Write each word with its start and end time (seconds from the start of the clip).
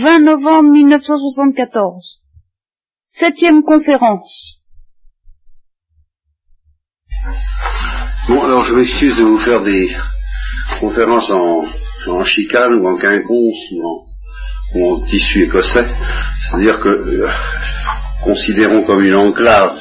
20 0.00 0.20
novembre 0.20 0.70
1974. 0.70 2.20
Septième 3.06 3.62
conférence. 3.62 4.60
Bon, 8.28 8.44
alors 8.44 8.62
je 8.62 8.74
m'excuse 8.74 9.16
de 9.16 9.24
vous 9.24 9.38
faire 9.38 9.62
des 9.62 9.90
conférences 10.78 11.28
en, 11.30 11.64
en 12.06 12.24
chicane 12.24 12.74
ou 12.74 12.86
en 12.86 12.96
quinconce 12.96 13.72
ou 13.72 14.84
en, 14.84 15.00
tissu 15.06 15.44
écossais. 15.44 15.88
C'est-à-dire 16.42 16.78
que, 16.78 16.88
euh, 16.88 17.28
considérons 18.22 18.84
comme 18.84 19.02
une 19.02 19.16
enclave, 19.16 19.80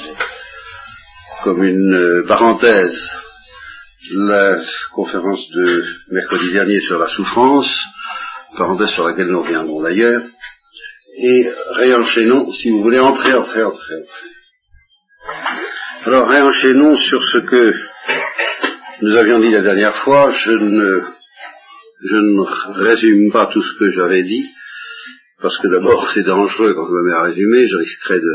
comme 1.43 1.63
une 1.63 1.93
euh, 1.93 2.25
parenthèse, 2.27 2.97
la 4.11 4.57
conférence 4.93 5.47
de 5.51 5.85
mercredi 6.09 6.51
dernier 6.53 6.79
sur 6.79 6.97
la 6.97 7.07
souffrance, 7.07 7.69
parenthèse 8.55 8.89
sur 8.89 9.07
laquelle 9.07 9.27
nous 9.27 9.41
reviendrons 9.41 9.81
d'ailleurs, 9.81 10.23
et 11.17 11.49
réenchaînons, 11.71 12.51
si 12.51 12.69
vous 12.69 12.81
voulez, 12.81 12.99
entrer, 12.99 13.33
entrer, 13.33 13.63
entrer, 13.63 13.95
entrer. 13.95 14.21
Alors 16.05 16.29
réenchaînons 16.29 16.95
sur 16.95 17.23
ce 17.23 17.39
que 17.39 17.73
nous 19.01 19.15
avions 19.15 19.39
dit 19.39 19.51
la 19.51 19.61
dernière 19.61 19.95
fois, 20.03 20.31
je 20.31 20.51
ne, 20.51 21.01
je 22.03 22.15
ne 22.15 22.81
résume 22.83 23.31
pas 23.31 23.47
tout 23.47 23.61
ce 23.61 23.77
que 23.77 23.89
j'avais 23.89 24.23
dit, 24.23 24.45
parce 25.41 25.57
que 25.59 25.67
d'abord 25.67 26.09
c'est 26.13 26.23
dangereux 26.23 26.73
quand 26.73 26.87
je 26.87 26.93
me 26.93 27.03
mets 27.03 27.17
à 27.17 27.23
résumer, 27.23 27.67
je 27.67 27.77
risquerais 27.77 28.19
de, 28.19 28.33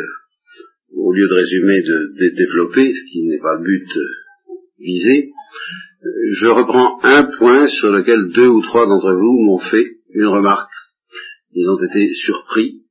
au 0.96 1.12
lieu 1.12 1.28
de 1.28 1.34
résumer, 1.34 1.82
de, 1.82 2.36
développer, 2.36 2.94
ce 2.94 3.04
qui 3.10 3.24
n'est 3.24 3.40
pas 3.40 3.56
le 3.58 3.64
but 3.64 3.88
visé. 4.78 5.30
Je 6.32 6.48
reprends 6.48 6.98
un 7.04 7.24
point 7.38 7.68
sur 7.68 7.90
lequel 7.90 8.30
deux 8.32 8.48
ou 8.48 8.60
trois 8.62 8.86
d'entre 8.86 9.12
vous 9.12 9.38
m'ont 9.46 9.58
fait 9.58 9.98
une 10.14 10.26
remarque. 10.26 10.70
Ils 11.52 11.68
ont 11.68 11.82
été 11.82 12.12
surpris. 12.14 12.82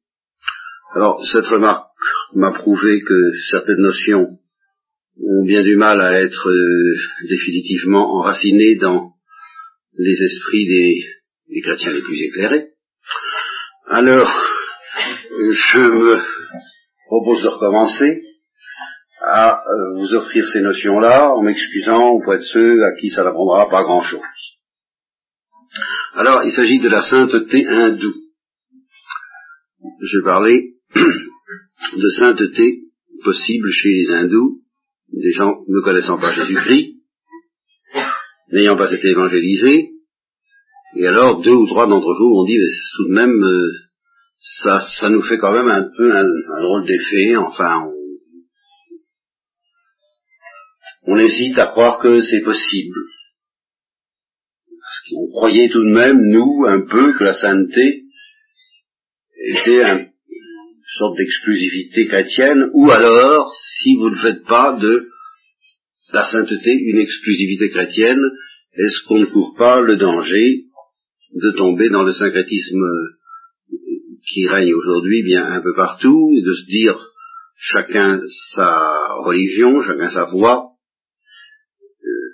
Alors, 0.94 1.24
cette 1.26 1.48
remarque 1.48 1.88
m'a 2.34 2.52
prouvé 2.52 3.02
que 3.02 3.32
certaines 3.50 3.82
notions 3.82 4.40
ont 5.20 5.46
bien 5.46 5.64
du 5.64 5.76
mal 5.76 6.02
à 6.02 6.22
être 6.22 6.50
euh, 6.50 6.96
définitivement 7.28 8.16
enracinées 8.18 8.76
dans 8.76 9.14
les 9.98 10.24
esprits 10.24 10.68
des, 10.68 11.62
chrétiens 11.62 11.94
les 11.94 12.02
plus 12.02 12.22
éclairés. 12.24 12.68
Alors, 13.88 14.32
je 15.52 15.80
me 15.80 16.20
propose 17.08 17.44
de 17.44 17.48
recommencer 17.50 18.24
à 19.22 19.60
euh, 19.60 19.94
vous 19.98 20.14
offrir 20.16 20.48
ces 20.48 20.62
notions-là 20.62 21.34
en 21.36 21.42
m'excusant 21.44 22.10
auprès 22.10 22.38
de 22.38 22.44
ceux 22.44 22.84
à 22.84 22.94
qui 23.00 23.10
ça 23.10 23.24
n'apprendra 23.24 23.70
pas 23.70 23.84
grand-chose. 23.84 24.22
Alors, 26.14 26.44
il 26.44 26.52
s'agit 26.52 26.80
de 26.80 26.90
la 26.90 27.02
sainteté 27.02 27.66
hindoue. 27.68 28.16
Je 30.02 30.24
parlais 30.24 30.74
de 30.96 32.10
sainteté 32.10 32.82
possible 33.24 33.70
chez 33.70 33.90
les 33.90 34.10
hindous 34.12 34.62
des 35.14 35.32
gens 35.32 35.64
ne 35.68 35.82
connaissant 35.82 36.18
pas 36.18 36.34
Jésus-Christ, 36.34 36.96
n'ayant 38.52 38.78
pas 38.78 38.92
été 38.92 39.10
évangélisés, 39.10 39.90
et 40.96 41.08
alors 41.08 41.42
deux 41.42 41.54
ou 41.54 41.68
trois 41.68 41.88
d'entre 41.88 42.14
vous 42.14 42.40
ont 42.40 42.46
dit, 42.46 42.58
mais 42.58 42.68
tout 42.96 43.08
de 43.10 43.14
même, 43.14 43.44
euh, 43.44 43.72
ça, 44.40 44.82
ça 45.00 45.10
nous 45.10 45.22
fait 45.22 45.38
quand 45.38 45.54
même 45.54 45.70
un 45.70 45.90
peu 45.96 46.16
un, 46.16 46.28
drôle 46.62 46.86
d'effet, 46.86 47.36
enfin, 47.36 47.88
on, 51.06 51.14
on 51.14 51.18
hésite 51.18 51.58
à 51.58 51.68
croire 51.68 52.00
que 52.00 52.22
c'est 52.22 52.42
possible. 52.42 52.96
Qu'on 55.12 55.32
croyait 55.32 55.70
tout 55.70 55.84
de 55.84 55.92
même, 55.92 56.22
nous, 56.22 56.66
un 56.68 56.82
peu, 56.82 57.18
que 57.18 57.24
la 57.24 57.34
sainteté 57.34 58.04
était 59.56 59.84
un 59.84 60.06
sorte 60.98 61.18
d'exclusivité 61.18 62.08
chrétienne, 62.08 62.70
ou 62.74 62.90
alors, 62.90 63.54
si 63.80 63.96
vous 63.96 64.10
ne 64.10 64.16
faites 64.16 64.44
pas 64.46 64.78
de 64.80 65.08
la 66.14 66.24
sainteté 66.24 66.74
une 66.74 67.00
exclusivité 67.00 67.70
chrétienne, 67.70 68.22
est-ce 68.74 69.06
qu'on 69.08 69.20
ne 69.20 69.26
court 69.26 69.56
pas 69.58 69.82
le 69.82 69.98
danger 69.98 70.66
de 71.34 71.52
tomber 71.58 71.90
dans 71.90 72.04
le 72.04 72.14
syncrétisme 72.14 72.84
qui 74.28 74.48
règne 74.48 74.74
aujourd'hui 74.74 75.24
bien 75.24 75.44
un 75.44 75.62
peu 75.62 75.74
partout, 75.74 76.32
et 76.38 76.42
de 76.42 76.54
se 76.54 76.66
dire 76.66 76.98
chacun 77.58 78.22
sa 78.54 79.14
religion, 79.24 79.82
chacun 79.82 80.10
sa 80.10 80.26
voie, 80.26 80.72
euh, 82.04 82.30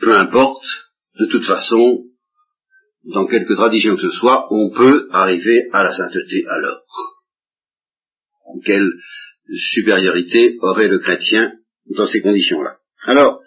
peu 0.00 0.12
importe, 0.12 0.64
de 1.22 1.30
toute 1.30 1.44
façon, 1.44 2.04
dans 3.04 3.26
quelque 3.26 3.54
tradition 3.54 3.96
que 3.96 4.02
ce 4.02 4.10
soit, 4.10 4.46
on 4.50 4.70
peut 4.70 5.08
arriver 5.10 5.68
à 5.72 5.84
la 5.84 5.92
sainteté 5.92 6.44
alors 6.48 6.82
quelle 8.64 8.90
supériorité 9.54 10.56
aurait 10.60 10.88
le 10.88 10.98
chrétien 10.98 11.52
dans 11.96 12.06
ces 12.06 12.20
conditions-là? 12.20 12.76
Alors, 13.04 13.40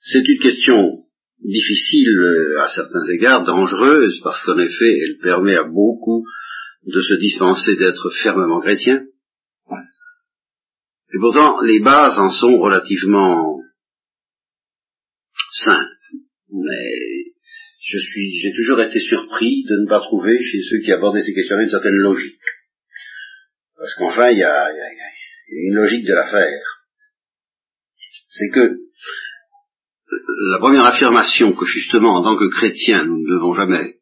c'est 0.00 0.26
une 0.26 0.40
question 0.40 1.04
difficile 1.42 2.18
euh, 2.18 2.60
à 2.60 2.68
certains 2.68 3.04
égards, 3.14 3.44
dangereuse, 3.44 4.20
parce 4.22 4.42
qu'en 4.42 4.58
effet, 4.58 4.98
elle 5.04 5.18
permet 5.22 5.56
à 5.56 5.64
beaucoup 5.64 6.24
de 6.84 7.00
se 7.00 7.14
dispenser 7.20 7.76
d'être 7.76 8.10
fermement 8.22 8.60
chrétien. 8.60 9.04
Et 11.12 11.18
pourtant, 11.20 11.60
les 11.62 11.80
bases 11.80 12.18
en 12.18 12.30
sont 12.30 12.58
relativement 12.58 13.60
simples. 15.52 15.95
Mais 16.64 17.32
je 17.80 17.98
suis, 17.98 18.38
j'ai 18.38 18.52
toujours 18.54 18.80
été 18.80 18.98
surpris 18.98 19.64
de 19.64 19.76
ne 19.82 19.88
pas 19.88 20.00
trouver 20.00 20.42
chez 20.42 20.62
ceux 20.62 20.78
qui 20.78 20.92
abordaient 20.92 21.22
ces 21.22 21.34
questions-là 21.34 21.62
une 21.62 21.70
certaine 21.70 21.96
logique. 21.96 22.40
Parce 23.78 23.94
qu'enfin, 23.94 24.30
il 24.30 24.38
y 24.38 24.44
a, 24.44 24.68
une 25.48 25.74
logique 25.74 26.06
de 26.06 26.14
l'affaire. 26.14 26.64
C'est 28.28 28.48
que 28.48 28.76
la 30.50 30.58
première 30.58 30.84
affirmation 30.84 31.52
que 31.52 31.64
justement 31.64 32.16
en 32.16 32.22
tant 32.22 32.36
que 32.36 32.50
chrétien 32.54 33.04
nous 33.04 33.18
ne 33.18 33.36
devons 33.36 33.54
jamais 33.54 33.98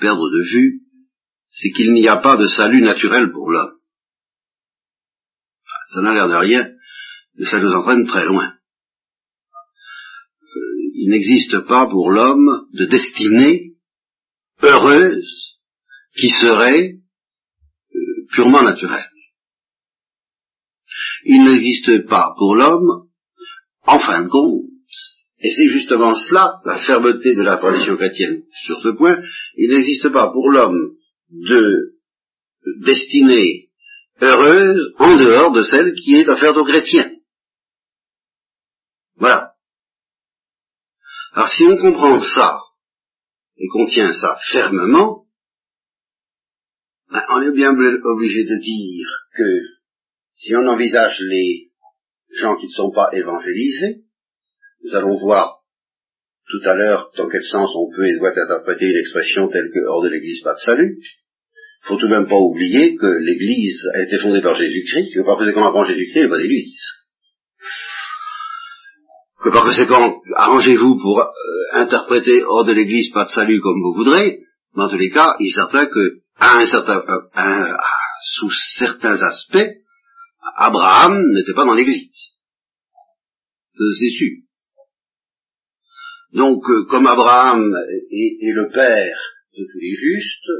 perdre 0.00 0.30
de 0.30 0.42
vue, 0.42 0.80
c'est 1.50 1.70
qu'il 1.70 1.92
n'y 1.92 2.08
a 2.08 2.16
pas 2.16 2.36
de 2.36 2.46
salut 2.46 2.80
naturel 2.80 3.30
pour 3.32 3.50
l'homme. 3.50 3.78
Ça 5.94 6.02
n'a 6.02 6.12
l'air 6.12 6.28
de 6.28 6.34
rien, 6.34 6.70
mais 7.36 7.46
ça 7.46 7.60
nous 7.60 7.72
entraîne 7.72 8.06
très 8.06 8.24
loin. 8.24 8.57
Il 11.00 11.10
n'existe 11.10 11.60
pas 11.66 11.86
pour 11.86 12.10
l'homme 12.10 12.66
de 12.72 12.86
destinée 12.86 13.74
heureuse 14.62 15.58
qui 16.16 16.30
serait 16.30 16.94
euh, 17.94 18.26
purement 18.34 18.62
naturelle 18.62 19.08
il 21.24 21.44
n'existe 21.44 22.06
pas 22.06 22.34
pour 22.36 22.56
l'homme, 22.56 23.08
en 23.86 23.98
fin 23.98 24.24
de 24.24 24.28
compte, 24.28 24.64
et 25.40 25.50
c'est 25.54 25.68
justement 25.68 26.14
cela, 26.14 26.60
la 26.64 26.80
fermeté 26.80 27.34
de 27.34 27.42
la 27.42 27.58
tradition 27.58 27.96
chrétienne 27.96 28.42
sur 28.64 28.80
ce 28.80 28.88
point, 28.96 29.18
il 29.56 29.70
n'existe 29.70 30.10
pas 30.10 30.30
pour 30.30 30.50
l'homme 30.50 30.96
de 31.30 31.94
destinée 32.80 33.68
heureuse 34.20 34.94
en 34.98 35.16
dehors 35.16 35.52
de 35.52 35.62
celle 35.62 35.92
qui 35.94 36.16
est 36.16 36.28
offerte 36.28 36.56
aux 36.56 36.64
chrétiens. 36.64 37.10
Voilà. 39.16 39.47
Alors 41.38 41.50
si 41.50 41.62
on 41.62 41.76
comprend 41.76 42.20
ça, 42.20 42.58
et 43.58 43.68
qu'on 43.68 43.86
tient 43.86 44.12
ça 44.12 44.40
fermement, 44.50 45.24
ben, 47.12 47.22
on 47.30 47.42
est 47.42 47.54
bien 47.54 47.70
obligé 47.70 48.42
de 48.42 48.60
dire 48.60 49.06
que 49.36 49.60
si 50.34 50.56
on 50.56 50.66
envisage 50.66 51.20
les 51.20 51.70
gens 52.32 52.56
qui 52.56 52.66
ne 52.66 52.72
sont 52.72 52.90
pas 52.90 53.10
évangélisés, 53.12 54.02
nous 54.82 54.96
allons 54.96 55.16
voir 55.16 55.60
tout 56.50 56.68
à 56.68 56.74
l'heure 56.74 57.12
dans 57.16 57.28
quel 57.28 57.44
sens 57.44 57.70
on 57.76 57.88
peut 57.94 58.08
et 58.08 58.18
doit 58.18 58.30
interpréter 58.30 58.86
une 58.86 58.98
expression 58.98 59.46
telle 59.46 59.70
que 59.72 59.86
hors 59.86 60.02
de 60.02 60.08
l'Église 60.08 60.42
pas 60.42 60.54
de 60.54 60.58
salut. 60.58 60.98
Il 60.98 61.86
faut 61.86 61.96
tout 61.98 62.08
de 62.08 62.16
même 62.16 62.26
pas 62.26 62.40
oublier 62.40 62.96
que 62.96 63.06
l'Église 63.06 63.80
a 63.94 64.02
été 64.02 64.18
fondée 64.18 64.42
par 64.42 64.56
Jésus-Christ, 64.56 65.14
que 65.14 65.24
par 65.24 65.38
conséquent 65.38 65.68
avant 65.68 65.84
Jésus-Christ, 65.84 66.16
il 66.16 66.20
n'y 66.22 66.26
a 66.26 66.30
pas 66.30 66.42
d'Église. 66.42 66.82
Que 69.42 69.50
par 69.50 69.64
conséquent, 69.64 70.20
arrangez-vous 70.34 70.98
pour 70.98 71.20
euh, 71.20 71.26
interpréter 71.72 72.42
hors 72.44 72.64
de 72.64 72.72
l'Église 72.72 73.12
pas 73.12 73.24
de 73.24 73.30
salut 73.30 73.60
comme 73.60 73.80
vous 73.80 73.94
voudrez, 73.94 74.40
mais 74.74 74.84
en 74.84 74.88
tous 74.88 74.96
les 74.96 75.10
cas, 75.10 75.36
il 75.38 75.48
est 75.48 75.54
certain 75.54 75.86
que, 75.86 76.20
à 76.36 76.58
un 76.58 76.66
certain, 76.66 77.04
sous 78.34 78.50
certains 78.50 79.22
aspects, 79.22 79.68
Abraham 80.56 81.22
n'était 81.22 81.54
pas 81.54 81.64
dans 81.64 81.74
l'Église. 81.74 82.32
C'est 83.76 84.10
sûr. 84.10 84.42
Donc, 86.32 86.68
euh, 86.68 86.84
comme 86.90 87.06
Abraham 87.06 87.72
est, 88.10 88.52
le 88.52 88.70
père 88.70 89.18
de 89.56 89.64
tous 89.70 89.78
les 89.78 89.94
justes, 89.94 90.50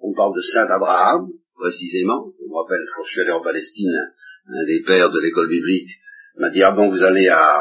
on 0.00 0.14
parle 0.14 0.34
de 0.34 0.42
Saint 0.42 0.66
Abraham, 0.66 1.28
précisément. 1.54 2.32
Je 2.40 2.48
me 2.48 2.54
rappelle, 2.54 2.84
quand 2.96 3.04
je 3.04 3.10
suis 3.10 3.20
allé 3.20 3.32
en 3.32 3.42
Palestine, 3.42 3.92
un 4.46 4.66
des 4.66 4.82
pères 4.86 5.10
de 5.10 5.20
l'école 5.20 5.48
biblique 5.48 5.90
m'a 6.40 6.50
dit, 6.50 6.62
ah 6.62 6.72
bon, 6.72 6.90
vous 6.90 7.02
allez 7.02 7.28
à, 7.28 7.54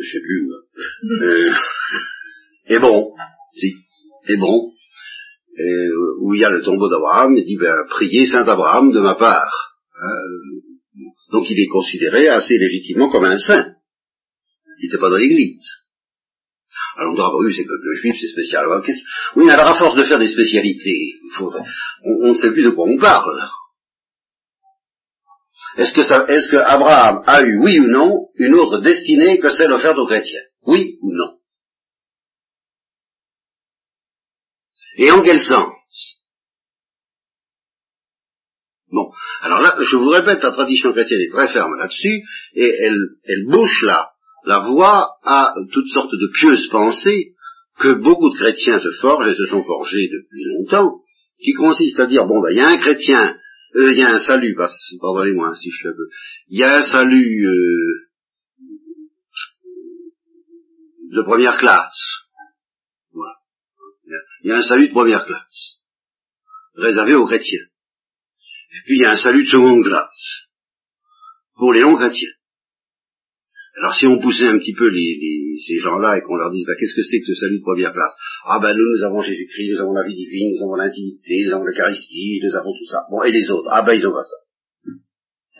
je 0.00 0.12
sais 0.12 0.20
plus, 0.20 0.50
euh, 1.22 1.52
et 2.66 2.78
bon, 2.78 3.14
si, 3.56 3.74
et 4.28 4.36
bon, 4.36 4.70
et, 5.56 5.88
où 6.20 6.34
il 6.34 6.40
y 6.40 6.44
a 6.44 6.50
le 6.50 6.62
tombeau 6.62 6.88
d'Abraham, 6.88 7.34
il 7.36 7.44
dit, 7.44 7.56
ben, 7.56 7.74
priez 7.90 8.26
Saint 8.26 8.46
Abraham 8.46 8.92
de 8.92 9.00
ma 9.00 9.14
part. 9.14 9.74
Euh, 10.02 10.64
donc 11.32 11.50
il 11.50 11.60
est 11.60 11.68
considéré 11.68 12.28
assez 12.28 12.58
légitimement 12.58 13.10
comme 13.10 13.24
un 13.24 13.38
saint. 13.38 13.74
Il 14.78 14.86
n'était 14.86 14.98
pas 14.98 15.10
dans 15.10 15.16
l'église. 15.16 15.66
Alors 16.96 17.12
on 17.12 17.14
dira, 17.14 17.30
bah 17.30 17.38
oui, 17.40 17.54
c'est 17.54 17.64
que 17.64 17.70
le 17.70 17.96
juif, 17.96 18.16
c'est 18.20 18.28
spécial. 18.28 18.66
Oui, 19.36 19.44
mais 19.46 19.52
alors 19.52 19.68
à 19.68 19.78
force 19.78 19.96
de 19.96 20.04
faire 20.04 20.18
des 20.18 20.28
spécialités, 20.28 21.14
on, 21.40 22.28
ne 22.28 22.34
sait 22.34 22.52
plus 22.52 22.64
de 22.64 22.70
quoi 22.70 22.86
on 22.86 22.98
parle. 22.98 23.40
Est-ce 25.76 25.92
que, 25.92 26.30
est-ce 26.30 26.48
que 26.50 26.56
Abraham 26.56 27.22
a 27.26 27.42
eu, 27.42 27.58
oui 27.58 27.80
ou 27.80 27.88
non, 27.88 28.28
une 28.36 28.54
autre 28.54 28.78
destinée 28.78 29.40
que 29.40 29.50
celle 29.50 29.72
offerte 29.72 29.98
aux 29.98 30.06
chrétiens? 30.06 30.42
Oui 30.66 30.98
ou 31.02 31.12
non? 31.12 31.38
Et 34.96 35.10
en 35.10 35.22
quel 35.22 35.40
sens? 35.40 35.74
Bon, 38.92 39.10
alors 39.40 39.60
là, 39.60 39.76
je 39.80 39.96
vous 39.96 40.10
répète, 40.10 40.42
la 40.42 40.52
tradition 40.52 40.92
chrétienne 40.92 41.20
est 41.20 41.32
très 41.32 41.52
ferme 41.52 41.74
là-dessus, 41.76 42.22
et 42.54 42.72
elle, 42.78 43.00
elle 43.24 43.46
bouche 43.50 43.82
là 43.82 44.12
la 44.44 44.60
voie 44.60 45.16
à 45.24 45.54
toutes 45.72 45.88
sortes 45.88 46.12
de 46.12 46.30
pieuses 46.32 46.68
pensées 46.68 47.32
que 47.78 48.00
beaucoup 48.00 48.30
de 48.30 48.38
chrétiens 48.38 48.78
se 48.78 48.92
forgent 49.00 49.26
et 49.26 49.34
se 49.34 49.46
sont 49.46 49.62
forgés 49.62 50.08
depuis 50.12 50.44
longtemps, 50.44 51.00
qui 51.42 51.54
consistent 51.54 52.00
à 52.00 52.06
dire, 52.06 52.26
bon, 52.26 52.40
ben, 52.40 52.50
il 52.52 52.58
y 52.58 52.60
a 52.60 52.68
un 52.68 52.78
chrétien, 52.78 53.36
euh, 53.76 53.92
il 53.92 53.98
y 53.98 54.02
a 54.02 54.14
un 54.14 54.20
salut, 54.20 54.54
pardonnez-moi 54.54 55.54
si 55.56 55.70
je 55.70 55.88
le 55.88 55.94
veux, 55.94 56.10
il 56.48 56.58
y 56.58 56.62
a 56.62 56.78
un 56.78 56.82
salut 56.82 57.46
euh, 57.46 58.08
de 61.10 61.22
première 61.22 61.56
classe. 61.56 62.00
Voilà. 63.12 63.34
Il 64.42 64.48
y 64.48 64.52
a 64.52 64.58
un 64.58 64.62
salut 64.62 64.88
de 64.88 64.92
première 64.92 65.24
classe, 65.24 65.80
réservé 66.74 67.14
aux 67.14 67.26
chrétiens. 67.26 67.66
Et 68.74 68.80
puis 68.84 68.96
il 68.96 69.02
y 69.02 69.06
a 69.06 69.10
un 69.10 69.16
salut 69.16 69.44
de 69.44 69.48
seconde 69.48 69.84
classe, 69.84 70.48
pour 71.54 71.72
les 71.72 71.80
non-chrétiens. 71.80 72.32
Alors 73.76 73.94
si 73.94 74.06
on 74.06 74.20
poussait 74.20 74.46
un 74.46 74.58
petit 74.58 74.72
peu 74.72 74.88
les, 74.88 75.58
ces 75.66 75.78
gens-là 75.78 76.18
et 76.18 76.22
qu'on 76.22 76.36
leur 76.36 76.52
dise 76.52 76.64
bah, 76.64 76.74
qu'est-ce 76.78 76.94
que 76.94 77.02
c'est 77.02 77.18
que 77.18 77.26
ce 77.26 77.34
salut 77.34 77.58
de 77.58 77.62
première 77.62 77.92
classe? 77.92 78.14
Ah 78.46 78.60
ben 78.62 78.72
nous, 78.72 78.86
nous 78.96 79.04
avons 79.04 79.20
Jésus-Christ, 79.20 79.72
nous 79.72 79.80
avons 79.80 79.92
la 79.92 80.04
vie 80.04 80.14
divine, 80.14 80.54
nous 80.54 80.64
avons 80.64 80.76
l'intimité, 80.76 81.42
nous 81.46 81.54
avons 81.54 81.64
l'Eucharistie, 81.64 82.38
nous 82.42 82.54
avons 82.54 82.70
tout 82.70 82.86
ça. 82.86 82.98
Bon, 83.10 83.22
et 83.24 83.32
les 83.32 83.50
autres? 83.50 83.68
Ah 83.72 83.82
ben 83.82 83.94
ils 83.94 84.06
ont 84.06 84.12
pas 84.12 84.22
ça. 84.22 84.36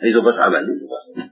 ils 0.03 0.17
ont 0.17 0.23
pas 0.23 0.31
ça. 0.31 0.45
Ah 0.45 0.49
ben 0.49 0.65
nous, 0.65 0.75
ils 0.79 0.85
ont 0.85 0.87
pas 0.87 1.21
ça. 1.21 1.29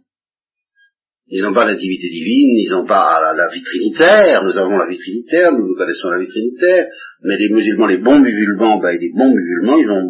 Ils 1.27 1.41
n'ont 1.41 1.53
pas 1.53 1.65
l'intimité 1.65 2.09
divine, 2.09 2.57
ils 2.59 2.69
n'ont 2.69 2.85
pas 2.85 3.33
la, 3.33 3.47
vie 3.49 3.63
trinitaire, 3.63 4.43
nous 4.43 4.57
avons 4.57 4.77
la 4.77 4.87
vie 4.89 4.97
trinitaire, 4.97 5.53
nous, 5.53 5.65
nous 5.65 5.75
connaissons 5.75 6.09
la 6.09 6.19
vie 6.19 6.27
trinitaire, 6.27 6.87
mais 7.23 7.37
les 7.37 7.47
musulmans, 7.49 7.87
les 7.87 7.97
bons 7.97 8.19
musulmans, 8.19 8.77
ben, 8.79 8.91
les 8.99 9.11
bons 9.15 9.33
musulmans, 9.33 9.79
ils 9.79 9.89
ont, 9.89 10.03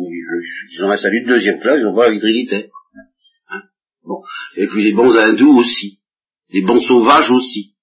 ils 0.73 0.83
ont 0.83 0.89
un 0.89 0.97
salut 0.97 1.21
de 1.21 1.27
deuxième 1.27 1.59
classe, 1.59 1.79
ils 1.79 1.83
n'ont 1.83 1.95
pas 1.95 2.07
la 2.07 2.13
vie 2.13 2.19
trinitaire. 2.19 2.65
Hein? 3.51 3.61
Bon. 4.03 4.21
Et 4.57 4.65
puis 4.65 4.83
les 4.83 4.91
bons 4.91 5.15
hindous 5.15 5.55
aussi 5.59 5.99
les 6.53 6.61
bons 6.61 6.81
sauvages 6.81 7.31
aussi. 7.31 7.73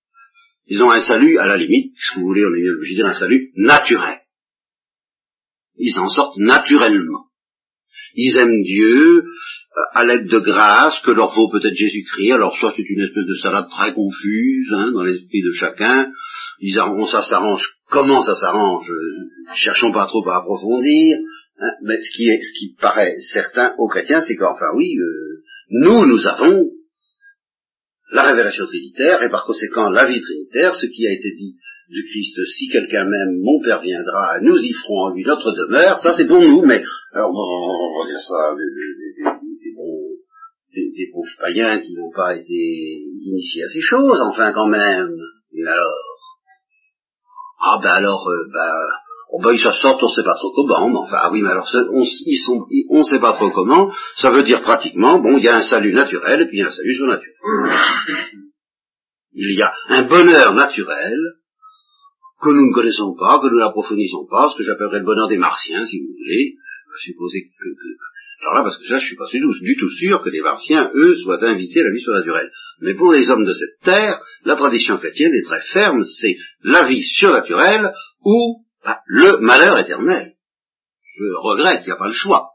Ils 0.67 0.82
ont 0.82 0.90
un 0.90 1.00
salut, 1.00 1.37
à 1.38 1.49
la 1.49 1.56
limite, 1.56 1.93
si 1.99 2.19
vous 2.19 2.26
voulez, 2.26 2.44
on 2.44 2.55
est 2.55 2.76
obligé 2.76 2.94
de 2.94 3.00
dire 3.00 3.06
un 3.06 3.14
salut 3.14 3.50
naturel. 3.56 4.20
Ils 5.76 5.99
en 5.99 6.08
sortent 6.08 6.38
naturellement. 6.38 7.26
Ils 8.14 8.37
aiment 8.37 8.62
Dieu 8.62 9.22
euh, 9.22 9.81
à 9.94 10.05
l'aide 10.05 10.26
de 10.26 10.38
grâce 10.38 11.00
que 11.00 11.11
leur 11.11 11.34
vaut 11.34 11.49
peut-être 11.50 11.75
Jésus-Christ. 11.75 12.32
Alors 12.32 12.56
soit 12.56 12.75
c'est 12.76 12.88
une 12.88 13.02
espèce 13.02 13.26
de 13.26 13.34
salade 13.37 13.69
très 13.69 13.93
confuse 13.93 14.69
hein, 14.73 14.90
dans 14.93 15.02
l'esprit 15.02 15.43
de 15.43 15.52
chacun. 15.52 16.11
Ils 16.61 16.75
ça 16.75 17.23
s'arrange. 17.23 17.76
Comment 17.88 18.23
ça 18.23 18.34
s'arrange 18.34 18.90
euh, 18.90 19.55
Cherchons 19.55 19.93
pas 19.93 20.06
trop 20.06 20.28
à 20.28 20.38
approfondir. 20.38 21.19
Hein, 21.58 21.70
mais 21.82 22.00
ce 22.02 22.11
qui, 22.16 22.28
est, 22.28 22.40
ce 22.43 22.58
qui 22.58 22.75
paraît 22.81 23.16
certain 23.32 23.75
aux 23.78 23.88
chrétiens, 23.88 24.20
c'est 24.20 24.37
qu'enfin 24.37 24.66
oui, 24.75 24.96
euh, 24.99 25.43
nous, 25.70 26.06
nous 26.06 26.26
avons 26.26 26.64
la 28.12 28.24
révélation 28.24 28.66
trinitaire 28.66 29.22
et 29.22 29.30
par 29.30 29.44
conséquent 29.44 29.88
la 29.88 30.06
vie 30.06 30.20
trinitaire, 30.20 30.74
ce 30.74 30.86
qui 30.86 31.06
a 31.06 31.12
été 31.12 31.32
dit 31.32 31.56
du 31.88 32.04
Christ, 32.04 32.38
si 32.46 32.68
quelqu'un 32.68 33.04
m'aime, 33.04 33.38
mon 33.40 33.60
Père 33.62 33.80
viendra, 33.80 34.40
nous 34.42 34.56
y 34.56 34.72
ferons 34.72 35.06
en 35.06 35.10
lui 35.10 35.24
notre 35.24 35.52
demeure, 35.52 35.98
ça 35.98 36.12
c'est 36.16 36.26
pour 36.26 36.40
nous, 36.40 36.62
mais 36.64 36.82
alors 37.12 37.30
on 37.34 38.02
va 38.02 38.08
dire 38.08 38.20
ça, 38.20 38.54
des, 38.54 38.70
des, 40.72 41.10
pauvres 41.12 41.36
païens 41.40 41.80
qui 41.80 41.94
n'ont 41.94 42.12
pas 42.14 42.36
été 42.36 42.54
initiés 43.24 43.64
à 43.64 43.68
ces 43.68 43.80
choses, 43.80 44.20
enfin 44.20 44.52
quand 44.52 44.68
même, 44.68 45.10
et 45.52 45.66
alors? 45.66 45.92
Ah 47.62 47.78
ben 47.82 47.90
alors, 47.90 48.28
euh, 48.28 48.46
ben, 48.52 48.72
Oh 49.32 49.40
ben, 49.42 49.52
ils 49.52 49.60
se 49.60 49.70
sortent, 49.70 50.02
on 50.02 50.06
ne 50.06 50.12
sait 50.12 50.24
pas 50.24 50.34
trop 50.34 50.52
comment, 50.54 50.88
mais 50.88 50.98
enfin, 50.98 51.18
ah 51.20 51.30
oui, 51.32 51.42
mais 51.42 51.50
alors, 51.50 51.66
on, 51.92 52.98
ne 52.98 53.04
sait 53.04 53.20
pas 53.20 53.32
trop 53.32 53.50
comment, 53.50 53.92
ça 54.16 54.30
veut 54.30 54.42
dire 54.42 54.60
pratiquement, 54.60 55.20
bon, 55.20 55.38
il 55.38 55.44
y 55.44 55.48
a 55.48 55.56
un 55.56 55.62
salut 55.62 55.92
naturel, 55.92 56.40
et 56.40 56.46
puis 56.46 56.58
il 56.58 56.60
y 56.60 56.64
a 56.64 56.68
un 56.68 56.72
salut 56.72 56.94
surnaturel. 56.94 57.34
Il 59.32 59.56
y 59.56 59.62
a 59.62 59.72
un 59.88 60.02
bonheur 60.02 60.54
naturel, 60.54 61.18
que 62.42 62.50
nous 62.50 62.68
ne 62.70 62.74
connaissons 62.74 63.14
pas, 63.18 63.38
que 63.40 63.48
nous 63.48 63.58
n'approfondissons 63.58 64.26
pas, 64.28 64.50
ce 64.50 64.58
que 64.58 64.64
j'appellerais 64.64 65.00
le 65.00 65.04
bonheur 65.04 65.28
des 65.28 65.38
martiens, 65.38 65.84
si 65.86 66.00
vous 66.00 66.12
voulez, 66.18 66.56
supposer 67.04 67.42
que, 67.42 67.68
que, 67.68 67.88
alors 68.42 68.54
là, 68.54 68.62
parce 68.62 68.78
que 68.78 68.86
ça, 68.86 68.98
je 68.98 69.06
suis 69.06 69.16
pas 69.16 69.26
du 69.30 69.76
tout 69.76 69.90
sûr 69.90 70.22
que 70.22 70.30
les 70.30 70.40
martiens, 70.40 70.90
eux, 70.94 71.14
soient 71.16 71.44
invités 71.44 71.80
à 71.80 71.84
la 71.84 71.90
vie 71.90 72.00
surnaturelle. 72.00 72.50
Mais 72.80 72.94
pour 72.94 73.12
les 73.12 73.30
hommes 73.30 73.44
de 73.44 73.52
cette 73.52 73.80
terre, 73.82 74.20
la 74.44 74.56
tradition 74.56 74.96
chrétienne 74.96 75.34
est 75.34 75.44
très 75.44 75.60
ferme, 75.60 76.02
c'est 76.04 76.36
la 76.64 76.84
vie 76.84 77.02
surnaturelle 77.02 77.92
ou 78.24 78.64
ah, 78.82 79.02
le 79.06 79.38
malheur 79.38 79.78
éternel. 79.78 80.34
Je 81.16 81.24
regrette, 81.42 81.82
il 81.84 81.86
n'y 81.86 81.92
a 81.92 81.96
pas 81.96 82.06
le 82.06 82.12
choix. 82.12 82.50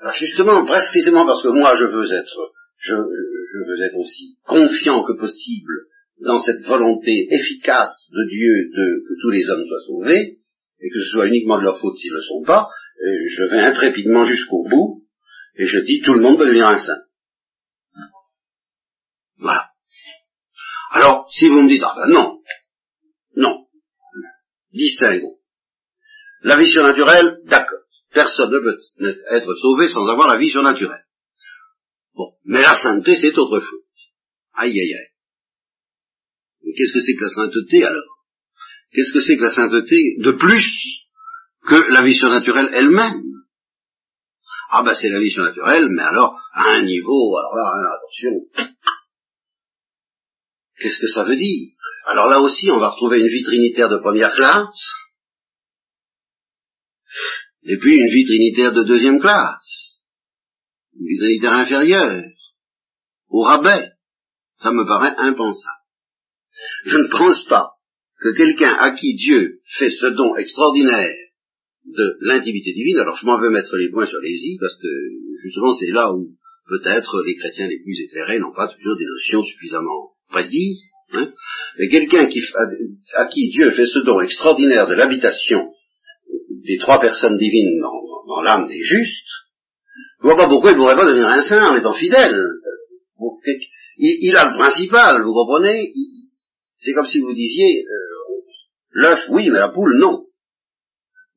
Alors 0.00 0.14
justement, 0.14 0.64
précisément 0.64 1.26
parce 1.26 1.42
que 1.42 1.48
moi 1.48 1.74
je 1.74 1.84
veux 1.84 2.12
être, 2.12 2.52
je, 2.78 2.94
veux 2.94 3.84
être 3.84 3.96
aussi 3.96 4.38
confiant 4.44 5.04
que 5.04 5.12
possible 5.12 5.72
dans 6.20 6.40
cette 6.40 6.62
volonté 6.62 7.28
efficace 7.30 8.10
de 8.10 8.28
Dieu 8.28 8.70
de 8.74 9.04
que 9.08 9.20
tous 9.22 9.30
les 9.30 9.48
hommes 9.48 9.64
soient 9.66 9.86
sauvés, 9.86 10.38
et 10.80 10.90
que 10.90 11.00
ce 11.00 11.10
soit 11.10 11.26
uniquement 11.26 11.58
de 11.58 11.64
leur 11.64 11.78
faute 11.78 11.96
s'ils 11.96 12.10
ne 12.10 12.16
le 12.16 12.22
sont 12.22 12.42
pas, 12.44 12.68
je 13.00 13.44
vais 13.44 13.60
intrépidement 13.60 14.24
jusqu'au 14.24 14.64
bout, 14.68 15.04
et 15.56 15.66
je 15.66 15.80
dis 15.80 16.00
tout 16.00 16.14
le 16.14 16.20
monde 16.20 16.38
peut 16.38 16.46
devenir 16.46 16.68
un 16.68 16.78
saint. 16.78 17.02
Voilà. 19.40 19.70
Alors, 20.90 21.28
si 21.30 21.46
vous 21.48 21.62
me 21.62 21.68
dites, 21.68 21.82
ah 21.84 21.94
ben 21.96 22.12
non, 22.12 22.37
distinguons. 24.72 25.38
La 26.42 26.56
vie 26.56 26.70
surnaturelle, 26.70 27.40
d'accord. 27.44 27.78
Personne 28.12 28.50
ne 28.50 28.58
peut 28.58 29.24
être 29.30 29.54
sauvé 29.54 29.88
sans 29.88 30.06
avoir 30.06 30.28
la 30.28 30.38
vie 30.38 30.50
surnaturelle. 30.50 31.04
Bon, 32.14 32.32
mais 32.44 32.62
la 32.62 32.74
sainteté, 32.74 33.16
c'est 33.20 33.36
autre 33.38 33.60
chose. 33.60 33.82
Aïe, 34.54 34.72
aïe, 34.72 34.94
aïe. 34.94 35.12
Mais 36.62 36.72
qu'est-ce 36.72 36.92
que 36.92 37.00
c'est 37.00 37.14
que 37.14 37.24
la 37.24 37.30
sainteté 37.30 37.84
alors? 37.84 38.18
Qu'est-ce 38.92 39.12
que 39.12 39.20
c'est 39.20 39.36
que 39.36 39.42
la 39.42 39.50
sainteté 39.50 40.16
de 40.18 40.32
plus 40.32 41.04
que 41.66 41.92
la 41.92 42.02
vie 42.02 42.14
surnaturelle 42.14 42.70
elle-même? 42.72 43.22
Ah 44.70 44.82
ben 44.82 44.94
c'est 44.94 45.08
la 45.08 45.18
vie 45.18 45.30
surnaturelle, 45.30 45.88
mais 45.90 46.02
alors 46.02 46.38
à 46.52 46.74
un 46.74 46.82
niveau, 46.82 47.36
alors 47.38 47.54
là, 47.54 47.72
hein, 47.74 47.96
attention. 47.96 48.67
Qu'est-ce 50.80 50.98
que 50.98 51.08
ça 51.08 51.24
veut 51.24 51.36
dire? 51.36 51.72
Alors 52.04 52.26
là 52.28 52.40
aussi, 52.40 52.70
on 52.70 52.78
va 52.78 52.90
retrouver 52.90 53.20
une 53.20 53.28
vie 53.28 53.42
trinitaire 53.42 53.88
de 53.88 53.98
première 53.98 54.34
classe, 54.34 54.92
et 57.64 57.76
puis 57.78 57.96
une 57.96 58.08
vie 58.08 58.24
trinitaire 58.24 58.72
de 58.72 58.84
deuxième 58.84 59.20
classe, 59.20 60.00
une 60.98 61.06
vie 61.06 61.18
trinitaire 61.18 61.52
inférieure, 61.52 62.22
au 63.28 63.42
rabais. 63.42 63.90
Ça 64.60 64.72
me 64.72 64.86
paraît 64.86 65.14
impensable. 65.18 65.84
Je 66.84 66.96
ne 66.96 67.08
pense 67.08 67.44
pas 67.44 67.72
que 68.20 68.36
quelqu'un 68.36 68.72
à 68.72 68.90
qui 68.92 69.14
Dieu 69.14 69.60
fait 69.78 69.90
ce 69.90 70.06
don 70.06 70.34
extraordinaire 70.36 71.14
de 71.84 72.18
l'intimité 72.20 72.72
divine, 72.72 72.98
alors 72.98 73.16
je 73.16 73.26
m'en 73.26 73.40
veux 73.40 73.50
mettre 73.50 73.76
les 73.76 73.90
points 73.90 74.06
sur 74.06 74.20
les 74.20 74.30
i, 74.30 74.58
parce 74.58 74.76
que 74.76 74.88
justement 75.42 75.74
c'est 75.74 75.92
là 75.92 76.12
où 76.12 76.36
peut-être 76.66 77.22
les 77.24 77.36
chrétiens 77.36 77.68
les 77.68 77.80
plus 77.82 78.00
éclairés 78.00 78.40
n'ont 78.40 78.54
pas 78.54 78.68
toujours 78.68 78.96
des 78.96 79.06
notions 79.06 79.42
suffisamment 79.42 80.17
précises, 80.28 80.88
Hein 81.12 81.30
quelqu'un 81.90 82.28
à, 83.14 83.26
qui 83.26 83.48
Dieu 83.50 83.70
fait 83.70 83.86
ce 83.86 84.00
don 84.00 84.20
extraordinaire 84.20 84.88
de 84.88 84.94
l'habitation 84.94 85.72
des 86.64 86.78
trois 86.78 87.00
personnes 87.00 87.38
divines 87.38 87.80
dans, 87.80 88.42
l'âme 88.42 88.68
des 88.68 88.82
justes, 88.82 89.28
je 90.20 90.26
vois 90.26 90.36
pas 90.36 90.48
pourquoi 90.48 90.70
il 90.70 90.74
ne 90.74 90.78
pourrait 90.78 90.96
pas 90.96 91.06
devenir 91.06 91.28
un 91.28 91.40
saint 91.40 91.72
en 91.72 91.76
étant 91.76 91.94
fidèle. 91.94 92.38
Il, 93.96 94.36
a 94.36 94.50
le 94.50 94.58
principal, 94.58 95.22
vous 95.22 95.32
comprenez? 95.32 95.92
C'est 96.76 96.92
comme 96.92 97.06
si 97.06 97.20
vous 97.20 97.32
disiez, 97.32 97.84
euh, 97.86 98.40
l'œuf 98.90 99.24
oui, 99.30 99.48
mais 99.50 99.58
la 99.58 99.70
poule 99.70 99.98
non. 99.98 100.26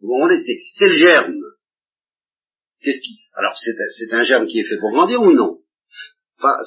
Vous 0.02 0.08
comprenez? 0.08 0.40
C'est 0.74 0.88
le 0.88 0.94
germe. 0.94 1.42
Alors 3.36 3.58
c'est 3.58 4.14
un 4.14 4.24
germe 4.24 4.48
qui 4.48 4.60
est 4.60 4.68
fait 4.68 4.78
pour 4.78 4.92
grandir 4.92 5.22
ou 5.22 5.32
non? 5.32 5.60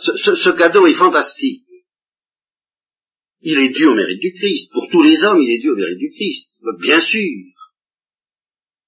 Ce 0.07 0.50
cadeau 0.50 0.87
est 0.87 0.95
fantastique. 0.95 1.63
Il 3.47 3.59
est 3.59 3.69
dû 3.69 3.85
au 3.85 3.95
mérite 3.95 4.21
du 4.21 4.33
Christ. 4.33 4.73
Pour 4.73 4.89
tous 4.91 5.03
les 5.03 5.23
hommes, 5.23 5.39
il 5.39 5.55
est 5.55 5.61
dû 5.61 5.71
au 5.71 5.77
mérite 5.77 5.99
du 5.99 6.11
Christ. 6.11 6.49
Bien 6.81 7.01
sûr. 7.01 7.53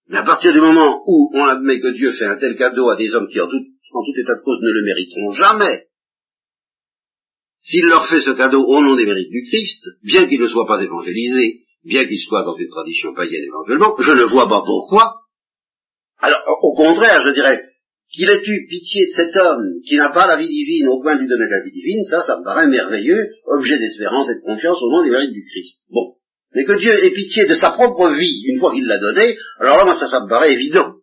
Mais 0.09 0.17
à 0.17 0.23
partir 0.23 0.53
du 0.55 0.61
moment 0.61 1.03
où 1.07 1.31
on 1.35 1.45
admet 1.45 1.79
que 1.79 1.93
Dieu 1.93 2.13
fait 2.13 2.25
un 2.25 2.39
tel 2.39 2.57
cadeau 2.57 2.89
à 2.89 2.97
des 2.97 3.15
hommes 3.15 3.29
qui 3.29 3.39
en 3.39 3.49
tout, 3.49 3.65
en 3.93 4.03
état 4.19 4.35
de 4.35 4.43
cause 4.43 4.61
ne 4.63 4.73
le 4.73 4.83
mériteront 4.83 5.33
jamais, 5.33 5.87
s'il 7.61 7.85
leur 7.85 8.09
fait 8.09 8.21
ce 8.21 8.31
cadeau 8.31 8.63
au 8.63 8.81
nom 8.83 8.97
des 8.97 9.05
mérites 9.05 9.31
du 9.31 9.43
Christ, 9.43 9.85
bien 10.03 10.27
qu'il 10.27 10.41
ne 10.41 10.47
soit 10.47 10.67
pas 10.67 10.83
évangélisé, 10.83 11.65
bien 11.85 12.07
qu'il 12.07 12.21
soit 12.21 12.45
dans 12.45 12.57
une 12.57 12.69
tradition 12.69 13.13
païenne 13.13 13.45
éventuellement, 13.45 13.95
je 13.99 14.13
ne 14.13 14.25
vois 14.25 14.49
pas 14.49 14.63
pourquoi. 14.65 15.23
Alors, 16.19 16.41
au 16.63 16.75
contraire, 16.75 17.23
je 17.23 17.35
dirais, 17.35 17.63
qu'il 18.11 18.29
ait 18.31 18.43
eu 18.45 18.67
pitié 18.69 19.07
de 19.07 19.13
cet 19.13 19.37
homme 19.37 19.81
qui 19.87 19.97
n'a 19.97 20.11
pas 20.11 20.27
la 20.27 20.37
vie 20.37 20.49
divine 20.49 20.89
au 20.89 21.01
point 21.01 21.17
de 21.17 21.21
lui 21.21 21.29
donner 21.29 21.49
la 21.49 21.63
vie 21.63 21.73
divine, 21.73 22.05
ça, 22.05 22.21
ça 22.21 22.39
me 22.39 22.45
paraît 22.45 22.69
merveilleux, 22.69 23.29
objet 23.47 23.79
d'espérance 23.79 24.29
et 24.31 24.37
de 24.37 24.45
confiance 24.45 24.79
au 24.81 24.91
nom 24.91 25.03
des 25.03 25.11
mérites 25.11 25.33
du 25.33 25.45
Christ. 25.45 25.81
Bon. 25.91 26.15
Mais 26.55 26.65
que 26.65 26.79
Dieu 26.79 26.93
ait 26.93 27.11
pitié 27.11 27.47
de 27.47 27.55
sa 27.55 27.73
propre 27.73 28.11
vie 28.11 28.43
une 28.47 28.61
fois 28.61 28.73
qu'il 28.73 28.87
l'a 28.87 28.99
donnée, 28.99 29.37
alors 29.61 29.77
là, 29.77 29.85
moi, 29.85 29.95
ça, 29.95 30.09
ça 30.09 30.21
me 30.21 30.29
paraît 30.29 30.53
évident. 30.53 30.95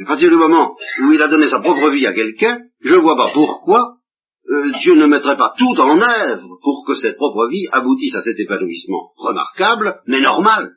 À 0.00 0.06
partir 0.06 0.28
du 0.28 0.36
moment 0.36 0.76
où 1.02 1.12
il 1.12 1.20
a 1.20 1.28
donné 1.28 1.48
sa 1.48 1.60
propre 1.60 1.90
vie 1.90 2.06
à 2.06 2.12
quelqu'un, 2.12 2.60
je 2.80 2.94
ne 2.94 3.00
vois 3.00 3.16
pas 3.16 3.30
pourquoi 3.32 3.96
euh, 4.48 4.72
Dieu 4.80 4.94
ne 4.94 5.06
mettrait 5.06 5.36
pas 5.36 5.54
tout 5.58 5.80
en 5.80 6.00
œuvre 6.00 6.58
pour 6.62 6.84
que 6.86 6.94
cette 6.94 7.16
propre 7.16 7.48
vie 7.48 7.66
aboutisse 7.72 8.14
à 8.14 8.22
cet 8.22 8.38
épanouissement 8.38 9.12
remarquable, 9.16 10.00
mais 10.06 10.20
normal 10.20 10.70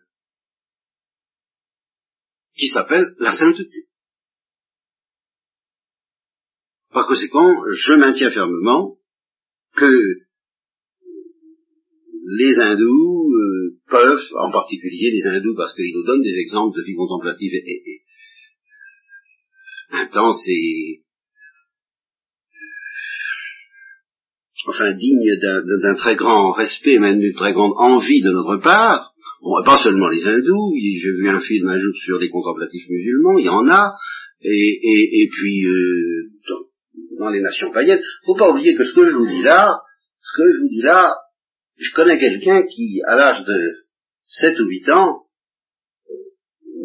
qui 2.59 2.67
s'appelle 2.67 3.15
la 3.19 3.31
sainteté. 3.31 3.87
Par 6.91 7.07
conséquent, 7.07 7.49
je 7.71 7.93
maintiens 7.93 8.31
fermement 8.31 8.97
que 9.75 9.95
les 12.37 12.59
hindous 12.59 13.31
euh, 13.33 13.79
peuvent, 13.87 14.27
en 14.39 14.51
particulier 14.51 15.11
les 15.11 15.25
hindous, 15.27 15.55
parce 15.55 15.73
qu'ils 15.73 15.93
nous 15.95 16.03
donnent 16.03 16.21
des 16.21 16.37
exemples 16.39 16.77
de 16.77 16.83
vie 16.83 16.95
contemplative 16.95 17.53
et, 17.53 18.01
intense 19.91 20.43
et 20.47 21.03
enfin 24.67 24.93
digne 24.93 25.39
d'un 25.81 25.95
très 25.95 26.15
grand 26.15 26.51
respect, 26.51 26.99
même 26.99 27.19
d'une 27.19 27.35
très 27.35 27.53
grande 27.53 27.73
envie 27.77 28.21
de 28.21 28.31
notre 28.31 28.61
part, 28.61 29.13
Bon, 29.41 29.63
pas 29.63 29.77
seulement 29.77 30.09
les 30.09 30.23
hindous, 30.23 30.73
j'ai 30.75 31.11
vu 31.11 31.29
un 31.29 31.39
film 31.39 31.69
un 31.69 31.79
jour 31.79 31.93
sur 31.95 32.17
les 32.17 32.29
contemplatifs 32.29 32.89
musulmans, 32.89 33.37
il 33.37 33.45
y 33.45 33.49
en 33.49 33.67
a, 33.69 33.93
et, 34.41 35.29
puis 35.31 35.65
euh, 35.65 36.29
dans, 37.17 37.29
les 37.29 37.41
nations 37.41 37.71
païennes, 37.71 38.01
faut 38.25 38.35
pas 38.35 38.49
oublier 38.49 38.75
que 38.75 38.85
ce 38.85 38.93
que 38.93 39.05
je 39.05 39.15
vous 39.15 39.27
dis 39.27 39.41
là, 39.41 39.79
ce 40.21 40.37
que 40.37 40.51
je 40.51 40.59
vous 40.59 40.67
dis 40.67 40.81
là, 40.81 41.15
je 41.77 41.93
connais 41.95 42.19
quelqu'un 42.19 42.63
qui, 42.63 43.01
à 43.05 43.15
l'âge 43.15 43.45
de 43.45 43.55
7 44.25 44.59
ou 44.59 44.67
8 44.67 44.89
ans, 44.89 45.23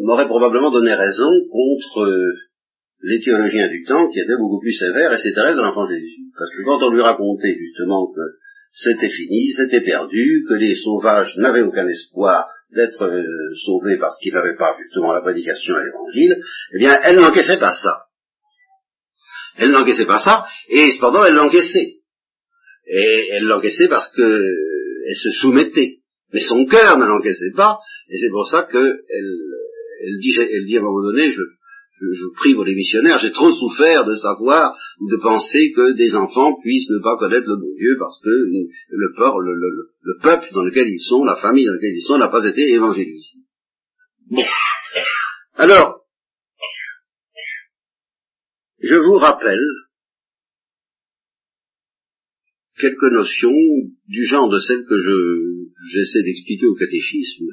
m'aurait 0.01 0.27
probablement 0.27 0.71
donné 0.71 0.93
raison 0.93 1.29
contre 1.51 2.03
euh, 2.03 2.33
les 3.01 3.19
théologiens 3.19 3.69
du 3.69 3.83
temps 3.83 4.07
qui 4.09 4.19
étaient 4.19 4.37
beaucoup 4.37 4.59
plus 4.59 4.73
sévères, 4.73 5.13
et 5.13 5.33
Thérèse 5.33 5.55
de 5.55 5.61
l'enfant 5.61 5.87
Jésus. 5.87 6.31
Parce 6.37 6.51
que 6.51 6.63
quand 6.63 6.85
on 6.87 6.91
lui 6.91 7.01
racontait 7.01 7.55
justement 7.57 8.07
que 8.07 8.21
c'était 8.75 9.09
fini, 9.09 9.53
c'était 9.53 9.85
perdu, 9.85 10.43
que 10.49 10.53
les 10.53 10.75
sauvages 10.75 11.37
n'avaient 11.37 11.61
aucun 11.61 11.87
espoir 11.87 12.45
d'être 12.71 13.03
euh, 13.03 13.55
sauvés 13.65 13.97
parce 13.97 14.19
qu'ils 14.19 14.33
n'avaient 14.33 14.57
pas 14.57 14.75
justement 14.77 15.13
la 15.13 15.21
prédication 15.21 15.75
et 15.77 15.85
l'évangile, 15.85 16.35
eh 16.73 16.79
bien, 16.79 16.99
elle 17.03 17.15
n'encaissait 17.15 17.57
pas 17.57 17.73
ça. 17.73 18.03
Elle 19.57 19.71
n'encaissait 19.71 20.05
pas 20.05 20.19
ça, 20.19 20.45
et 20.67 20.91
cependant, 20.91 21.23
elle 21.23 21.35
l'encaissait. 21.35 21.99
Et 22.87 23.27
elle 23.31 23.45
l'encaissait 23.45 23.87
parce 23.87 24.11
que 24.11 24.21
elle 25.07 25.15
se 25.15 25.31
soumettait. 25.39 25.99
Mais 26.33 26.41
son 26.41 26.65
cœur 26.65 26.97
ne 26.97 27.05
l'encaissait 27.05 27.53
pas, 27.55 27.79
et 28.09 28.17
c'est 28.17 28.29
pour 28.29 28.45
ça 28.49 28.67
qu'elle 28.69 28.99
elle 29.09 30.17
dit, 30.19 30.35
dit 30.65 30.75
à 30.75 30.81
un 30.81 30.83
moment 30.83 31.01
donné, 31.01 31.31
je, 31.31 31.41
je, 31.99 32.07
je 32.11 32.53
pour 32.53 32.65
les 32.65 32.75
missionnaires, 32.75 33.19
j'ai 33.19 33.31
trop 33.31 33.51
souffert 33.51 34.05
de 34.05 34.15
savoir 34.15 34.77
ou 34.99 35.09
de 35.09 35.17
penser 35.21 35.71
que 35.75 35.93
des 35.93 36.15
enfants 36.15 36.53
puissent 36.61 36.89
ne 36.89 37.01
pas 37.01 37.17
connaître 37.17 37.47
le 37.47 37.55
bon 37.55 37.73
Dieu 37.77 37.95
parce 37.99 38.19
que 38.21 38.29
le, 38.29 38.67
le, 38.91 39.89
le, 40.01 40.17
peuple 40.21 40.47
dans 40.53 40.63
lequel 40.63 40.87
ils 40.87 41.01
sont, 41.01 41.23
la 41.23 41.37
famille 41.37 41.65
dans 41.65 41.73
laquelle 41.73 41.95
ils 41.95 42.05
sont, 42.05 42.17
n'a 42.17 42.27
pas 42.27 42.45
été 42.45 42.69
évangélisé. 42.71 43.39
Bon. 44.29 44.43
Alors, 45.55 46.01
je 48.79 48.95
vous 48.95 49.17
rappelle 49.17 49.65
quelques 52.77 53.13
notions 53.13 53.55
du 54.07 54.25
genre 54.25 54.49
de 54.49 54.59
celles 54.59 54.85
que 54.85 54.97
je 54.97 55.45
j'essaie 55.91 56.23
d'expliquer 56.23 56.65
au 56.65 56.75
catéchisme 56.75 57.45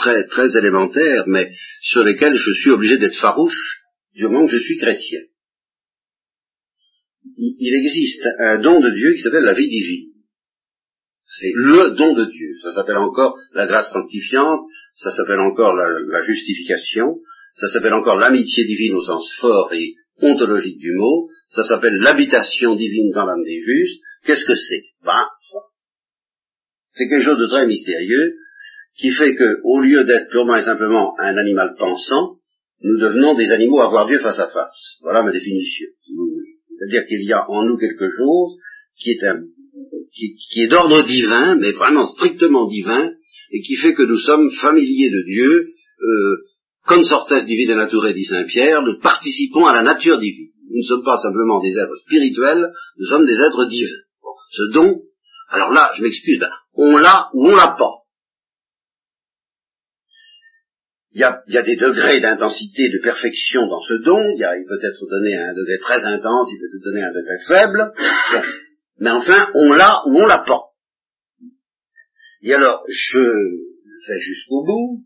très, 0.00 0.24
très 0.26 0.56
élémentaires, 0.56 1.24
mais 1.26 1.52
sur 1.82 2.02
lesquels 2.04 2.36
je 2.36 2.52
suis 2.52 2.70
obligé 2.70 2.98
d'être 2.98 3.20
farouche 3.20 3.82
du 4.14 4.24
moment 4.24 4.46
que 4.46 4.52
je 4.52 4.62
suis 4.62 4.78
chrétien. 4.78 5.20
Il 7.36 7.74
existe 7.74 8.26
un 8.38 8.58
don 8.60 8.80
de 8.80 8.90
Dieu 8.90 9.14
qui 9.14 9.22
s'appelle 9.22 9.44
la 9.44 9.54
vie 9.54 9.68
divine. 9.68 10.10
C'est 11.24 11.52
le 11.54 11.90
don 11.90 12.14
de 12.14 12.24
Dieu. 12.24 12.48
Ça 12.62 12.72
s'appelle 12.72 12.96
encore 12.96 13.36
la 13.52 13.66
grâce 13.66 13.92
sanctifiante, 13.92 14.60
ça 14.94 15.10
s'appelle 15.10 15.38
encore 15.38 15.76
la, 15.76 15.98
la 16.00 16.22
justification, 16.24 17.20
ça 17.54 17.68
s'appelle 17.68 17.94
encore 17.94 18.18
l'amitié 18.18 18.64
divine 18.64 18.94
au 18.94 19.02
sens 19.02 19.30
fort 19.38 19.72
et 19.72 19.94
ontologique 20.22 20.78
du 20.78 20.92
mot, 20.92 21.28
ça 21.48 21.62
s'appelle 21.62 21.94
l'habitation 22.00 22.74
divine 22.74 23.10
dans 23.12 23.26
l'âme 23.26 23.44
des 23.44 23.60
justes. 23.60 24.00
Qu'est-ce 24.24 24.44
que 24.44 24.54
c'est? 24.54 24.82
Ben, 25.04 25.26
c'est 26.94 27.08
quelque 27.08 27.24
chose 27.24 27.38
de 27.38 27.46
très 27.46 27.66
mystérieux, 27.66 28.34
qui 29.00 29.10
fait 29.12 29.34
que, 29.34 29.60
au 29.64 29.80
lieu 29.80 30.04
d'être 30.04 30.28
purement 30.28 30.56
et 30.56 30.62
simplement 30.62 31.14
un 31.18 31.36
animal 31.36 31.74
pensant, 31.78 32.36
nous 32.82 32.98
devenons 32.98 33.34
des 33.34 33.50
animaux 33.50 33.80
à 33.80 33.88
voir 33.88 34.06
Dieu 34.06 34.18
face 34.18 34.38
à 34.38 34.48
face. 34.48 34.98
Voilà 35.00 35.22
ma 35.22 35.32
définition. 35.32 35.86
C'est-à-dire 36.68 37.06
qu'il 37.06 37.24
y 37.24 37.32
a 37.32 37.48
en 37.50 37.64
nous 37.64 37.78
quelque 37.78 38.08
chose 38.10 38.56
qui 38.96 39.10
est 39.12 39.24
un, 39.24 39.42
qui, 40.12 40.60
est 40.60 40.68
d'ordre 40.68 41.04
divin, 41.04 41.56
mais 41.56 41.72
vraiment 41.72 42.06
strictement 42.06 42.66
divin, 42.66 43.10
et 43.52 43.60
qui 43.60 43.76
fait 43.76 43.94
que 43.94 44.02
nous 44.02 44.18
sommes 44.18 44.50
familiers 44.50 45.10
de 45.10 45.22
Dieu, 45.24 45.72
euh, 46.02 46.36
consortes 46.86 47.32
divine 47.46 47.76
nature, 47.76 48.12
dit 48.12 48.24
Saint 48.24 48.44
Pierre, 48.44 48.82
nous 48.82 48.98
participons 49.00 49.66
à 49.66 49.72
la 49.72 49.82
nature 49.82 50.18
divine. 50.18 50.50
Nous 50.68 50.78
ne 50.78 50.86
sommes 50.86 51.04
pas 51.04 51.16
simplement 51.16 51.60
des 51.60 51.72
êtres 51.72 51.96
spirituels, 52.04 52.70
nous 52.98 53.06
sommes 53.06 53.26
des 53.26 53.40
êtres 53.40 53.66
divins. 53.66 54.02
ce 54.50 54.62
don, 54.74 55.02
alors 55.50 55.72
là, 55.72 55.90
je 55.96 56.02
m'excuse, 56.02 56.38
ben, 56.38 56.50
on 56.74 56.96
l'a 56.96 57.30
ou 57.34 57.48
on 57.48 57.56
l'a 57.56 57.74
pas. 57.78 57.99
Il 61.12 61.20
y, 61.20 61.24
a, 61.24 61.62
des 61.62 61.76
degrés 61.76 62.20
d'intensité, 62.20 62.88
de 62.88 62.98
perfection 62.98 63.66
dans 63.66 63.80
ce 63.80 63.94
don. 64.04 64.30
Il 64.30 64.66
peut 64.68 64.78
être 64.80 65.06
donné 65.08 65.36
à 65.36 65.48
un 65.48 65.54
degré 65.54 65.78
très 65.78 66.04
intense, 66.04 66.48
il 66.52 66.58
peut 66.58 66.66
être 66.66 66.84
donné 66.84 67.02
à 67.02 67.08
un 67.08 67.12
degré 67.12 67.38
faible. 67.48 67.92
Mais 68.98 69.10
enfin, 69.10 69.50
on 69.54 69.72
l'a 69.72 70.02
ou 70.06 70.20
on 70.20 70.26
l'a 70.26 70.38
pas. 70.38 70.70
Et 72.42 72.54
alors, 72.54 72.84
je 72.88 73.20
fais 74.06 74.20
jusqu'au 74.20 74.64
bout. 74.64 75.04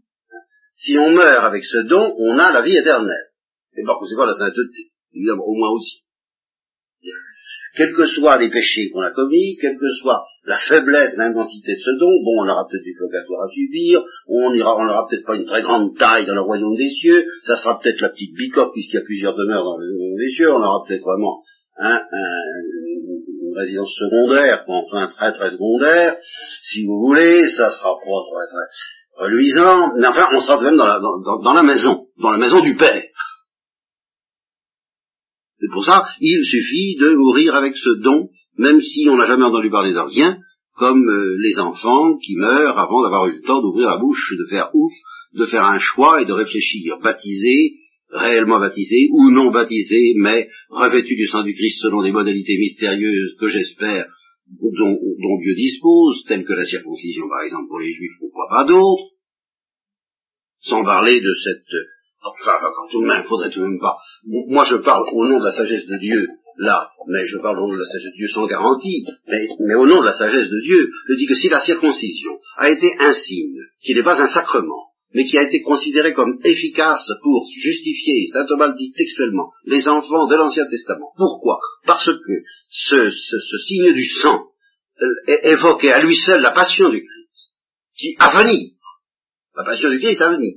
Si 0.74 0.98
on 0.98 1.12
meurt 1.12 1.44
avec 1.44 1.64
ce 1.64 1.78
don, 1.86 2.14
on 2.18 2.38
a 2.38 2.52
la 2.52 2.60
vie 2.62 2.76
éternelle. 2.76 3.30
Et 3.76 3.82
par 3.84 3.98
conséquent, 3.98 4.24
la 4.24 4.34
sainteté. 4.34 4.92
Évidemment, 5.14 5.44
au 5.46 5.54
moins 5.54 5.70
aussi 5.70 6.03
quels 7.76 7.92
que 7.92 8.06
soient 8.06 8.38
les 8.38 8.50
péchés 8.50 8.90
qu'on 8.90 9.02
a 9.02 9.10
commis, 9.10 9.56
quelle 9.60 9.76
que 9.78 9.90
soit 10.00 10.24
la 10.46 10.58
faiblesse, 10.58 11.16
l'intensité 11.16 11.74
de 11.74 11.80
ce 11.80 11.90
don, 11.98 12.10
bon, 12.22 12.44
on 12.44 12.48
aura 12.48 12.66
peut-être 12.68 12.84
du 12.84 12.94
purgatoire 12.94 13.44
à 13.44 13.48
subir, 13.48 14.04
on 14.28 14.54
ira, 14.54 14.76
on 14.76 14.84
n'aura 14.84 15.06
peut-être 15.08 15.26
pas 15.26 15.36
une 15.36 15.44
très 15.44 15.62
grande 15.62 15.96
taille 15.96 16.26
dans 16.26 16.34
le 16.34 16.42
royaume 16.42 16.76
des 16.76 16.90
cieux, 16.90 17.24
ça 17.46 17.56
sera 17.56 17.80
peut-être 17.80 18.00
la 18.00 18.10
petite 18.10 18.34
bicoque 18.34 18.72
puisqu'il 18.72 18.96
y 18.96 19.00
a 19.00 19.04
plusieurs 19.04 19.34
demeures 19.34 19.64
dans 19.64 19.76
le 19.78 19.96
royaume 19.96 20.18
des 20.18 20.30
cieux, 20.30 20.50
on 20.50 20.62
aura 20.62 20.84
peut-être 20.86 21.02
vraiment 21.02 21.40
un, 21.78 22.00
une 22.12 23.56
résidence 23.56 23.94
secondaire, 23.98 24.64
enfin 24.68 25.12
très 25.16 25.32
très 25.32 25.50
secondaire, 25.50 26.16
si 26.62 26.84
vous 26.84 27.00
voulez, 27.00 27.48
ça 27.48 27.70
sera 27.70 27.94
pas 27.94 28.20
très 28.30 28.46
très 28.48 29.24
reluisant, 29.24 29.92
mais 29.96 30.06
enfin, 30.06 30.28
on 30.32 30.40
sera 30.40 30.58
quand 30.58 30.64
même 30.64 30.76
dans 30.76 30.86
la, 30.86 31.00
dans 31.00 31.52
la 31.52 31.62
maison, 31.62 32.06
dans 32.20 32.30
la 32.30 32.38
maison 32.38 32.60
du 32.60 32.76
Père. 32.76 33.02
C'est 35.64 35.72
pour 35.72 35.84
ça, 35.84 36.04
il 36.20 36.44
suffit 36.44 36.96
de 36.96 37.14
mourir 37.14 37.54
avec 37.54 37.74
ce 37.74 38.02
don, 38.02 38.28
même 38.58 38.82
si 38.82 39.08
on 39.08 39.16
n'a 39.16 39.26
jamais 39.26 39.44
entendu 39.44 39.70
parler 39.70 39.94
de 39.94 39.98
rien, 39.98 40.36
comme 40.76 41.08
euh, 41.08 41.36
les 41.38 41.58
enfants 41.58 42.18
qui 42.18 42.36
meurent 42.36 42.78
avant 42.78 43.02
d'avoir 43.02 43.28
eu 43.28 43.36
le 43.36 43.40
temps 43.40 43.62
d'ouvrir 43.62 43.88
la 43.88 43.96
bouche, 43.96 44.34
de 44.38 44.44
faire 44.50 44.68
ouf, 44.74 44.92
de 45.32 45.46
faire 45.46 45.64
un 45.64 45.78
choix 45.78 46.20
et 46.20 46.26
de 46.26 46.34
réfléchir, 46.34 46.98
baptisé, 47.02 47.76
réellement 48.10 48.60
baptisé 48.60 49.08
ou 49.10 49.30
non 49.30 49.50
baptisé, 49.52 50.12
mais 50.16 50.50
revêtu 50.68 51.16
du 51.16 51.26
sang 51.28 51.44
du 51.44 51.54
Christ 51.54 51.80
selon 51.80 52.02
des 52.02 52.12
modalités 52.12 52.58
mystérieuses 52.58 53.34
que 53.40 53.48
j'espère 53.48 54.06
dont, 54.46 55.38
Dieu 55.40 55.54
dispose, 55.54 56.24
telles 56.28 56.44
que 56.44 56.52
la 56.52 56.66
circoncision 56.66 57.26
par 57.26 57.42
exemple 57.46 57.68
pour 57.68 57.80
les 57.80 57.90
juifs, 57.90 58.18
pourquoi 58.20 58.48
pas 58.50 58.64
d'autres, 58.64 59.14
sans 60.60 60.84
parler 60.84 61.22
de 61.22 61.32
cette 61.42 61.93
Enfin, 62.24 62.58
quand 62.60 62.88
tout 62.90 63.02
de 63.02 63.06
même, 63.06 63.24
faudrait 63.24 63.50
tout 63.50 63.60
de 63.60 63.66
même 63.66 63.80
pas. 63.80 63.96
Moi, 64.24 64.64
je 64.64 64.76
parle 64.76 65.04
au 65.12 65.26
nom 65.26 65.38
de 65.38 65.44
la 65.44 65.52
sagesse 65.52 65.86
de 65.86 65.98
Dieu 65.98 66.26
là, 66.56 66.90
mais 67.08 67.26
je 67.26 67.38
parle 67.38 67.58
au 67.58 67.66
nom 67.66 67.74
de 67.74 67.78
la 67.78 67.84
sagesse 67.84 68.12
de 68.12 68.16
Dieu 68.16 68.28
sans 68.28 68.46
garantie, 68.46 69.04
mais, 69.26 69.74
au 69.74 69.86
nom 69.86 70.00
de 70.00 70.06
la 70.06 70.14
sagesse 70.14 70.48
de 70.48 70.60
Dieu, 70.62 70.90
je 71.08 71.14
dis 71.14 71.26
que 71.26 71.34
si 71.34 71.48
la 71.48 71.60
circoncision 71.60 72.38
a 72.56 72.70
été 72.70 72.94
un 72.98 73.12
signe, 73.12 73.58
qui 73.82 73.94
n'est 73.94 74.02
pas 74.02 74.20
un 74.20 74.28
sacrement, 74.28 74.90
mais 75.12 75.24
qui 75.24 75.38
a 75.38 75.42
été 75.42 75.62
considéré 75.62 76.12
comme 76.12 76.38
efficace 76.44 77.08
pour 77.22 77.46
justifier, 77.56 78.26
saint 78.32 78.46
Thomas 78.46 78.68
le 78.68 78.74
dit 78.74 78.92
textuellement, 78.92 79.50
les 79.64 79.86
enfants 79.88 80.26
de 80.26 80.34
l'Ancien 80.34 80.66
Testament. 80.68 81.12
Pourquoi? 81.16 81.58
Parce 81.86 82.06
que 82.06 82.42
ce, 82.68 83.10
signe 83.66 83.92
du 83.94 84.08
sang 84.08 84.46
euh, 85.00 85.38
évoquait 85.44 85.92
à 85.92 86.02
lui 86.02 86.16
seul 86.16 86.40
la 86.40 86.50
passion 86.50 86.90
du 86.90 87.00
Christ, 87.00 87.54
qui 87.96 88.16
à 88.18 88.42
venir, 88.42 88.72
la 89.56 89.64
passion 89.64 89.88
du 89.90 89.98
Christ 89.98 90.20
à 90.20 90.30
venir, 90.30 90.54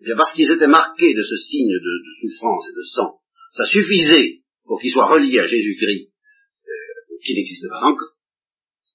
et 0.00 0.04
bien 0.04 0.16
parce 0.16 0.34
qu'ils 0.34 0.50
étaient 0.50 0.66
marqués 0.66 1.14
de 1.14 1.22
ce 1.22 1.36
signe 1.36 1.72
de, 1.72 2.02
souffrance 2.20 2.68
et 2.68 2.76
de 2.76 2.82
sang, 2.82 3.20
ça 3.52 3.66
suffisait 3.66 4.42
pour 4.64 4.80
qu'ils 4.80 4.92
soient 4.92 5.06
reliés 5.08 5.38
à 5.38 5.46
Jésus-Christ, 5.46 6.08
euh, 6.08 7.16
qui 7.24 7.34
n'existe 7.34 7.68
pas 7.68 7.82
encore, 7.82 8.16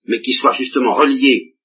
mais 0.06 0.22
qu'ils 0.22 0.36
soient 0.36 0.54
justement 0.54 0.94
reliés 0.94 1.56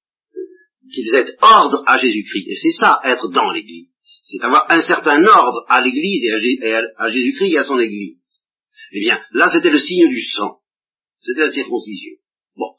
qu'ils 0.92 1.14
aient 1.16 1.36
ordre 1.40 1.82
à 1.86 1.98
Jésus-Christ. 1.98 2.46
Et 2.48 2.54
c'est 2.54 2.72
ça, 2.72 3.00
être 3.04 3.28
dans 3.28 3.50
l'Église. 3.50 3.88
C'est 4.22 4.42
avoir 4.42 4.70
un 4.70 4.80
certain 4.80 5.22
ordre 5.24 5.64
à 5.68 5.80
l'Église 5.82 6.24
et 6.24 6.74
à, 6.96 7.10
Jésus-Christ 7.10 7.52
et 7.52 7.58
à 7.58 7.64
son 7.64 7.78
Église. 7.78 8.18
Eh 8.92 9.00
bien, 9.00 9.20
là, 9.32 9.48
c'était 9.52 9.70
le 9.70 9.78
signe 9.78 10.08
du 10.08 10.22
sang. 10.22 10.60
C'était 11.22 11.40
la 11.40 11.50
circoncision. 11.50 12.12
Bon, 12.56 12.70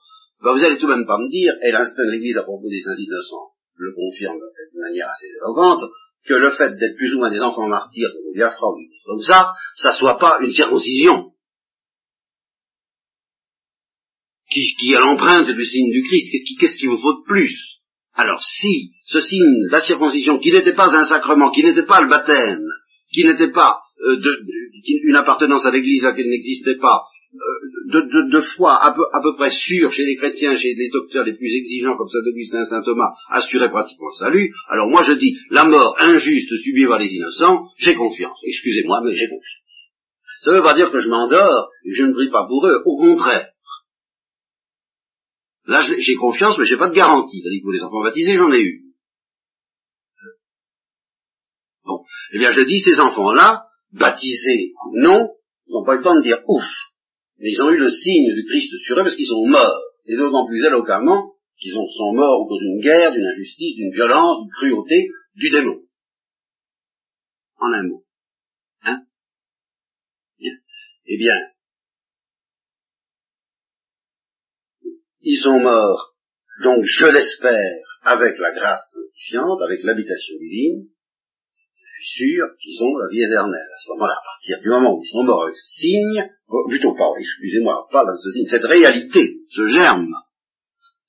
ben, 0.41 0.53
vous 0.53 0.63
allez 0.63 0.77
tout 0.77 0.87
de 0.87 0.93
même 0.93 1.05
pas 1.05 1.17
me 1.17 1.29
dire, 1.29 1.53
et 1.63 1.71
l'instinct 1.71 2.05
de 2.05 2.11
l'Église 2.11 2.37
à 2.37 2.43
propos 2.43 2.69
des 2.69 2.81
saints 2.81 2.95
innocents 2.97 3.51
le 3.75 3.93
confirme 3.93 4.39
de 4.39 4.79
manière 4.79 5.07
assez 5.09 5.27
éloquente, 5.27 5.83
que 6.27 6.33
le 6.33 6.51
fait 6.51 6.75
d'être 6.75 6.95
plus 6.97 7.13
ou 7.15 7.19
moins 7.19 7.31
des 7.31 7.39
enfants 7.39 7.67
martyrs 7.67 8.09
de 8.09 8.33
Biafra 8.35 8.67
ou 8.67 8.79
comme 9.05 9.21
ça, 9.21 9.53
ça 9.75 9.93
soit 9.93 10.17
pas 10.17 10.39
une 10.41 10.51
circoncision. 10.51 11.31
Qui, 14.49 14.75
qui 14.79 14.95
a 14.95 14.99
l'empreinte 14.99 15.47
du 15.47 15.65
signe 15.65 15.91
du 15.91 16.03
Christ. 16.03 16.31
Qu'est-ce 16.59 16.77
qu'il 16.77 16.89
vous 16.89 16.99
faut 16.99 17.19
de 17.21 17.25
plus? 17.25 17.77
Alors 18.13 18.41
si 18.41 18.91
ce 19.05 19.19
signe, 19.19 19.67
la 19.69 19.79
circoncision, 19.79 20.39
qui 20.39 20.51
n'était 20.51 20.73
pas 20.73 20.93
un 20.95 21.05
sacrement, 21.05 21.51
qui 21.51 21.63
n'était 21.63 21.85
pas 21.85 22.01
le 22.01 22.09
baptême, 22.09 22.63
qui 23.13 23.23
n'était 23.23 23.51
pas 23.51 23.79
euh, 24.05 24.19
une 25.03 25.15
appartenance 25.15 25.65
à 25.65 25.71
l'Église 25.71 26.05
à 26.05 26.13
n'existait 26.13 26.77
pas, 26.77 27.03
euh, 27.33 27.99
de, 28.01 28.31
de, 28.31 28.41
foi 28.41 28.73
à 28.73 28.93
peu, 28.93 29.35
près 29.35 29.49
sûre 29.49 29.91
chez 29.91 30.05
les 30.05 30.15
chrétiens, 30.15 30.55
chez 30.55 30.73
les 30.73 30.89
docteurs 30.89 31.25
les 31.25 31.35
plus 31.35 31.53
exigeants 31.53 31.97
comme 31.97 32.07
Saint 32.07 32.25
Augustin, 32.25 32.65
Saint 32.65 32.81
Thomas, 32.83 33.11
assurait 33.29 33.69
pratiquement 33.69 34.07
le 34.07 34.25
salut, 34.25 34.49
alors 34.69 34.89
moi 34.89 35.01
je 35.01 35.13
dis, 35.13 35.37
la 35.49 35.65
mort 35.65 35.95
injuste 35.99 36.55
subie 36.63 36.85
par 36.85 36.99
les 36.99 37.13
innocents, 37.13 37.65
j'ai 37.77 37.95
confiance. 37.95 38.39
Excusez-moi, 38.45 39.01
mais 39.03 39.13
j'ai 39.13 39.27
confiance. 39.27 39.67
Ça 40.41 40.51
ne 40.51 40.57
veut 40.57 40.63
pas 40.63 40.75
dire 40.75 40.91
que 40.91 40.99
je 40.99 41.09
m'endors 41.09 41.69
et 41.85 41.93
je 41.93 42.03
ne 42.03 42.13
prie 42.13 42.29
pas 42.29 42.45
pour 42.47 42.65
eux, 42.65 42.81
au 42.85 42.97
contraire. 42.97 43.49
Là, 45.65 45.81
j'ai 45.81 46.15
confiance, 46.15 46.57
mais 46.57 46.65
j'ai 46.65 46.77
pas 46.77 46.89
de 46.89 46.95
garantie. 46.95 47.41
cest 47.41 47.47
à 47.47 47.57
que 47.57 47.63
pour 47.63 47.73
les 47.73 47.81
enfants 47.81 48.03
baptisés, 48.03 48.37
j'en 48.37 48.53
ai 48.53 48.61
eu. 48.61 48.83
Bon, 51.83 52.05
eh 52.33 52.37
bien, 52.37 52.51
je 52.51 52.61
dis, 52.61 52.79
ces 52.79 53.01
enfants-là, 53.01 53.65
baptisés 53.91 54.73
ou 54.85 54.99
non, 55.01 55.29
n'ont 55.67 55.85
pas 55.85 55.95
le 55.95 56.03
temps 56.03 56.15
de 56.15 56.21
dire 56.21 56.39
ouf. 56.47 56.65
Mais 57.39 57.51
ils 57.51 57.61
ont 57.61 57.69
eu 57.69 57.77
le 57.77 57.89
signe 57.89 58.33
du 58.33 58.45
Christ 58.45 58.73
sur 58.85 58.97
eux 58.97 59.03
parce 59.03 59.15
qu'ils 59.15 59.27
sont 59.27 59.45
morts. 59.45 59.83
Et 60.05 60.15
d'autant 60.15 60.47
plus 60.47 60.63
éloquemment 60.65 61.33
qu'ils 61.57 61.71
sont 61.71 62.13
morts 62.13 62.47
au 62.49 62.57
d'une 62.57 62.79
guerre, 62.81 63.11
d'une 63.11 63.25
injustice, 63.25 63.75
d'une 63.75 63.93
violence, 63.93 64.43
d'une 64.43 64.51
cruauté, 64.51 65.07
du 65.35 65.49
démon. 65.49 65.81
En 67.59 67.73
un 67.73 67.83
mot. 67.83 68.05
Hein? 68.83 69.03
Eh 70.39 71.17
bien, 71.17 71.33
ils 75.21 75.41
sont 75.43 75.59
morts, 75.59 76.15
donc 76.63 76.83
je 76.85 77.05
l'espère, 77.05 77.83
avec 78.01 78.37
la 78.39 78.51
grâce 78.53 78.93
sanctifiante, 78.93 79.61
avec 79.61 79.83
l'habitation 79.83 80.35
divine, 80.39 80.87
suis 82.01 82.29
sûr 82.29 82.45
qu'ils 82.59 82.81
ont 82.83 82.97
la 82.97 83.07
vie 83.09 83.23
éternelle. 83.23 83.69
À 83.73 83.79
ce 83.83 83.89
moment-là, 83.91 84.13
à 84.13 84.23
partir 84.23 84.61
du 84.61 84.69
moment 84.69 84.97
où 84.97 85.03
ils 85.03 85.09
sont 85.09 85.23
morts 85.23 85.43
avec 85.43 85.55
ce 85.55 85.81
signe, 85.81 86.29
oh, 86.47 86.67
plutôt 86.67 86.93
pas, 86.95 87.09
excusez-moi, 87.19 87.87
pas 87.91 88.05
dans 88.05 88.17
ce 88.17 88.31
signe, 88.31 88.45
cette 88.45 88.65
réalité, 88.65 89.37
ce 89.49 89.67
germe, 89.67 90.13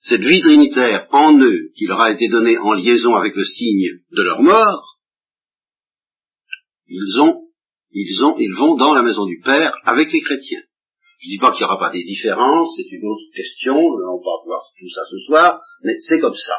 cette 0.01 0.23
vie 0.23 0.41
trinitaire 0.41 1.07
en 1.11 1.39
eux 1.41 1.71
qui 1.75 1.87
leur 1.87 2.01
a 2.01 2.13
été 2.13 2.29
donnée 2.29 2.59
en 2.59 2.73
liaison 2.73 3.15
avec 3.15 3.35
le 3.35 3.45
signe 3.45 4.01
de 4.13 4.23
leur 4.23 4.43
mort, 4.43 4.99
ils 6.87 7.21
ont, 7.21 7.49
ils 7.93 8.25
ont, 8.25 8.39
ils 8.39 8.55
vont 8.55 8.77
dans 8.77 8.95
la 8.95 9.03
maison 9.03 9.27
du 9.27 9.41
Père 9.41 9.75
avec 9.85 10.13
les 10.13 10.21
chrétiens. 10.21 10.63
Je 11.21 11.29
dis 11.31 11.39
pas 11.39 11.51
qu'il 11.51 11.61
n'y 11.61 11.65
aura 11.65 11.79
pas 11.79 11.91
des 11.91 12.05
différences, 12.05 12.75
c'est 12.77 12.91
une 12.91 13.05
autre 13.05 13.35
question, 13.35 13.77
on 13.77 14.17
va 14.17 14.45
voir 14.47 14.63
tout 14.79 14.89
ça 14.89 15.03
ce 15.11 15.19
soir, 15.27 15.61
mais 15.83 15.99
c'est 15.99 16.21
comme 16.21 16.35
ça. 16.35 16.57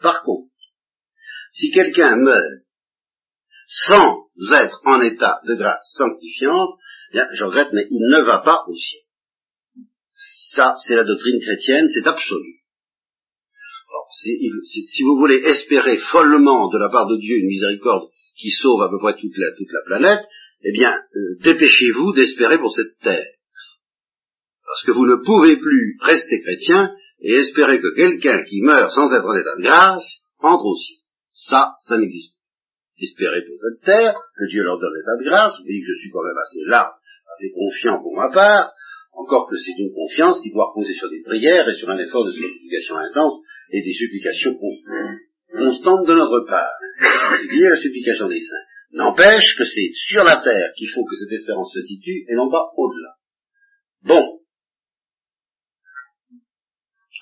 Par 0.00 0.22
contre, 0.22 0.50
si 1.52 1.70
quelqu'un 1.70 2.16
meurt 2.16 2.63
sans 3.86 4.28
être 4.52 4.80
en 4.84 5.00
état 5.00 5.40
de 5.46 5.54
grâce 5.54 5.82
sanctifiante, 5.96 6.78
bien, 7.12 7.28
je 7.32 7.44
regrette, 7.44 7.72
mais 7.72 7.86
il 7.90 8.08
ne 8.10 8.20
va 8.22 8.38
pas 8.38 8.64
au 8.68 8.74
ciel. 8.74 9.02
Ça, 10.54 10.76
c'est 10.86 10.94
la 10.94 11.04
doctrine 11.04 11.40
chrétienne, 11.40 11.88
c'est 11.88 12.06
absolu. 12.06 12.60
Si, 14.16 15.02
vous 15.02 15.16
voulez 15.16 15.36
espérer 15.36 15.96
follement 15.96 16.68
de 16.68 16.78
la 16.78 16.88
part 16.88 17.08
de 17.08 17.16
Dieu 17.16 17.36
une 17.36 17.46
miséricorde 17.46 18.10
qui 18.36 18.50
sauve 18.50 18.82
à 18.82 18.88
peu 18.88 18.98
près 18.98 19.14
toute 19.14 19.36
la, 19.36 19.50
toute 19.56 19.72
la 19.72 19.80
planète, 19.86 20.24
eh 20.62 20.72
bien, 20.72 20.92
euh, 20.92 21.38
dépêchez-vous 21.42 22.12
d'espérer 22.12 22.58
pour 22.58 22.72
cette 22.72 22.98
terre. 23.02 23.26
Parce 24.66 24.82
que 24.84 24.92
vous 24.92 25.06
ne 25.06 25.16
pouvez 25.24 25.56
plus 25.56 25.98
rester 26.00 26.42
chrétien 26.42 26.94
et 27.20 27.34
espérer 27.34 27.80
que 27.80 27.94
quelqu'un 27.94 28.42
qui 28.44 28.60
meurt 28.62 28.92
sans 28.92 29.12
être 29.12 29.26
en 29.26 29.36
état 29.36 29.56
de 29.56 29.62
grâce 29.62 30.22
entre 30.38 30.64
au 30.64 30.76
ciel. 30.76 30.98
Ça, 31.30 31.74
ça 31.80 31.98
n'existe 31.98 32.32
pas. 32.32 32.33
Espérer 33.00 33.42
pour 33.46 33.56
cette 33.58 33.84
terre, 33.84 34.14
que 34.36 34.48
Dieu 34.48 34.62
leur 34.62 34.78
donne 34.78 34.94
l'état 34.94 35.16
de 35.18 35.24
grâce, 35.24 35.58
vous 35.58 35.64
voyez 35.64 35.80
que 35.80 35.92
je 35.92 35.98
suis 35.98 36.10
quand 36.10 36.22
même 36.22 36.38
assez 36.38 36.64
large, 36.66 36.94
assez 37.32 37.50
confiant 37.52 38.00
pour 38.00 38.14
ma 38.14 38.30
part, 38.30 38.72
encore 39.12 39.48
que 39.48 39.56
c'est 39.56 39.78
une 39.78 39.92
confiance 39.94 40.40
qui 40.42 40.52
doit 40.52 40.70
reposer 40.70 40.94
sur 40.94 41.10
des 41.10 41.22
prières 41.22 41.68
et 41.68 41.74
sur 41.74 41.90
un 41.90 41.98
effort 41.98 42.24
de 42.24 42.32
supplication 42.32 42.96
intense 42.96 43.40
et 43.70 43.82
des 43.82 43.92
supplications 43.92 44.56
constantes 45.52 46.06
de 46.06 46.14
notre 46.14 46.46
part. 46.46 46.72
C'est 47.00 47.68
la 47.68 47.76
supplication 47.76 48.28
des 48.28 48.40
saints. 48.40 48.66
N'empêche 48.92 49.56
que 49.56 49.64
c'est 49.64 49.90
sur 49.94 50.22
la 50.22 50.36
terre 50.36 50.72
qu'il 50.76 50.88
faut 50.88 51.04
que 51.04 51.16
cette 51.16 51.32
espérance 51.32 51.72
se 51.72 51.82
situe 51.82 52.24
et 52.28 52.34
non 52.34 52.50
pas 52.50 52.70
au-delà. 52.76 53.14
Bon. 54.02 54.40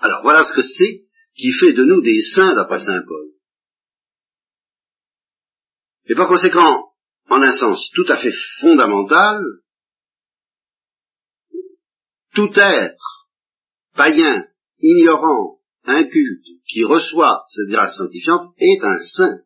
Alors 0.01 0.23
voilà 0.23 0.45
ce 0.45 0.53
que 0.55 0.63
c'est 0.63 1.05
qui 1.35 1.53
fait 1.53 1.73
de 1.73 1.85
nous 1.85 2.03
des 2.03 2.21
saints 2.35 2.55
d'après 2.55 2.81
Saint 2.81 3.03
Paul. 3.07 3.22
Et 6.07 6.15
par 6.15 6.29
conséquent, 6.29 6.93
en 7.29 7.43
un 7.43 7.53
sens 7.53 7.91
tout 7.95 8.07
à 8.09 8.17
fait 8.17 8.33
fondamental, 8.61 9.43
tout 12.35 12.51
être 12.55 13.29
païen, 13.95 14.47
ignorant, 14.81 15.59
inculte, 15.85 16.47
qui 16.67 16.85
reçoit 16.85 17.45
cette 17.49 17.69
grâce 17.69 17.97
sanctifiante 17.97 18.55
est 18.59 18.83
un 18.85 19.01
saint 19.01 19.43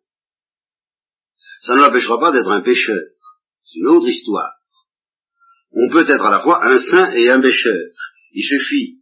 ça 1.67 1.75
ne 1.75 1.81
l'empêchera 1.81 2.21
pas 2.21 2.31
d'être 2.31 2.51
un 2.51 2.61
pécheur. 2.61 3.03
C'est 3.65 3.81
une 3.81 3.89
autre 3.89 4.07
histoire. 4.07 4.53
On 5.73 5.91
peut 5.91 6.09
être 6.09 6.25
à 6.25 6.31
la 6.31 6.41
fois 6.41 6.65
un 6.65 6.79
saint 6.79 7.13
et 7.13 7.29
un 7.29 7.41
pécheur. 7.41 7.91
Il 8.33 8.45
suffit 8.45 9.01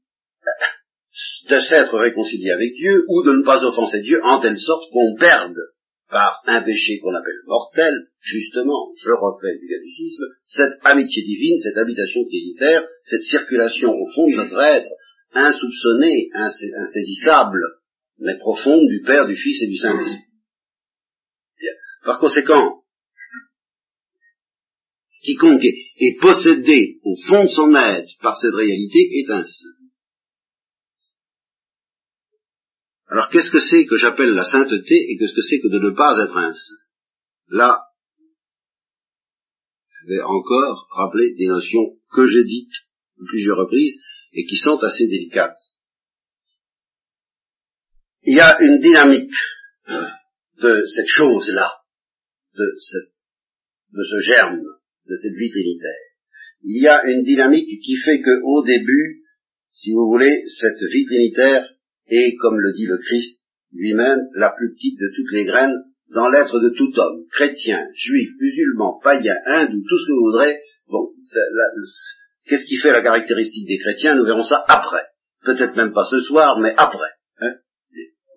de 1.50 1.60
s'être 1.60 1.98
réconcilié 1.98 2.50
avec 2.50 2.72
Dieu 2.74 3.04
ou 3.08 3.22
de 3.22 3.32
ne 3.32 3.44
pas 3.44 3.62
offenser 3.64 4.00
Dieu 4.00 4.18
en 4.24 4.40
telle 4.40 4.58
sorte 4.58 4.90
qu'on 4.90 5.14
perde 5.18 5.56
par 6.14 6.44
un 6.46 6.62
péché 6.62 7.00
qu'on 7.00 7.12
appelle 7.12 7.42
mortel, 7.48 7.92
justement, 8.20 8.92
je 8.96 9.11
refais 9.11 9.59
du 9.59 9.66
catéchisme, 9.66 10.22
cette 10.44 10.79
amitié 10.85 11.24
divine, 11.24 11.59
cette 11.61 11.77
habitation 11.77 12.22
trinitaire, 12.22 12.85
cette 13.03 13.24
circulation 13.24 13.90
au 13.90 14.07
fond 14.14 14.31
de 14.31 14.37
notre 14.37 14.61
être, 14.61 14.90
insoupçonnée, 15.33 16.31
insaisissable, 16.33 17.61
mais 18.20 18.38
profonde 18.38 18.87
du 18.88 19.03
Père, 19.03 19.27
du 19.27 19.35
Fils 19.35 19.61
et 19.62 19.66
du 19.66 19.77
Saint-Esprit. 19.77 20.22
Par 22.05 22.20
conséquent, 22.20 22.85
quiconque 25.24 25.64
est, 25.64 26.20
possédé 26.20 27.00
au 27.03 27.16
fond 27.27 27.42
de 27.42 27.48
son 27.48 27.74
être 27.74 28.11
par 28.22 28.38
cette 28.38 28.55
réalité 28.55 29.00
est 29.00 29.31
un 29.33 29.42
saint. 29.42 29.83
Alors 33.14 33.31
qu'est-ce 33.31 33.53
que 33.53 33.61
c'est 33.61 33.87
que 33.87 33.96
j'appelle 33.96 34.31
la 34.31 34.44
sainteté 34.44 34.92
et 34.92 35.16
qu'est-ce 35.16 35.35
que 35.35 35.46
c'est 35.48 35.61
que 35.61 35.68
de 35.68 35.79
ne 35.79 35.90
pas 35.90 36.20
être 36.20 36.37
un 36.37 36.53
saint? 36.53 36.83
Là, 37.46 37.85
je 39.88 40.09
vais 40.09 40.20
encore 40.20 40.88
rappeler 40.90 41.33
des 41.35 41.46
notions 41.46 41.96
que 42.12 42.27
j'ai 42.27 42.42
dites 42.42 42.74
plusieurs 43.29 43.57
reprises 43.57 44.00
et 44.33 44.44
qui 44.44 44.57
sont 44.57 44.79
assez 44.83 45.07
délicates. 45.07 45.57
Il 48.22 48.35
y 48.35 48.40
a 48.40 48.61
une 48.61 48.81
dynamique 48.81 49.37
de 49.87 50.85
cette 50.85 51.07
chose-là 51.07 51.70
de, 52.57 52.66
ce 52.81 54.20
germe, 54.22 54.61
de 55.07 55.16
cette 55.22 55.35
vie 55.35 55.53
trinitaire. 55.53 56.03
il 56.64 56.83
y 56.83 56.88
a 56.88 57.05
une 57.05 57.22
dynamique 57.22 57.81
qui 57.81 57.94
fait 57.94 58.20
que, 58.20 58.40
au 58.42 58.64
début, 58.64 59.22
si 59.70 59.92
vous 59.92 60.09
voulez, 60.09 60.42
cette 60.48 60.83
vie 60.83 61.05
trinitaire 61.05 61.73
est, 62.08 62.36
comme 62.36 62.58
le 62.58 62.72
dit 62.72 62.86
le 62.86 62.98
Christ 62.98 63.40
lui-même, 63.72 64.20
la 64.34 64.52
plus 64.52 64.72
petite 64.74 64.98
de 64.98 65.10
toutes 65.14 65.32
les 65.32 65.44
graines 65.44 65.82
dans 66.14 66.28
l'être 66.28 66.60
de 66.60 66.70
tout 66.70 66.92
homme, 66.98 67.24
chrétien, 67.30 67.88
juif, 67.94 68.30
musulman, 68.38 69.00
païen, 69.02 69.36
hindou, 69.46 69.82
tout 69.88 69.98
ce 69.98 70.06
que 70.06 70.12
vous 70.12 70.30
voudrez. 70.30 70.60
Bon, 70.88 71.08
qu'est-ce 72.46 72.64
qui 72.64 72.76
fait 72.76 72.92
la 72.92 73.02
caractéristique 73.02 73.66
des 73.66 73.78
chrétiens? 73.78 74.14
Nous 74.16 74.24
verrons 74.24 74.42
ça 74.42 74.62
après. 74.68 75.04
Peut-être 75.42 75.76
même 75.76 75.92
pas 75.92 76.04
ce 76.10 76.20
soir, 76.20 76.58
mais 76.60 76.74
après. 76.76 77.10
Hein 77.40 77.54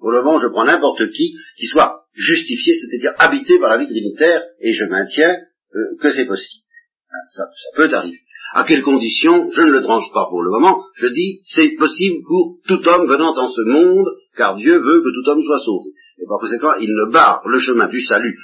Au 0.02 0.12
moment, 0.12 0.40
je 0.40 0.48
prends 0.48 0.66
n'importe 0.66 1.10
qui 1.12 1.36
qui 1.58 1.68
soit 1.68 2.06
justifié, 2.14 2.74
c'est-à-dire 2.74 3.14
habité 3.20 3.60
par 3.60 3.70
la 3.70 3.78
vie 3.78 3.88
trinitaire, 3.88 4.44
et 4.60 4.74
je 4.74 4.86
maintiens 4.86 5.38
euh, 5.76 5.98
que 6.02 6.10
c'est 6.10 6.26
possible. 6.26 6.64
Hein, 7.12 7.28
ça, 7.30 7.44
peut 7.76 7.94
arriver. 7.94 8.20
À 8.54 8.64
quelles 8.64 8.84
conditions 8.84 9.50
Je 9.52 9.62
ne 9.62 9.72
le 9.72 9.82
tranche 9.82 10.12
pas 10.14 10.28
pour 10.30 10.42
le 10.42 10.52
moment. 10.52 10.84
Je 10.96 11.08
dis, 11.08 11.42
c'est 11.44 11.76
possible 11.76 12.24
pour 12.26 12.60
tout 12.68 12.82
homme 12.88 13.08
venant 13.08 13.34
dans 13.34 13.50
ce 13.50 13.62
monde, 13.62 14.08
car 14.36 14.56
Dieu 14.56 14.78
veut 14.78 15.02
que 15.02 15.10
tout 15.10 15.30
homme 15.30 15.44
soit 15.44 15.60
sauvé. 15.60 15.90
Et 16.18 16.26
par 16.28 16.40
conséquent, 16.40 16.74
il 16.80 16.90
ne 16.90 17.12
barre 17.12 17.42
le 17.46 17.60
chemin 17.60 17.88
du 17.88 18.02
salut 18.02 18.38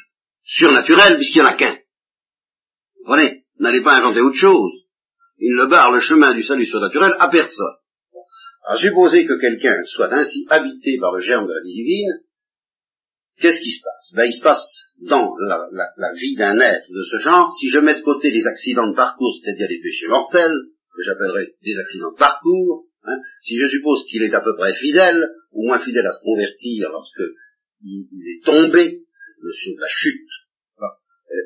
surnaturel, 0.44 1.16
puisqu'il 1.16 1.40
n'y 1.40 1.48
en 1.48 1.52
a 1.52 1.56
qu'un. 1.56 1.78
Vous 2.98 3.06
comprenez? 3.06 3.44
N'allez 3.60 3.82
pas 3.82 3.98
inventer 3.98 4.22
autre 4.22 4.36
chose. 4.36 4.72
Il 5.40 5.56
ne 5.56 5.66
barre 5.66 5.92
le 5.92 6.00
chemin 6.00 6.34
du 6.34 6.44
salut 6.44 6.66
surnaturel 6.66 7.16
à 7.20 7.30
personne. 7.30 7.76
À 8.68 8.78
supposer 8.78 9.26
que 9.26 9.40
quelqu'un 9.40 9.84
soit 9.86 10.14
ainsi 10.14 10.46
habité 10.50 10.98
par 11.00 11.14
le 11.14 11.22
germe 11.22 11.48
de 11.48 11.54
la 11.54 11.62
vie 11.66 11.74
divine, 11.74 12.12
qu'est-ce 13.40 13.60
qui 13.60 13.72
se 13.72 13.82
passe? 13.82 14.14
Ben, 14.16 14.26
Il 14.26 14.34
se 14.34 14.42
passe 14.42 14.83
dans 15.08 15.36
la, 15.38 16.14
vie 16.14 16.36
d'un 16.36 16.60
être 16.60 16.88
de 16.90 17.04
ce 17.04 17.18
genre, 17.18 17.52
si 17.60 17.70
je 17.70 17.80
mets 17.80 17.96
de 17.96 18.02
côté 18.02 18.32
les 18.32 18.46
accidents 18.46 18.90
de 18.90 18.96
parcours, 18.96 19.36
c'est-à-dire 19.36 19.68
les 19.70 19.82
péchés 19.82 20.08
mortels, 20.08 20.54
que 20.96 21.02
j'appellerais 21.04 21.54
des 21.64 21.78
accidents 21.80 22.12
de 22.12 22.18
parcours, 22.18 22.88
hein, 23.04 23.18
si 23.42 23.58
je 23.58 23.68
suppose 23.68 24.06
qu'il 24.10 24.24
est 24.24 24.34
à 24.34 24.42
peu 24.42 24.56
près 24.56 24.74
fidèle, 24.74 25.20
ou 25.52 25.68
moins 25.68 25.80
fidèle 25.80 26.06
à 26.06 26.14
se 26.14 26.24
convertir 26.24 26.90
lorsque 26.92 27.24
il, 27.84 28.08
est 28.28 28.46
tombé, 28.46 29.02
cette 29.14 29.44
notion 29.44 29.72
de 29.72 29.82
la 29.82 29.88
chute, 29.90 30.30
hein, 30.80 30.94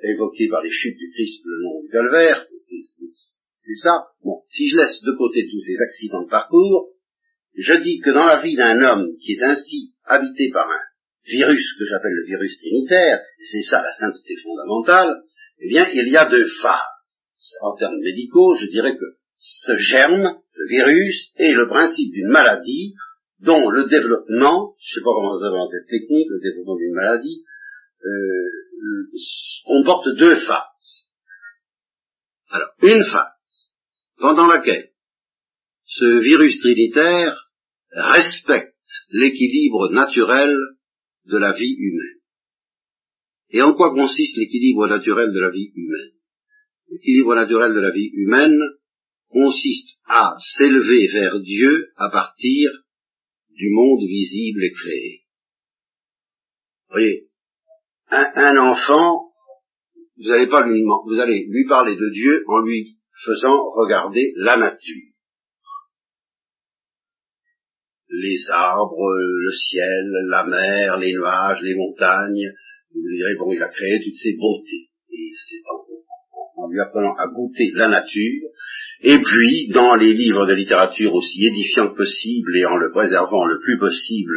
évoquée 0.03 0.49
par 0.49 0.61
les 0.61 0.71
chutes 0.71 0.97
du 0.97 1.09
Christ 1.09 1.41
le 1.45 1.63
nom 1.63 1.81
du 1.81 1.89
calvaire, 1.89 2.47
c'est 2.59 3.75
ça. 3.81 4.07
Bon, 4.23 4.43
si 4.49 4.69
je 4.69 4.77
laisse 4.77 5.01
de 5.01 5.17
côté 5.17 5.47
tous 5.49 5.61
ces 5.61 5.81
accidents 5.81 6.23
de 6.23 6.29
parcours, 6.29 6.91
je 7.55 7.73
dis 7.81 7.99
que 7.99 8.11
dans 8.11 8.25
la 8.25 8.41
vie 8.41 8.55
d'un 8.55 8.81
homme 8.81 9.17
qui 9.19 9.33
est 9.33 9.43
ainsi 9.43 9.93
habité 10.05 10.49
par 10.51 10.69
un 10.69 10.87
virus 11.29 11.73
que 11.77 11.85
j'appelle 11.85 12.13
le 12.13 12.25
virus 12.25 12.57
trinitaire, 12.57 13.19
et 13.39 13.45
c'est 13.45 13.61
ça 13.61 13.81
la 13.81 13.91
sainteté 13.93 14.35
fondamentale, 14.43 15.23
eh 15.59 15.67
bien, 15.69 15.89
il 15.93 16.11
y 16.11 16.17
a 16.17 16.25
deux 16.25 16.45
phases. 16.61 17.19
En 17.61 17.75
termes 17.75 17.99
médicaux, 17.99 18.55
je 18.55 18.67
dirais 18.67 18.95
que 18.95 19.05
ce 19.37 19.75
germe, 19.77 20.39
le 20.55 20.67
virus, 20.69 21.31
est 21.35 21.53
le 21.53 21.67
principe 21.67 22.11
d'une 22.11 22.29
maladie 22.29 22.95
dont 23.39 23.69
le 23.69 23.85
développement, 23.85 24.75
je 24.79 24.99
ne 24.99 25.01
sais 25.01 25.03
pas 25.03 25.11
comment 25.13 25.39
ça 25.39 25.51
va 25.51 25.57
en 25.57 25.69
tête 25.69 25.87
technique, 25.87 26.27
le 26.29 26.39
développement 26.39 26.75
d'une 26.75 26.93
maladie, 26.93 27.43
euh, 28.03 29.07
comporte 29.65 30.09
deux 30.17 30.35
phases. 30.35 31.07
Alors, 32.49 32.69
une 32.81 33.03
phase 33.03 33.71
pendant 34.17 34.47
laquelle 34.47 34.89
ce 35.85 36.19
virus 36.19 36.59
trinitaire 36.59 37.49
respecte 37.91 38.75
l'équilibre 39.09 39.91
naturel 39.91 40.55
de 41.27 41.37
la 41.37 41.53
vie 41.53 41.75
humaine. 41.77 42.19
Et 43.49 43.61
en 43.61 43.73
quoi 43.73 43.93
consiste 43.93 44.37
l'équilibre 44.37 44.87
naturel 44.87 45.31
de 45.31 45.39
la 45.39 45.51
vie 45.51 45.71
humaine? 45.75 46.11
L'équilibre 46.89 47.35
naturel 47.35 47.73
de 47.73 47.79
la 47.79 47.91
vie 47.91 48.09
humaine 48.13 48.59
consiste 49.29 49.97
à 50.05 50.35
s'élever 50.57 51.07
vers 51.13 51.39
Dieu 51.41 51.91
à 51.95 52.09
partir 52.09 52.69
du 53.49 53.69
monde 53.71 54.07
visible 54.07 54.63
et 54.63 54.71
créé. 54.71 55.21
Vous 56.89 56.93
voyez, 56.93 57.27
un, 58.09 58.57
enfant, 58.57 59.31
vous 60.17 60.49
pas 60.49 60.65
vous 61.05 61.19
allez 61.19 61.45
lui 61.49 61.65
parler 61.67 61.95
de 61.95 62.09
Dieu 62.13 62.43
en 62.47 62.61
lui 62.61 62.97
faisant 63.25 63.69
regarder 63.75 64.33
la 64.37 64.57
nature 64.57 65.16
les 68.09 68.37
arbres, 68.49 69.15
le 69.17 69.51
ciel, 69.51 70.11
la 70.29 70.45
mer, 70.45 70.97
les 70.97 71.13
nuages, 71.13 71.61
les 71.61 71.75
montagnes. 71.75 72.53
Vous 72.93 73.01
lui 73.05 73.17
direz, 73.17 73.35
bon, 73.37 73.51
il 73.53 73.61
a 73.61 73.69
créé 73.69 74.01
toutes 74.03 74.15
ces 74.15 74.35
beautés. 74.37 74.89
Et 75.11 75.31
c'est 75.35 75.61
en, 75.71 76.63
en, 76.63 76.69
lui 76.69 76.79
apprenant 76.79 77.13
à 77.13 77.27
goûter 77.27 77.71
la 77.73 77.89
nature. 77.89 78.49
Et 79.01 79.19
puis, 79.19 79.69
dans 79.69 79.95
les 79.95 80.13
livres 80.13 80.45
de 80.47 80.53
littérature 80.53 81.13
aussi 81.13 81.45
édifiants 81.45 81.89
que 81.89 81.97
possible 81.97 82.57
et 82.57 82.65
en 82.65 82.77
le 82.77 82.91
préservant 82.91 83.45
le 83.45 83.59
plus 83.59 83.77
possible 83.77 84.33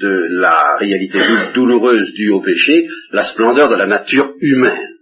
de 0.00 0.26
la 0.40 0.76
réalité 0.78 1.20
douloureuse 1.54 2.12
due 2.12 2.30
au 2.30 2.40
péché, 2.42 2.86
la 3.12 3.24
splendeur 3.24 3.70
de 3.70 3.76
la 3.76 3.86
nature 3.86 4.34
humaine. 4.40 4.96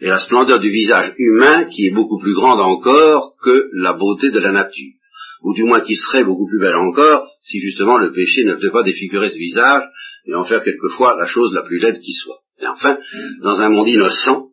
Et 0.00 0.08
la 0.08 0.20
splendeur 0.20 0.60
du 0.60 0.68
visage 0.68 1.14
humain 1.16 1.64
qui 1.64 1.86
est 1.86 1.94
beaucoup 1.94 2.18
plus 2.18 2.34
grande 2.34 2.60
encore 2.60 3.34
que 3.42 3.68
la 3.72 3.94
beauté 3.94 4.30
de 4.30 4.38
la 4.38 4.52
nature 4.52 4.97
ou 5.42 5.54
du 5.54 5.64
moins 5.64 5.80
qui 5.80 5.94
serait 5.94 6.24
beaucoup 6.24 6.46
plus 6.46 6.60
belle 6.60 6.76
encore, 6.76 7.30
si 7.42 7.60
justement 7.60 7.98
le 7.98 8.12
péché 8.12 8.44
ne 8.44 8.54
devait 8.54 8.70
pas 8.70 8.82
défigurer 8.82 9.30
ce 9.30 9.36
visage 9.36 9.84
et 10.26 10.34
en 10.34 10.44
faire 10.44 10.62
quelquefois 10.62 11.16
la 11.18 11.26
chose 11.26 11.52
la 11.54 11.62
plus 11.62 11.78
laide 11.78 12.00
qui 12.00 12.12
soit. 12.12 12.40
Et 12.60 12.66
enfin, 12.66 12.98
dans 13.40 13.60
un 13.60 13.68
monde 13.68 13.88
innocent, 13.88 14.48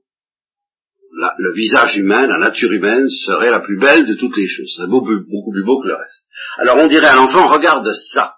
le 1.38 1.54
visage 1.54 1.98
humain, 1.98 2.28
la 2.28 2.38
nature 2.38 2.71
humaine 2.71 3.10
serait 3.10 3.50
la 3.50 3.62
plus 3.62 3.78
belle 3.78 4.06
de 4.06 4.15
toutes 4.15 4.36
les 4.38 4.48
choses, 4.48 4.69
serait 4.76 4.88
beaucoup, 4.88 5.15
beaucoup 5.30 5.52
plus 5.52 5.63
beau 5.63 5.82
que 5.82 5.88
le 5.88 5.95
reste. 5.95 6.28
Alors 6.58 6.78
on 6.78 6.88
dirait 6.88 7.08
à 7.08 7.15
l'enfant, 7.15 7.48
regarde 7.48 7.89
ça. 8.13 8.36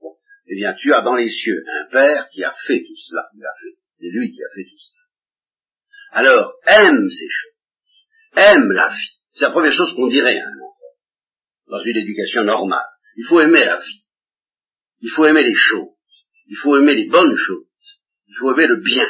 Bon, 0.00 0.14
eh 0.48 0.56
bien, 0.56 0.74
tu 0.74 0.92
as 0.92 1.02
dans 1.02 1.14
les 1.14 1.30
cieux 1.30 1.62
un 1.66 1.90
père 1.90 2.28
qui 2.30 2.42
a 2.42 2.52
fait 2.66 2.80
tout 2.80 2.96
cela, 2.96 3.22
c'est 3.98 4.10
lui 4.12 4.32
qui 4.32 4.42
a 4.42 4.54
fait 4.54 4.64
tout 4.64 4.78
cela. 4.78 5.02
Alors, 6.12 6.54
aime 6.66 7.08
ces 7.10 7.28
choses, 7.28 8.36
aime 8.36 8.70
la 8.72 8.88
vie. 8.88 9.16
C'est 9.32 9.44
la 9.44 9.50
première 9.50 9.72
chose 9.72 9.94
qu'on 9.94 10.08
dirait 10.08 10.38
à 10.38 10.42
un 10.42 10.60
enfant 10.64 10.75
dans 11.68 11.80
une 11.82 11.96
éducation 11.96 12.44
normale. 12.44 12.86
Il 13.16 13.24
faut 13.24 13.40
aimer 13.40 13.64
la 13.64 13.78
vie. 13.78 14.02
Il 15.00 15.10
faut 15.10 15.24
aimer 15.24 15.42
les 15.42 15.54
choses. 15.54 15.88
Il 16.48 16.56
faut 16.56 16.76
aimer 16.76 16.94
les 16.94 17.06
bonnes 17.06 17.36
choses. 17.36 17.66
Il 18.28 18.34
faut 18.36 18.52
aimer 18.52 18.66
le 18.66 18.76
bien. 18.76 19.06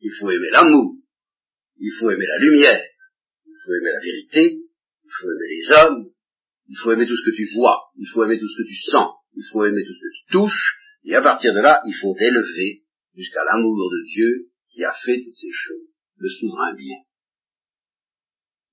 Il 0.00 0.12
faut 0.18 0.30
aimer 0.30 0.50
l'amour. 0.50 0.96
Il 1.78 1.92
faut 1.98 2.10
aimer 2.10 2.26
la 2.26 2.38
lumière. 2.38 2.84
Il 3.46 3.54
faut 3.64 3.72
aimer 3.72 3.92
la 3.92 4.00
vérité. 4.00 4.58
Il 5.04 5.10
faut 5.10 5.26
aimer 5.26 5.48
les 5.48 5.72
hommes. 5.72 6.10
Il 6.68 6.76
faut 6.76 6.92
aimer 6.92 7.06
tout 7.06 7.16
ce 7.16 7.30
que 7.30 7.36
tu 7.36 7.48
vois. 7.54 7.90
Il 7.96 8.06
faut 8.06 8.24
aimer 8.24 8.38
tout 8.38 8.48
ce 8.48 8.62
que 8.62 8.68
tu 8.68 8.74
sens. 8.90 9.14
Il 9.34 9.44
faut 9.50 9.64
aimer 9.64 9.84
tout 9.84 9.92
ce 9.92 10.00
que 10.00 10.12
tu 10.12 10.32
touches. 10.32 10.76
Et 11.04 11.14
à 11.14 11.22
partir 11.22 11.54
de 11.54 11.60
là, 11.60 11.82
il 11.86 11.94
faut 11.94 12.14
t'élever 12.14 12.82
jusqu'à 13.14 13.44
l'amour 13.44 13.90
de 13.90 14.04
Dieu 14.12 14.50
qui 14.70 14.84
a 14.84 14.92
fait 14.92 15.22
toutes 15.24 15.36
ces 15.36 15.52
choses, 15.52 15.88
le 16.18 16.28
souverain 16.28 16.74
bien. 16.74 16.96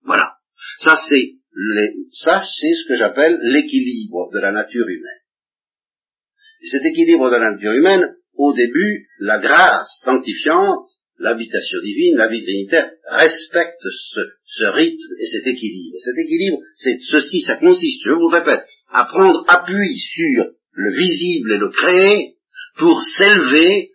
Voilà. 0.01 0.32
Ça, 0.83 0.95
c'est 1.09 1.35
ça, 2.11 2.41
c'est 2.41 2.73
ce 2.73 2.87
que 2.87 2.95
j'appelle 2.95 3.37
l'équilibre 3.41 4.29
de 4.33 4.39
la 4.39 4.51
nature 4.51 4.87
humaine. 4.87 5.21
Et 6.61 6.67
cet 6.67 6.85
équilibre 6.85 7.29
de 7.29 7.35
la 7.35 7.51
nature 7.51 7.73
humaine, 7.73 8.15
au 8.35 8.53
début, 8.53 9.07
la 9.19 9.39
grâce 9.39 10.01
sanctifiante, 10.03 10.87
l'habitation 11.19 11.77
divine, 11.83 12.17
la 12.17 12.27
vie 12.27 12.43
trinitaire, 12.43 12.89
respecte 13.07 13.81
ce, 13.81 14.19
ce, 14.45 14.63
rythme 14.65 15.13
et 15.19 15.25
cet 15.27 15.45
équilibre. 15.47 15.97
Cet 15.99 16.17
équilibre, 16.17 16.57
c'est 16.75 16.99
ceci, 17.01 17.41
ça 17.41 17.57
consiste, 17.57 18.01
je 18.05 18.11
vous 18.11 18.29
le 18.29 18.37
répète, 18.37 18.65
à 18.89 19.05
prendre 19.05 19.43
appui 19.47 19.97
sur 19.97 20.45
le 20.71 20.97
visible 20.97 21.51
et 21.51 21.57
le 21.57 21.69
créé 21.69 22.35
pour 22.77 23.01
s'élever 23.01 23.91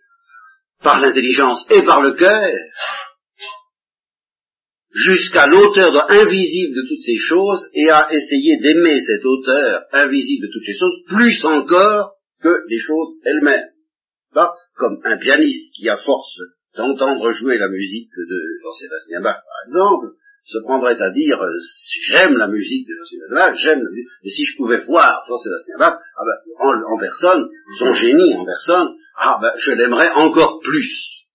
par 0.81 1.01
l'intelligence 1.01 1.65
et 1.69 1.83
par 1.83 2.01
le 2.01 2.13
cœur 2.13 2.49
jusqu'à 4.91 5.47
l'auteur 5.47 6.11
invisible 6.11 6.75
de 6.75 6.87
toutes 6.87 7.05
ces 7.05 7.17
choses 7.17 7.69
et 7.73 7.89
à 7.89 8.11
essayer 8.11 8.59
d'aimer 8.59 9.01
cet 9.01 9.23
auteur 9.25 9.85
invisible 9.91 10.47
de 10.47 10.51
toutes 10.51 10.65
ces 10.65 10.73
choses 10.73 11.03
plus 11.07 11.45
encore 11.45 12.13
que 12.41 12.63
les 12.67 12.79
choses 12.79 13.15
elles-mêmes. 13.23 13.69
Pas 14.33 14.53
comme 14.75 14.99
un 15.03 15.17
pianiste 15.17 15.73
qui, 15.75 15.89
à 15.89 15.97
force 15.97 16.39
d'entendre 16.75 17.31
jouer 17.31 17.57
la 17.57 17.67
musique 17.67 18.09
de 18.15 18.37
Jean-Sébastien 18.63 19.21
Bach, 19.21 19.37
par 19.43 19.67
exemple, 19.67 20.15
se 20.45 20.57
prendrait 20.59 20.99
à 21.01 21.11
dire 21.11 21.41
euh, 21.41 21.57
j'aime 22.07 22.37
la 22.37 22.47
musique 22.47 22.87
de 22.87 22.93
Jean-Sébastien 22.93 23.35
Bach, 23.35 23.55
j'aime 23.55 23.83
la 23.83 23.89
musique, 23.89 24.07
si 24.23 24.45
je 24.45 24.57
pouvais 24.57 24.79
voir 24.79 25.23
Jean-Sébastien 25.27 25.75
Bach 25.77 25.99
ah 26.17 26.23
ben, 26.25 26.37
en, 26.59 26.95
en, 26.95 26.99
personne, 26.99 27.49
son 27.77 27.93
génie 27.93 28.35
en 28.35 28.45
personne, 28.45 28.95
ah 29.17 29.39
ben, 29.41 29.51
je 29.57 29.71
l'aimerais 29.71 30.11
encore 30.11 30.59
plus. 30.59 31.25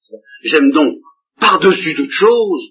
J'aime 0.42 0.70
donc, 0.70 0.98
par-dessus 1.40 1.94
toute 1.94 2.10
chose, 2.10 2.70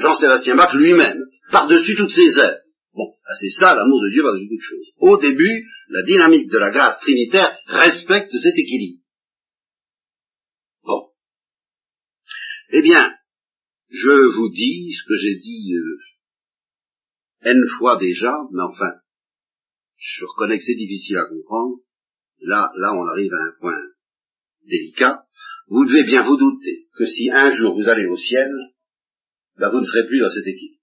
Jean-Sébastien 0.00 0.56
Bach 0.56 0.74
lui-même, 0.74 1.24
par-dessus 1.50 1.96
toutes 1.96 2.10
ses 2.10 2.38
œuvres. 2.38 2.60
Bon, 2.94 3.14
c'est 3.40 3.50
ça 3.50 3.74
l'amour 3.74 4.02
de 4.02 4.10
Dieu 4.10 4.22
par-dessus 4.22 4.48
toutes 4.48 4.60
choses. 4.60 4.86
Au 4.98 5.16
début, 5.18 5.66
la 5.88 6.02
dynamique 6.02 6.50
de 6.50 6.58
la 6.58 6.70
grâce 6.70 7.00
trinitaire 7.00 7.56
respecte 7.66 8.32
cet 8.36 8.58
équilibre. 8.58 9.00
Bon. 10.82 11.10
Eh 12.70 12.82
bien, 12.82 13.14
je 13.90 14.36
vous 14.36 14.50
dis 14.50 14.94
ce 14.94 15.08
que 15.08 15.14
j'ai 15.16 15.36
dit 15.36 15.74
euh, 15.74 15.98
N 17.42 17.58
fois 17.78 17.96
déjà, 17.96 18.36
mais 18.52 18.62
enfin, 18.62 18.92
je 19.96 20.24
reconnais 20.24 20.58
que 20.58 20.64
c'est 20.64 20.74
difficile 20.74 21.16
à 21.18 21.26
comprendre. 21.26 21.76
Là, 22.40 22.70
là, 22.76 22.94
on 22.94 23.06
arrive 23.06 23.32
à 23.32 23.48
un 23.48 23.52
point 23.60 23.78
délicat. 24.66 25.24
Vous 25.68 25.84
devez 25.84 26.04
bien 26.04 26.22
vous 26.22 26.36
douter 26.36 26.88
que 26.96 27.06
si 27.06 27.30
un 27.30 27.54
jour 27.54 27.74
vous 27.74 27.88
allez 27.88 28.06
au 28.06 28.16
ciel, 28.16 28.50
ben 29.58 29.70
vous 29.70 29.80
ne 29.80 29.84
serez 29.84 30.06
plus 30.06 30.20
dans 30.20 30.30
cette 30.30 30.46
équipe. 30.46 30.78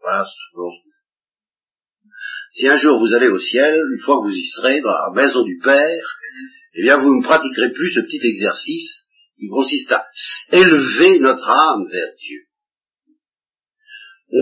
Voilà 0.00 0.24
Si 2.52 2.68
un 2.68 2.76
jour 2.76 2.98
vous 2.98 3.14
allez 3.14 3.28
au 3.28 3.38
ciel, 3.38 3.74
une 3.74 4.00
fois 4.00 4.18
que 4.18 4.28
vous 4.28 4.36
y 4.36 4.46
serez 4.46 4.80
dans 4.80 4.92
la 4.92 5.12
maison 5.14 5.42
du 5.42 5.58
Père, 5.58 6.18
eh 6.74 6.82
bien 6.82 6.98
vous 6.98 7.16
ne 7.16 7.22
pratiquerez 7.22 7.70
plus 7.70 7.90
ce 7.90 8.00
petit 8.00 8.20
exercice 8.22 9.08
qui 9.38 9.48
consiste 9.48 9.92
à 9.92 10.06
élever 10.52 11.18
notre 11.18 11.48
âme 11.48 11.86
vers 11.90 12.14
Dieu. 12.18 12.42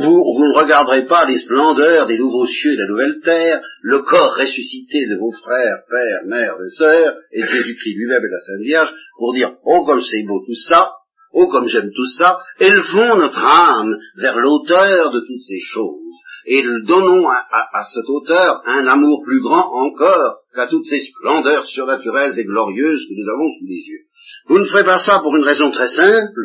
Vous, 0.01 0.17
ne 0.17 0.59
regarderez 0.59 1.05
pas 1.05 1.27
les 1.27 1.39
splendeurs 1.39 2.07
des 2.07 2.17
nouveaux 2.17 2.47
cieux 2.47 2.73
et 2.73 2.77
de 2.77 2.83
la 2.83 2.89
nouvelle 2.89 3.21
terre, 3.21 3.61
le 3.83 3.99
corps 4.01 4.35
ressuscité 4.35 5.07
de 5.07 5.17
vos 5.17 5.33
frères, 5.33 5.83
pères, 5.91 6.25
mères 6.25 6.55
et 6.55 6.77
sœurs, 6.77 7.15
et 7.33 7.47
Jésus-Christ 7.47 7.95
lui-même 7.95 8.23
et 8.25 8.31
la 8.31 8.41
Sainte 8.41 8.63
Vierge, 8.63 8.95
pour 9.19 9.35
dire, 9.35 9.55
oh 9.63 9.85
comme 9.85 10.01
c'est 10.01 10.25
beau 10.25 10.43
tout 10.47 10.55
ça, 10.55 10.91
oh 11.35 11.49
comme 11.49 11.67
j'aime 11.67 11.91
tout 11.95 12.09
ça, 12.17 12.39
élevons 12.61 13.17
notre 13.17 13.45
âme 13.45 13.97
vers 14.17 14.39
l'auteur 14.39 15.11
de 15.11 15.21
toutes 15.21 15.43
ces 15.43 15.61
choses, 15.61 16.15
et 16.47 16.63
donnons 16.87 17.29
à, 17.29 17.83
cet 17.93 18.09
auteur 18.09 18.63
un 18.65 18.87
amour 18.87 19.23
plus 19.25 19.41
grand 19.41 19.69
encore 19.73 20.39
qu'à 20.55 20.69
toutes 20.69 20.87
ces 20.87 21.01
splendeurs 21.01 21.67
surnaturelles 21.67 22.39
et 22.39 22.45
glorieuses 22.45 23.07
que 23.09 23.15
nous 23.15 23.29
avons 23.29 23.51
sous 23.59 23.67
les 23.67 23.83
yeux. 23.85 24.05
Vous 24.47 24.59
ne 24.59 24.65
ferez 24.65 24.85
pas 24.85 25.01
ça 25.01 25.21
pour 25.21 25.35
une 25.37 25.45
raison 25.45 25.71
très 25.71 25.89
simple, 25.89 26.41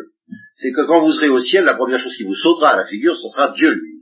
c'est 0.55 0.71
que 0.71 0.85
quand 0.87 1.01
vous 1.01 1.13
serez 1.13 1.29
au 1.29 1.39
ciel, 1.39 1.65
la 1.65 1.75
première 1.75 1.99
chose 1.99 2.15
qui 2.17 2.23
vous 2.23 2.35
sautera 2.35 2.71
à 2.71 2.77
la 2.77 2.85
figure, 2.85 3.15
ce 3.15 3.29
sera 3.29 3.49
Dieu 3.49 3.71
lui. 3.71 3.99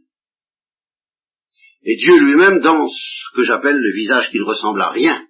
Et 1.83 1.97
Dieu 1.97 2.17
lui-même 2.19 2.59
dans 2.59 2.87
ce 2.87 3.35
que 3.35 3.43
j'appelle 3.43 3.77
le 3.77 3.93
visage 3.93 4.31
qui 4.31 4.39
ne 4.39 4.45
ressemble 4.45 4.81
à 4.81 4.89
rien, 4.89 5.21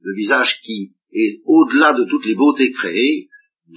le 0.00 0.14
visage 0.14 0.60
qui 0.62 0.94
est 1.12 1.40
au-delà 1.44 1.92
de 1.92 2.04
toutes 2.08 2.24
les 2.24 2.34
beautés 2.34 2.72
créées, 2.72 3.28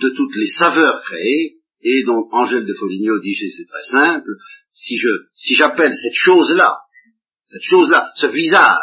de 0.02 0.10
toutes 0.10 0.36
les 0.36 0.48
saveurs 0.48 1.02
créées, 1.02 1.56
et 1.82 2.04
donc 2.04 2.28
Angèle 2.32 2.66
de 2.66 2.74
Foligno 2.74 3.20
dit 3.20 3.36
c'est 3.36 3.66
très 3.66 3.86
simple, 3.86 4.30
si 4.72 4.98
je 4.98 5.10
si 5.34 5.56
j'appelle 5.56 5.94
cette 5.94 6.16
chose-là, 6.16 6.78
cette 7.48 7.64
chose-là, 7.64 8.12
ce 8.16 8.28
visage 8.28 8.78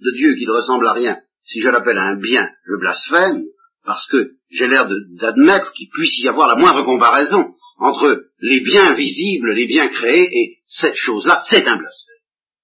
de 0.00 0.10
Dieu 0.12 0.34
qui 0.34 0.46
ne 0.46 0.52
ressemble 0.52 0.86
à 0.86 0.92
rien, 0.92 1.18
si 1.42 1.60
je 1.60 1.68
l'appelle 1.68 1.98
un 1.98 2.16
bien, 2.16 2.48
je 2.66 2.78
blasphème, 2.78 3.44
parce 3.84 4.06
que 4.08 4.32
j'ai 4.50 4.66
l'air 4.66 4.88
d'admettre 5.20 5.72
qu'il 5.72 5.88
puisse 5.90 6.18
y 6.20 6.28
avoir 6.28 6.48
la 6.48 6.60
moindre 6.60 6.84
comparaison 6.84 7.54
entre 7.78 8.24
les 8.40 8.60
biens 8.60 8.94
visibles, 8.94 9.52
les 9.52 9.66
biens 9.66 9.88
créés, 9.88 10.28
et 10.32 10.58
cette 10.66 10.94
chose-là, 10.94 11.42
c'est 11.44 11.66
un 11.68 11.76
blasphème. 11.76 12.14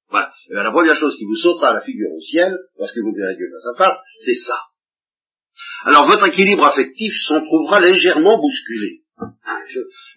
Voilà. 0.08 0.30
Et 0.50 0.54
la 0.54 0.70
première 0.70 0.96
chose 0.96 1.16
qui 1.16 1.24
vous 1.24 1.36
sautera 1.36 1.70
à 1.70 1.74
la 1.74 1.80
figure 1.80 2.10
au 2.12 2.20
ciel, 2.20 2.56
lorsque 2.78 2.98
vous 2.98 3.12
verrez 3.14 3.36
Dieu 3.36 3.46
face 3.52 3.74
à 3.74 3.78
face, 3.78 3.98
c'est 4.24 4.34
ça. 4.34 4.56
Alors 5.84 6.06
votre 6.06 6.26
équilibre 6.28 6.64
affectif 6.64 7.12
s'en 7.26 7.42
trouvera 7.42 7.80
légèrement 7.80 8.38
bousculé. 8.38 9.02
Hein, 9.18 9.32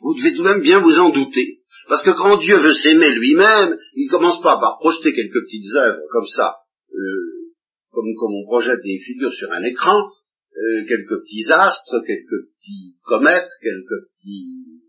vous 0.02 0.16
devez 0.16 0.34
tout 0.34 0.44
de 0.44 0.50
même 0.50 0.62
bien 0.62 0.80
vous 0.80 0.98
en 1.00 1.10
douter. 1.10 1.60
Parce 1.88 2.04
que 2.04 2.12
quand 2.12 2.38
Dieu 2.38 2.58
veut 2.58 2.74
s'aimer 2.74 3.12
lui-même, 3.12 3.78
il 3.96 4.10
commence 4.10 4.42
pas 4.42 4.58
par 4.60 4.78
projeter 4.80 5.14
quelques 5.14 5.44
petites 5.46 5.76
œuvres 5.76 6.02
comme 6.12 6.28
ça, 6.28 6.56
euh, 6.94 7.52
comme, 7.92 8.14
comme 8.18 8.34
on 8.34 8.46
projette 8.46 8.82
des 8.84 9.00
figures 9.00 9.34
sur 9.34 9.52
un 9.52 9.64
écran, 9.64 9.98
euh, 10.58 10.86
quelques 10.88 11.22
petits 11.24 11.46
astres, 11.52 12.02
quelques 12.06 12.48
petits 12.48 12.96
comètes, 13.04 13.50
quelques 13.62 14.08
petits 14.16 14.82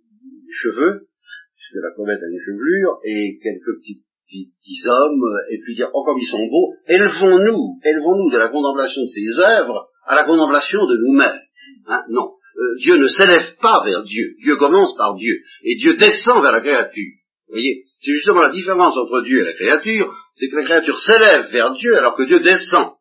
cheveux, 0.50 1.08
puisque 1.56 1.82
la 1.82 1.90
comète 1.96 2.22
a 2.22 2.30
une 2.30 2.38
chevelure, 2.38 3.00
et 3.04 3.38
quelques 3.42 3.80
petits, 3.80 4.02
petits, 4.28 4.88
hommes, 4.88 5.24
et 5.50 5.58
puis 5.58 5.74
dire, 5.74 5.90
oh 5.94 6.04
comme 6.04 6.18
ils 6.18 6.30
sont 6.30 6.46
beaux, 6.46 6.74
élevons-nous, 6.86 7.80
élevons-nous 7.84 8.30
de 8.30 8.38
la 8.38 8.48
contemplation 8.48 9.02
de 9.02 9.06
ces 9.06 9.40
œuvres 9.40 9.88
à 10.06 10.14
la 10.14 10.24
contemplation 10.24 10.86
de 10.86 10.96
nous-mêmes. 10.96 11.40
Hein, 11.86 12.02
non, 12.10 12.32
euh, 12.56 12.76
Dieu 12.78 12.96
ne 12.96 13.08
s'élève 13.08 13.56
pas 13.60 13.82
vers 13.84 14.02
Dieu, 14.04 14.34
Dieu 14.40 14.56
commence 14.56 14.96
par 14.96 15.16
Dieu, 15.16 15.34
et 15.64 15.76
Dieu 15.76 15.94
descend 15.94 16.42
vers 16.42 16.52
la 16.52 16.60
créature. 16.60 17.12
Vous 17.48 17.54
voyez, 17.54 17.84
c'est 18.00 18.12
justement 18.12 18.40
la 18.40 18.50
différence 18.50 18.96
entre 18.96 19.22
Dieu 19.22 19.40
et 19.40 19.44
la 19.44 19.52
créature, 19.54 20.14
c'est 20.36 20.48
que 20.48 20.56
la 20.56 20.64
créature 20.64 20.98
s'élève 20.98 21.50
vers 21.50 21.72
Dieu 21.72 21.96
alors 21.96 22.16
que 22.16 22.24
Dieu 22.24 22.40
descend. 22.40 22.92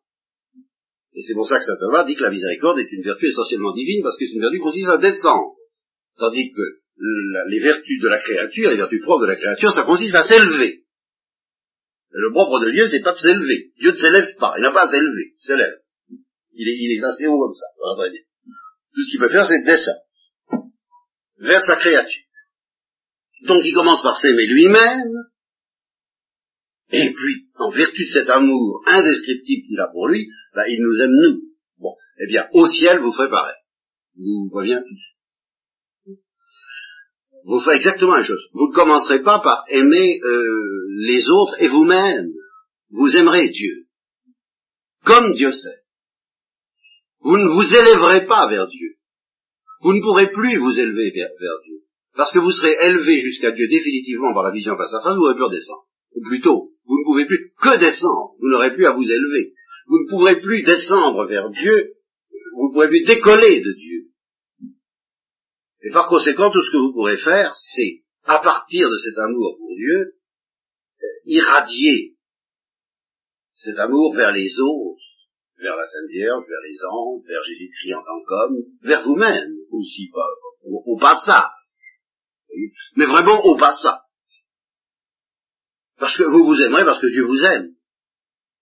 Et 1.14 1.22
c'est 1.22 1.34
pour 1.34 1.46
ça 1.46 1.58
que 1.58 1.64
saint 1.64 1.76
Thomas 1.80 2.04
dit 2.04 2.16
que 2.16 2.24
la 2.24 2.30
miséricorde 2.30 2.78
est 2.80 2.90
une 2.90 3.02
vertu 3.02 3.26
essentiellement 3.26 3.72
divine, 3.72 4.02
parce 4.02 4.18
que 4.18 4.26
c'est 4.26 4.34
une 4.34 4.40
vertu 4.40 4.58
qui 4.58 4.62
consiste 4.62 4.88
à 4.88 4.98
descendre. 4.98 5.54
Tandis 6.18 6.50
que 6.50 6.62
les 7.48 7.60
vertus 7.60 8.00
de 8.02 8.08
la 8.08 8.18
créature, 8.18 8.70
les 8.70 8.76
vertus 8.76 9.00
propres 9.02 9.22
de 9.22 9.30
la 9.30 9.36
créature, 9.36 9.72
ça 9.72 9.84
consiste 9.84 10.16
à 10.16 10.24
s'élever. 10.24 10.82
Le 12.10 12.30
propre 12.30 12.64
de 12.64 12.70
Dieu, 12.70 12.88
c'est 12.88 13.02
pas 13.02 13.12
de 13.12 13.18
s'élever. 13.18 13.72
Dieu 13.78 13.92
ne 13.92 13.96
s'élève 13.96 14.36
pas, 14.36 14.54
il 14.56 14.62
n'a 14.62 14.70
pas 14.70 14.84
à 14.84 14.88
s'élever, 14.88 15.34
il 15.40 15.46
s'élève. 15.46 15.74
Il 16.54 16.68
est, 16.68 16.76
il 16.78 16.98
est 16.98 17.04
assez 17.04 17.26
haut 17.26 17.38
comme 17.38 17.54
ça, 17.54 17.66
Tout 18.94 19.02
ce 19.02 19.10
qu'il 19.10 19.20
peut 19.20 19.28
faire, 19.28 19.46
c'est 19.46 19.64
descendre 19.64 20.00
vers 21.38 21.62
sa 21.62 21.76
créature. 21.76 22.22
Donc 23.46 23.62
il 23.64 23.74
commence 23.74 24.02
par 24.02 24.16
s'aimer 24.16 24.46
lui-même, 24.46 25.12
et 26.92 27.12
puis, 27.12 27.48
en 27.56 27.70
vertu 27.70 28.04
de 28.04 28.10
cet 28.10 28.28
amour 28.30 28.82
indescriptible 28.86 29.66
qu'il 29.66 29.80
a 29.80 29.88
pour 29.88 30.06
lui, 30.06 30.28
ben, 30.54 30.64
il 30.68 30.80
nous 30.80 31.00
aime 31.00 31.10
nous. 31.10 31.42
Bon, 31.78 31.94
eh 32.20 32.26
bien, 32.28 32.46
au 32.52 32.66
ciel, 32.66 33.00
vous 33.00 33.12
ferez 33.12 33.30
pareil. 33.30 33.56
Vous 34.16 34.48
reviens 34.52 34.80
tous. 34.80 36.14
Vous 37.44 37.60
ferez 37.60 37.76
exactement 37.76 38.16
la 38.16 38.22
chose. 38.22 38.48
Vous 38.52 38.68
ne 38.68 38.74
commencerez 38.74 39.22
pas 39.22 39.40
par 39.40 39.64
aimer 39.68 40.20
euh, 40.22 40.86
les 41.06 41.28
autres 41.28 41.60
et 41.60 41.68
vous-même. 41.68 42.28
Vous 42.90 43.16
aimerez 43.16 43.48
Dieu. 43.48 43.86
Comme 45.04 45.32
Dieu 45.32 45.52
sait. 45.52 45.83
Vous 47.24 47.38
ne 47.38 47.48
vous 47.48 47.74
élèverez 47.74 48.26
pas 48.26 48.48
vers 48.48 48.68
Dieu. 48.68 48.96
Vous 49.80 49.94
ne 49.94 50.02
pourrez 50.02 50.30
plus 50.30 50.58
vous 50.58 50.78
élever 50.78 51.10
vers, 51.10 51.30
Dieu. 51.64 51.80
Parce 52.14 52.30
que 52.32 52.38
vous 52.38 52.50
serez 52.52 52.74
élevé 52.86 53.20
jusqu'à 53.20 53.50
Dieu 53.50 53.66
définitivement 53.66 54.34
par 54.34 54.44
la 54.44 54.50
vision 54.50 54.76
face 54.76 54.92
à 54.92 55.02
face, 55.02 55.16
vous 55.16 55.24
aurez 55.24 55.34
pu 55.34 55.42
redescendre. 55.42 55.86
Ou 56.14 56.22
plutôt, 56.22 56.70
vous 56.84 56.98
ne 56.98 57.04
pouvez 57.04 57.26
plus 57.26 57.52
que 57.60 57.78
descendre. 57.78 58.34
Vous 58.38 58.48
n'aurez 58.48 58.74
plus 58.74 58.84
à 58.84 58.92
vous 58.92 59.02
élever. 59.02 59.54
Vous 59.86 59.98
ne 59.98 60.10
pourrez 60.10 60.40
plus 60.40 60.62
descendre 60.62 61.26
vers 61.26 61.50
Dieu. 61.50 61.92
Vous 62.56 62.68
ne 62.68 62.72
pourrez 62.72 62.88
plus 62.88 63.04
décoller 63.04 63.60
de 63.60 63.72
Dieu. 63.72 64.04
Et 65.82 65.90
par 65.90 66.08
conséquent, 66.08 66.50
tout 66.50 66.62
ce 66.62 66.70
que 66.70 66.76
vous 66.76 66.92
pourrez 66.92 67.18
faire, 67.18 67.54
c'est, 67.74 68.02
à 68.24 68.38
partir 68.40 68.88
de 68.90 68.96
cet 68.98 69.18
amour 69.18 69.56
pour 69.58 69.74
Dieu, 69.76 70.14
irradier 71.24 72.16
cet 73.54 73.78
amour 73.78 74.14
vers 74.14 74.32
les 74.32 74.50
autres, 74.60 75.03
vers 75.64 75.76
la 75.76 75.84
Sainte 75.84 76.10
Vierge, 76.10 76.44
vers 76.46 76.64
les 76.68 76.78
anges, 76.84 77.24
vers 77.26 77.42
Jésus-Christ 77.42 77.94
en 77.94 78.04
tant 78.04 78.20
qu'homme, 78.24 78.56
vers 78.82 79.02
vous-même 79.02 79.50
aussi, 79.72 80.10
pas, 80.12 80.28
au, 80.62 80.82
au 80.94 80.98
passage. 80.98 81.50
Mais 82.96 83.06
vraiment 83.06 83.42
au 83.44 83.56
passage. 83.56 84.04
Parce 85.98 86.16
que 86.16 86.24
vous 86.24 86.44
vous 86.44 86.60
aimerez 86.60 86.84
parce 86.84 87.00
que 87.00 87.06
Dieu 87.06 87.24
vous 87.24 87.42
aime. 87.44 87.70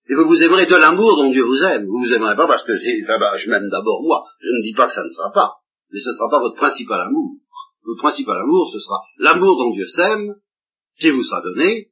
Et 0.09 0.15
vous 0.15 0.27
vous 0.27 0.43
aimerez 0.43 0.67
de 0.67 0.77
l'amour 0.77 1.17
dont 1.17 1.31
Dieu 1.31 1.45
vous 1.45 1.63
aime. 1.65 1.87
Vous 1.87 1.99
vous 1.99 2.13
aimerez 2.13 2.37
pas 2.37 2.47
parce 2.47 2.65
que 2.65 2.73
enfin, 2.73 3.37
je 3.37 3.51
m'aime 3.51 3.69
d'abord 3.69 4.03
moi. 4.03 4.25
Je 4.41 4.49
ne 4.49 4.63
dis 4.63 4.75
pas 4.75 4.87
que 4.87 4.95
ça 4.95 5.05
ne 5.05 5.11
sera 5.11 5.33
pas. 5.33 5.63
Mais 5.91 6.01
ce 6.01 6.09
ne 6.09 6.15
sera 6.15 6.31
pas 6.31 6.41
votre 6.41 6.57
principal 6.57 7.01
amour. 7.01 7.37
Votre 7.85 8.01
principal 8.01 8.39
amour, 8.39 8.71
ce 8.73 8.79
sera 8.79 9.01
l'amour 9.19 9.57
dont 9.57 9.75
Dieu 9.75 9.87
s'aime, 9.89 10.35
qui 10.99 11.11
vous 11.11 11.25
sera 11.25 11.43
donné, 11.43 11.91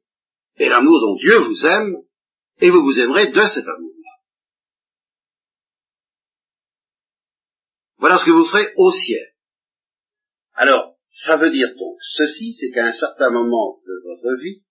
et 0.57 0.69
l'amour 0.69 0.99
dont 1.01 1.15
Dieu 1.15 1.37
vous 1.39 1.65
aime, 1.65 1.95
et 2.61 2.69
vous 2.69 2.83
vous 2.83 2.99
aimerez 2.99 3.27
de 3.27 3.43
cet 3.43 3.67
amour-là. 3.67 3.90
Voilà 8.01 8.17
ce 8.17 8.25
que 8.25 8.31
vous 8.31 8.45
ferez 8.45 8.73
au 8.77 8.91
ciel. 8.91 9.27
Alors, 10.53 10.95
ça 11.07 11.37
veut 11.37 11.51
dire 11.51 11.69
donc 11.77 11.97
ceci, 12.01 12.51
c'est 12.53 12.71
qu'à 12.71 12.87
un 12.87 12.91
certain 12.93 13.29
moment 13.29 13.77
de 13.85 13.93
votre 14.03 14.41
vie, 14.41 14.63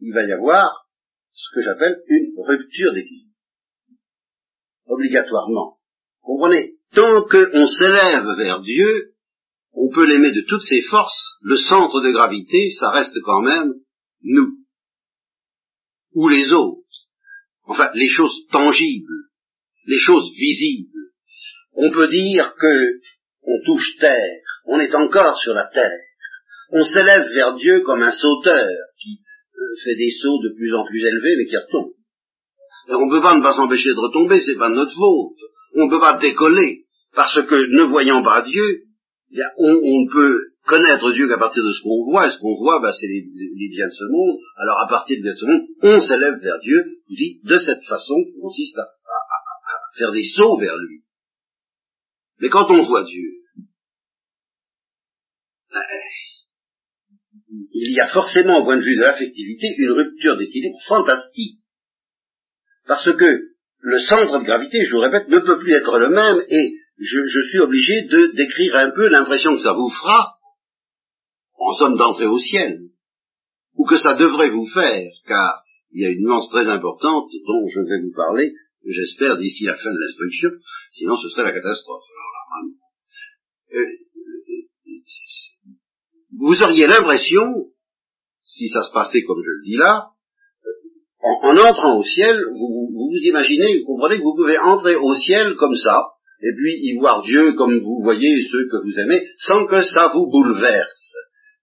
il 0.00 0.12
va 0.12 0.24
y 0.24 0.32
avoir 0.32 0.88
ce 1.32 1.54
que 1.54 1.62
j'appelle 1.62 2.02
une 2.08 2.34
rupture 2.36 2.92
d'équilibre. 2.92 3.36
Obligatoirement. 4.86 5.78
Comprenez? 6.22 6.74
Tant 6.92 7.22
qu'on 7.22 7.66
s'élève 7.66 8.26
vers 8.36 8.60
Dieu, 8.62 9.14
on 9.72 9.90
peut 9.90 10.06
l'aimer 10.06 10.32
de 10.32 10.44
toutes 10.48 10.64
ses 10.64 10.82
forces, 10.82 11.38
le 11.40 11.56
centre 11.56 12.00
de 12.00 12.10
gravité, 12.10 12.70
ça 12.70 12.90
reste 12.90 13.16
quand 13.24 13.42
même 13.42 13.74
nous. 14.22 14.58
Ou 16.14 16.28
les 16.28 16.52
autres. 16.52 16.82
Enfin, 17.62 17.90
les 17.94 18.08
choses 18.08 18.46
tangibles, 18.50 19.30
les 19.86 19.98
choses 19.98 20.32
visibles. 20.36 20.93
On 21.74 21.90
peut 21.90 22.08
dire 22.08 22.54
que 22.58 23.00
on 23.42 23.60
touche 23.66 23.96
terre, 23.98 24.40
on 24.66 24.80
est 24.80 24.94
encore 24.94 25.36
sur 25.38 25.52
la 25.52 25.66
terre. 25.66 26.00
On 26.70 26.84
s'élève 26.84 27.28
vers 27.34 27.54
Dieu 27.56 27.80
comme 27.80 28.02
un 28.02 28.10
sauteur 28.10 28.68
qui 29.00 29.20
euh, 29.56 29.76
fait 29.84 29.96
des 29.96 30.10
sauts 30.10 30.40
de 30.42 30.54
plus 30.56 30.74
en 30.74 30.84
plus 30.84 31.00
élevés, 31.00 31.36
mais 31.36 31.46
qui 31.46 31.56
retombe. 31.56 31.92
Et 32.88 32.94
on 32.94 33.06
ne 33.06 33.10
peut 33.10 33.22
pas 33.22 33.36
ne 33.36 33.42
pas 33.42 33.52
s'empêcher 33.52 33.90
de 33.90 34.00
retomber, 34.00 34.40
c'est 34.40 34.56
pas 34.56 34.68
notre 34.68 34.92
faute. 34.92 35.38
On 35.76 35.86
ne 35.86 35.90
peut 35.90 36.00
pas 36.00 36.18
décoller, 36.18 36.84
parce 37.14 37.42
que 37.42 37.54
ne 37.54 37.82
voyant 37.82 38.22
pas 38.22 38.42
Dieu, 38.42 38.84
on, 39.58 39.72
ne 39.72 40.12
peut 40.12 40.40
connaître 40.66 41.12
Dieu 41.12 41.28
qu'à 41.28 41.38
partir 41.38 41.62
de 41.62 41.72
ce 41.72 41.82
qu'on 41.82 42.10
voit, 42.10 42.28
et 42.28 42.30
ce 42.30 42.38
qu'on 42.38 42.54
voit, 42.54 42.80
bah, 42.80 42.92
c'est 42.92 43.06
les, 43.06 43.22
biens 43.22 43.88
de 43.88 43.92
ce 43.92 44.04
monde. 44.10 44.38
Alors 44.56 44.80
à 44.80 44.88
partir 44.88 45.18
de 45.22 45.34
ce 45.34 45.46
monde, 45.46 45.62
on 45.82 46.00
s'élève 46.00 46.38
vers 46.40 46.60
Dieu, 46.60 46.84
je 47.10 47.16
dis, 47.16 47.40
de 47.44 47.58
cette 47.58 47.84
façon 47.84 48.14
qui 48.24 48.40
consiste 48.40 48.78
à, 48.78 48.86
faire 49.96 50.12
des 50.12 50.24
sauts 50.24 50.58
vers 50.58 50.76
lui. 50.76 51.03
Mais 52.40 52.48
quand 52.48 52.66
on 52.70 52.82
voit 52.82 53.04
Dieu, 53.04 53.30
ben, 55.72 55.82
il 57.72 57.92
y 57.92 58.00
a 58.00 58.08
forcément, 58.08 58.60
au 58.60 58.64
point 58.64 58.76
de 58.76 58.82
vue 58.82 58.96
de 58.96 59.02
l'affectivité, 59.02 59.68
une 59.78 59.92
rupture 59.92 60.36
d'équilibre 60.36 60.78
fantastique. 60.86 61.60
Parce 62.86 63.04
que 63.04 63.40
le 63.80 63.98
centre 63.98 64.38
de 64.38 64.44
gravité, 64.44 64.84
je 64.84 64.94
vous 64.94 65.00
répète, 65.00 65.28
ne 65.28 65.38
peut 65.38 65.58
plus 65.58 65.72
être 65.72 65.98
le 65.98 66.08
même 66.10 66.42
et 66.48 66.74
je, 66.98 67.48
suis 67.50 67.58
obligé 67.58 68.02
de 68.02 68.32
décrire 68.34 68.76
un 68.76 68.90
peu 68.94 69.08
l'impression 69.08 69.54
que 69.54 69.62
ça 69.62 69.72
vous 69.72 69.90
fera, 69.90 70.34
en 71.58 71.74
somme 71.74 71.96
d'entrer 71.96 72.26
au 72.26 72.38
ciel, 72.38 72.80
ou 73.74 73.84
que 73.84 73.98
ça 73.98 74.14
devrait 74.14 74.50
vous 74.50 74.66
faire, 74.68 75.10
car 75.26 75.62
il 75.92 76.02
y 76.02 76.06
a 76.06 76.10
une 76.10 76.20
nuance 76.20 76.48
très 76.50 76.66
importante 76.68 77.30
dont 77.46 77.68
je 77.68 77.80
vais 77.80 78.00
vous 78.00 78.12
parler, 78.14 78.52
j'espère, 78.86 79.36
d'ici 79.36 79.64
la 79.64 79.76
fin 79.76 79.90
de 79.90 79.98
l'instruction, 79.98 80.50
sinon 80.92 81.16
ce 81.16 81.28
serait 81.30 81.44
la 81.44 81.52
catastrophe. 81.52 82.04
Euh, 83.74 83.84
vous 86.38 86.62
auriez 86.62 86.86
l'impression, 86.86 87.70
si 88.42 88.68
ça 88.68 88.82
se 88.82 88.92
passait 88.92 89.22
comme 89.22 89.42
je 89.42 89.50
le 89.50 89.62
dis 89.64 89.76
là, 89.76 90.10
euh, 90.64 91.48
en, 91.48 91.56
entrant 91.56 91.98
au 91.98 92.02
ciel, 92.02 92.36
vous, 92.52 92.90
vous, 92.92 93.18
imaginez, 93.22 93.78
vous 93.78 93.86
comprenez 93.86 94.18
que 94.18 94.22
vous 94.22 94.36
pouvez 94.36 94.58
entrer 94.58 94.96
au 94.96 95.14
ciel 95.14 95.54
comme 95.56 95.74
ça, 95.74 96.08
et 96.42 96.52
puis 96.54 96.74
y 96.82 96.98
voir 96.98 97.22
Dieu 97.22 97.52
comme 97.54 97.78
vous 97.78 98.02
voyez 98.02 98.42
ceux 98.42 98.68
que 98.70 98.82
vous 98.84 98.98
aimez, 99.00 99.26
sans 99.38 99.66
que 99.66 99.82
ça 99.82 100.10
vous 100.14 100.30
bouleverse. 100.30 101.14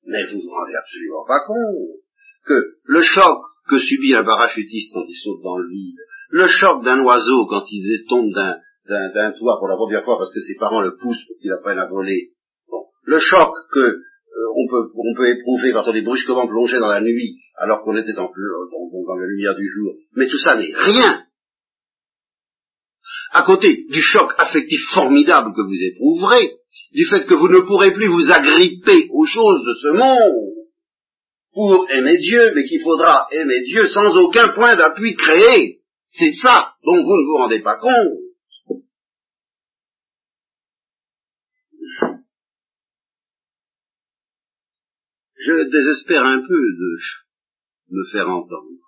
Mais 0.06 0.24
vous 0.32 0.40
vous 0.42 0.50
rendez 0.50 0.76
absolument 0.76 1.26
pas 1.28 1.46
compte 1.46 2.02
que 2.46 2.78
le 2.84 3.02
choc 3.02 3.44
que 3.70 3.78
subit 3.78 4.16
un 4.16 4.24
parachutiste 4.24 4.94
quand 4.94 5.06
il 5.08 5.16
saute 5.16 5.44
dans 5.44 5.58
le 5.58 5.70
vide, 5.70 6.00
le 6.32 6.48
choc 6.48 6.84
d'un 6.84 7.00
oiseau 7.04 7.46
quand 7.48 7.64
il 7.70 8.06
tombe 8.10 8.34
d'un 8.34 8.58
toit 9.38 9.58
pour 9.60 9.68
la 9.68 9.76
première 9.76 10.04
fois 10.04 10.18
parce 10.18 10.34
que 10.34 10.40
ses 10.42 10.56
parents 10.56 10.82
le 10.82 10.96
poussent 10.98 11.26
pour 11.26 11.38
qu'il 11.38 11.52
apprenne 11.52 11.80
à 11.80 11.88
voler, 11.88 12.32
bon, 12.70 12.86
le 13.04 13.20
choc 13.20 13.54
que 13.72 13.80
euh, 13.80 14.48
on, 14.56 14.68
peut, 14.70 14.92
on 14.96 15.16
peut 15.16 15.30
éprouver 15.30 15.72
quand 15.74 15.88
on 15.88 15.94
est 15.94 16.02
brusquement 16.02 16.48
plongé 16.48 16.80
dans 16.80 16.90
la 16.90 17.02
nuit 17.02 17.38
alors 17.56 17.84
qu'on 17.84 17.96
était 17.98 18.18
en, 18.18 18.24
dans, 18.26 19.04
dans 19.08 19.16
la 19.16 19.28
lumière 19.28 19.56
du 19.56 19.68
jour, 19.68 19.96
mais 20.16 20.28
tout 20.28 20.38
ça 20.38 20.56
n'est 20.56 20.74
rien 20.74 21.24
à 23.32 23.44
côté 23.44 23.86
du 23.90 24.02
choc 24.02 24.32
affectif 24.38 24.80
formidable 24.94 25.54
que 25.56 25.62
vous 25.62 25.74
éprouverez, 25.74 26.52
du 26.92 27.06
fait 27.06 27.26
que 27.26 27.34
vous 27.34 27.48
ne 27.48 27.62
pourrez 27.62 27.94
plus 27.94 28.08
vous 28.08 28.32
agripper 28.32 29.08
aux 29.12 29.26
choses 29.26 29.64
de 29.66 29.74
ce 29.82 29.88
monde 29.98 30.52
pour 31.54 31.86
aimer 31.90 32.18
Dieu, 32.18 32.52
mais 32.56 32.64
qu'il 32.64 32.82
faudra 32.82 33.28
aimer 33.32 33.62
Dieu 33.66 33.88
sans 33.88 34.16
aucun 34.18 34.50
point 34.50 34.76
d'appui 34.76 35.16
créé. 35.16 35.80
C'est 36.12 36.32
ça 36.32 36.74
dont 36.84 36.96
vous 37.04 37.18
ne 37.18 37.26
vous 37.26 37.38
rendez 37.38 37.60
pas 37.62 37.78
compte. 37.78 38.20
Je 45.44 45.70
désespère 45.70 46.24
un 46.24 46.40
peu 46.40 46.48
de 46.48 46.98
me 47.90 48.06
faire 48.12 48.30
entendre. 48.30 48.82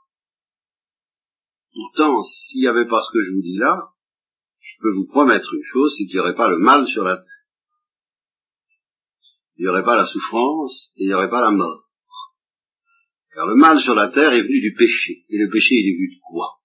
Pourtant, 1.73 2.21
s'il 2.21 2.61
n'y 2.61 2.67
avait 2.67 2.87
pas 2.87 3.01
ce 3.01 3.11
que 3.11 3.25
je 3.25 3.31
vous 3.31 3.41
dis 3.41 3.57
là, 3.57 3.73
je 4.59 4.75
peux 4.79 4.91
vous 4.93 5.07
promettre 5.07 5.51
une 5.53 5.63
chose, 5.63 5.95
c'est 5.97 6.05
qu'il 6.05 6.15
n'y 6.15 6.19
aurait 6.19 6.35
pas 6.35 6.51
le 6.51 6.59
mal 6.59 6.85
sur 6.87 7.03
la 7.03 7.17
terre. 7.17 7.25
Il 9.57 9.63
n'y 9.63 9.69
aurait 9.69 9.83
pas 9.83 9.95
la 9.95 10.05
souffrance 10.05 10.91
et 10.95 11.05
il 11.05 11.07
n'y 11.07 11.13
aurait 11.13 11.29
pas 11.29 11.41
la 11.41 11.51
mort. 11.51 11.89
Car 13.33 13.47
le 13.47 13.55
mal 13.55 13.79
sur 13.79 13.95
la 13.95 14.09
terre 14.09 14.33
est 14.33 14.43
venu 14.43 14.61
du 14.61 14.75
péché. 14.77 15.25
Et 15.29 15.37
le 15.37 15.49
péché, 15.51 15.73
il 15.73 15.89
est 15.89 15.95
venu 15.95 16.15
de 16.15 16.21
quoi? 16.21 16.59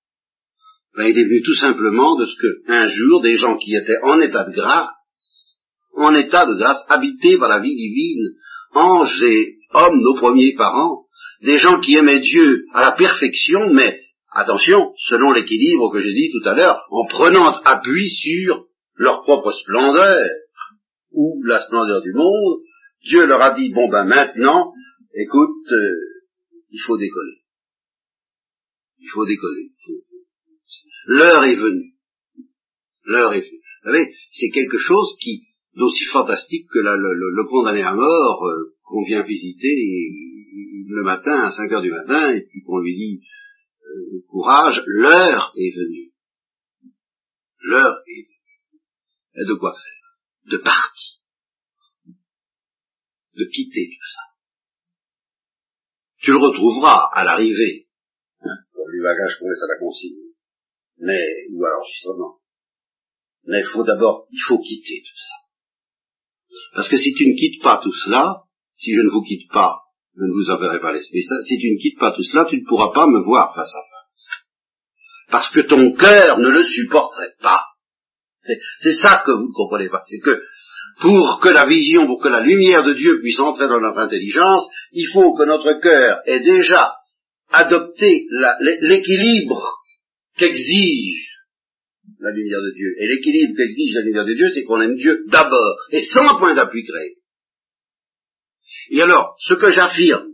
Ben, 0.96 1.06
Il 1.06 1.18
est 1.18 1.24
venu 1.24 1.42
tout 1.42 1.54
simplement 1.54 2.16
de 2.16 2.26
ce 2.26 2.36
que, 2.36 2.70
un 2.70 2.86
jour, 2.88 3.22
des 3.22 3.36
gens 3.36 3.56
qui 3.56 3.74
étaient 3.74 4.02
en 4.02 4.20
état 4.20 4.44
de 4.44 4.54
grâce, 4.54 5.58
en 5.94 6.14
état 6.14 6.44
de 6.44 6.54
grâce, 6.56 6.84
habités 6.88 7.38
par 7.38 7.48
la 7.48 7.60
vie 7.60 7.74
divine, 7.74 8.34
anges 8.74 9.22
et 9.22 9.57
hommes, 9.72 10.00
nos 10.00 10.14
premiers 10.16 10.54
parents, 10.54 11.06
des 11.42 11.58
gens 11.58 11.78
qui 11.78 11.96
aimaient 11.96 12.20
Dieu 12.20 12.64
à 12.72 12.82
la 12.82 12.92
perfection, 12.92 13.72
mais 13.72 14.00
Attention, 14.30 14.92
selon 14.98 15.32
l'équilibre 15.32 15.90
que 15.90 16.00
j'ai 16.00 16.12
dit 16.12 16.30
tout 16.30 16.46
à 16.46 16.54
l'heure, 16.54 16.84
en 16.90 17.06
prenant 17.06 17.46
appui 17.46 18.08
sur 18.10 18.66
leur 18.94 19.22
propre 19.22 19.52
splendeur 19.52 20.28
ou 21.12 21.42
la 21.44 21.62
splendeur 21.62 22.02
du 22.02 22.12
monde, 22.12 22.60
Dieu 23.02 23.24
leur 23.24 23.40
a 23.40 23.54
dit, 23.54 23.72
bon 23.72 23.88
ben 23.88 24.04
maintenant, 24.04 24.72
écoute, 25.14 25.72
euh, 25.72 25.94
il 26.70 26.80
faut 26.80 26.98
décoller. 26.98 27.42
Il 28.98 29.08
faut 29.08 29.24
décoller. 29.24 29.70
L'heure 31.06 31.44
est 31.44 31.54
venue. 31.54 31.94
L'heure 33.04 33.32
est 33.32 33.40
venue. 33.40 33.60
Vous 33.84 33.92
savez, 33.92 34.14
c'est 34.30 34.50
quelque 34.50 34.78
chose 34.78 35.16
qui, 35.20 35.44
d'aussi 35.74 36.04
fantastique 36.04 36.66
que 36.70 36.80
le, 36.80 37.48
condamné 37.48 37.82
à 37.82 37.94
mort 37.94 38.44
euh, 38.46 38.74
qu'on 38.88 39.02
vient 39.02 39.22
visiter 39.22 39.74
le 40.86 41.02
matin 41.04 41.38
à 41.40 41.52
5 41.52 41.70
heures 41.72 41.82
du 41.82 41.90
matin 41.90 42.34
et 42.34 42.42
puis 42.42 42.62
qu'on 42.62 42.78
lui 42.78 42.96
dit 42.96 43.22
courage, 44.28 44.82
l'heure 44.86 45.52
est 45.56 45.74
venue. 45.76 46.12
L'heure 47.60 47.96
est 48.06 48.22
venue. 48.22 48.82
Et 49.34 49.44
de 49.46 49.54
quoi 49.54 49.74
faire? 49.74 50.50
De 50.50 50.56
partir. 50.58 51.20
De 53.34 53.44
quitter 53.44 53.88
tout 53.88 54.06
ça. 54.14 54.22
Tu 56.20 56.32
le 56.32 56.38
retrouveras 56.38 57.08
à 57.12 57.24
l'arrivée, 57.24 57.88
hein, 58.40 58.56
bagages 59.02 59.38
qu'on 59.38 59.48
laisse 59.48 59.62
à 59.62 59.72
la 59.72 59.78
consigne, 59.78 60.34
mais, 60.98 61.46
ou 61.52 61.64
à 61.64 61.70
l'enregistrement. 61.70 62.40
Mais 63.44 63.60
il 63.60 63.70
faut 63.72 63.84
d'abord, 63.84 64.26
il 64.30 64.40
faut 64.46 64.58
quitter 64.58 65.02
tout 65.02 65.16
ça. 65.16 65.34
Parce 66.74 66.88
que 66.88 66.96
si 66.96 67.14
tu 67.14 67.26
ne 67.26 67.34
quittes 67.34 67.62
pas 67.62 67.80
tout 67.82 67.92
cela, 67.92 68.47
si 68.78 68.94
je 68.94 69.00
ne 69.00 69.10
vous 69.10 69.22
quitte 69.22 69.50
pas, 69.52 69.82
je 70.16 70.22
ne 70.22 70.32
vous 70.32 70.50
enverrai 70.50 70.80
pas 70.80 70.92
l'esprit 70.92 71.22
Si 71.22 71.58
tu 71.58 71.70
ne 71.70 71.78
quittes 71.78 71.98
pas 71.98 72.12
tout 72.12 72.22
cela, 72.22 72.46
tu 72.46 72.56
ne 72.56 72.66
pourras 72.66 72.92
pas 72.92 73.06
me 73.06 73.22
voir 73.22 73.54
face 73.54 73.68
à 73.74 73.82
face. 73.90 74.44
Parce 75.30 75.50
que 75.50 75.60
ton 75.60 75.92
cœur 75.92 76.38
ne 76.38 76.48
le 76.48 76.64
supporterait 76.64 77.34
pas. 77.40 77.64
C'est 78.80 78.94
ça 78.94 79.22
que 79.26 79.32
vous 79.32 79.48
ne 79.48 79.52
comprenez 79.52 79.88
pas. 79.88 80.02
C'est 80.08 80.20
que 80.20 80.40
pour 81.00 81.38
que 81.40 81.48
la 81.48 81.66
vision, 81.66 82.06
pour 82.06 82.20
que 82.20 82.28
la 82.28 82.40
lumière 82.40 82.82
de 82.82 82.94
Dieu 82.94 83.20
puisse 83.20 83.38
entrer 83.38 83.68
dans 83.68 83.80
notre 83.80 83.98
intelligence, 83.98 84.66
il 84.92 85.06
faut 85.12 85.34
que 85.34 85.44
notre 85.44 85.80
cœur 85.80 86.20
ait 86.26 86.40
déjà 86.40 86.96
adopté 87.50 88.26
l'équilibre 88.80 89.78
qu'exige 90.36 91.28
la 92.20 92.30
lumière 92.32 92.60
de 92.60 92.74
Dieu. 92.74 92.94
Et 92.98 93.06
l'équilibre 93.06 93.54
qu'exige 93.56 93.94
la 93.94 94.02
lumière 94.02 94.24
de 94.24 94.34
Dieu, 94.34 94.48
c'est 94.50 94.64
qu'on 94.64 94.80
aime 94.80 94.96
Dieu 94.96 95.24
d'abord, 95.28 95.76
et 95.92 96.00
sans 96.00 96.38
point 96.38 96.54
d'appui 96.54 96.84
créé. 96.84 97.17
Et 98.90 99.02
alors, 99.02 99.36
ce 99.38 99.54
que 99.54 99.70
j'affirme, 99.70 100.32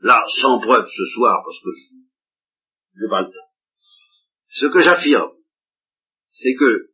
là, 0.00 0.22
sans 0.40 0.60
preuve 0.60 0.88
ce 0.90 1.06
soir, 1.14 1.42
parce 1.44 1.58
que 1.62 1.70
je 2.94 3.04
n'ai 3.04 3.10
pas 3.10 3.22
le 3.22 3.28
temps, 3.28 3.50
ce 4.48 4.66
que 4.66 4.80
j'affirme, 4.80 5.32
c'est 6.30 6.54
que 6.54 6.90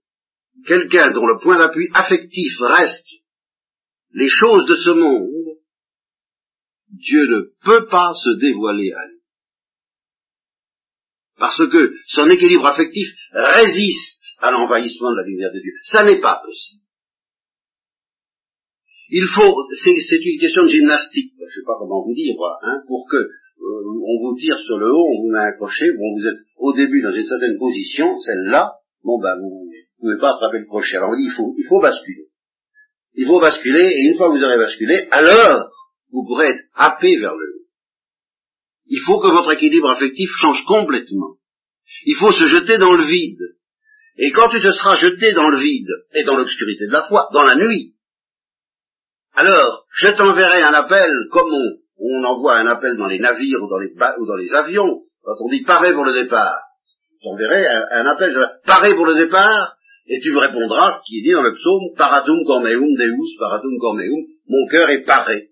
quelqu'un 0.67 1.11
dont 1.13 1.27
le 1.27 1.39
point 1.39 1.59
d'appui 1.59 1.89
affectif 1.95 2.53
reste 2.61 3.09
les 4.13 4.29
choses 4.29 4.67
de 4.67 4.75
ce 4.75 4.91
monde, 4.91 5.59
Dieu 6.89 7.27
ne 7.27 7.41
peut 7.63 7.87
pas 7.89 8.13
se 8.15 8.39
dévoiler 8.41 8.93
à 8.93 9.07
lui. 9.09 9.21
Parce 11.39 11.59
que 11.71 11.95
son 12.07 12.29
équilibre 12.31 12.67
affectif 12.67 13.09
résiste 13.33 14.23
à 14.39 14.51
l'envahissement 14.51 15.11
de 15.11 15.17
la 15.17 15.27
lumière 15.27 15.53
de 15.53 15.61
Dieu. 15.61 15.73
Ça 15.85 16.05
n'est 16.05 16.21
pas 16.21 16.43
possible. 16.45 16.86
Il 19.09 19.25
faut, 19.25 19.55
c'est 19.85 20.25
une 20.25 20.39
question 20.41 20.65
de 20.65 20.69
gymnastique, 20.69 21.33
je 21.39 21.45
ne 21.45 21.51
sais 21.51 21.65
pas 21.65 21.77
comment 21.79 22.05
vous 22.05 22.15
dire, 22.15 22.35
hein, 22.63 22.83
pour 22.89 23.07
que 23.09 23.17
euh, 23.17 23.83
on 24.05 24.19
vous 24.19 24.37
tire 24.37 24.59
sur 24.59 24.79
le 24.79 24.93
haut, 24.93 25.07
on 25.15 25.23
vous 25.23 25.31
met 25.31 25.39
un 25.39 25.53
crochet, 25.53 25.93
bon, 25.97 26.15
vous 26.19 26.27
êtes 26.27 26.41
au 26.57 26.73
début 26.73 27.03
dans 27.03 27.15
une 27.15 27.25
certaine 27.25 27.59
position, 27.59 28.19
celle-là, 28.19 28.73
bon 29.05 29.21
ben 29.21 29.37
vous 29.41 29.71
ne 29.71 30.01
pouvez 30.01 30.21
pas 30.21 30.35
attraper 30.35 30.59
le 30.59 30.67
crochet. 30.67 30.97
Alors 30.97 31.11
on 31.11 31.17
dit 31.17 31.27
il 31.27 31.33
faut, 31.33 31.55
il 31.57 31.65
faut 31.65 31.81
basculer. 31.81 32.27
Il 33.15 33.27
faut 33.27 33.41
basculer, 33.41 33.93
et 33.97 34.03
une 34.11 34.17
fois 34.17 34.29
que 34.29 34.39
vous 34.39 34.45
aurez 34.45 34.59
basculé, 34.59 35.07
alors 35.11 35.71
vous 36.13 36.25
pourrez 36.27 36.49
être 36.49 36.65
happé 36.75 37.17
vers 37.17 37.35
le 37.35 37.45
haut. 37.45 37.67
Il 38.89 39.01
faut 39.01 39.21
que 39.21 39.29
votre 39.29 39.53
équilibre 39.53 39.91
affectif 39.91 40.31
change 40.37 40.65
complètement. 40.67 41.37
Il 42.05 42.15
faut 42.17 42.33
se 42.33 42.47
jeter 42.47 42.79
dans 42.79 42.95
le 42.95 43.05
vide. 43.05 43.57
Et 44.19 44.31
quand 44.31 44.49
tu 44.49 44.61
te 44.61 44.71
seras 44.71 44.97
jeté 44.97 45.33
dans 45.35 45.49
le 45.49 45.59
vide 45.59 45.91
et 46.15 46.25
dans 46.25 46.37
l'obscurité 46.37 46.87
de 46.87 46.93
la 46.93 47.03
foi, 47.03 47.29
dans 47.33 47.43
la 47.43 47.57
nuit, 47.57 47.96
alors, 49.37 49.85
je 49.93 50.09
t'enverrai 50.17 50.63
un 50.63 50.73
appel 50.73 51.11
comme 51.31 51.53
on, 51.99 52.25
envoie 52.25 52.57
un 52.57 52.67
appel 52.67 52.97
dans 52.97 53.07
les 53.07 53.19
navires 53.19 53.63
ou 53.63 53.69
dans 53.69 53.79
les, 54.37 54.55
avions, 54.55 55.03
quand 55.23 55.37
on 55.41 55.49
dit 55.51 55.63
paré 55.63 55.93
pour 55.93 56.05
le 56.05 56.15
départ. 56.15 56.59
Je 57.13 57.29
t'enverrai 57.29 57.67
un, 57.67 58.07
appel, 58.07 58.35
paré 58.65 58.95
pour 58.95 59.05
le 59.05 59.15
départ, 59.15 59.77
et 60.07 60.21
tu 60.23 60.33
me 60.33 60.39
répondras 60.39 60.93
ce 60.93 61.03
qui 61.07 61.19
est 61.19 61.23
dit 61.23 61.33
dans 61.33 61.43
le 61.43 61.55
psaume, 61.55 61.95
paratum 61.97 62.45
cormeum 62.47 62.95
deus, 62.95 63.39
paratum 63.39 63.79
cormeum, 63.79 64.25
mon 64.49 64.67
cœur 64.71 64.89
est 64.89 65.03
paré. 65.03 65.51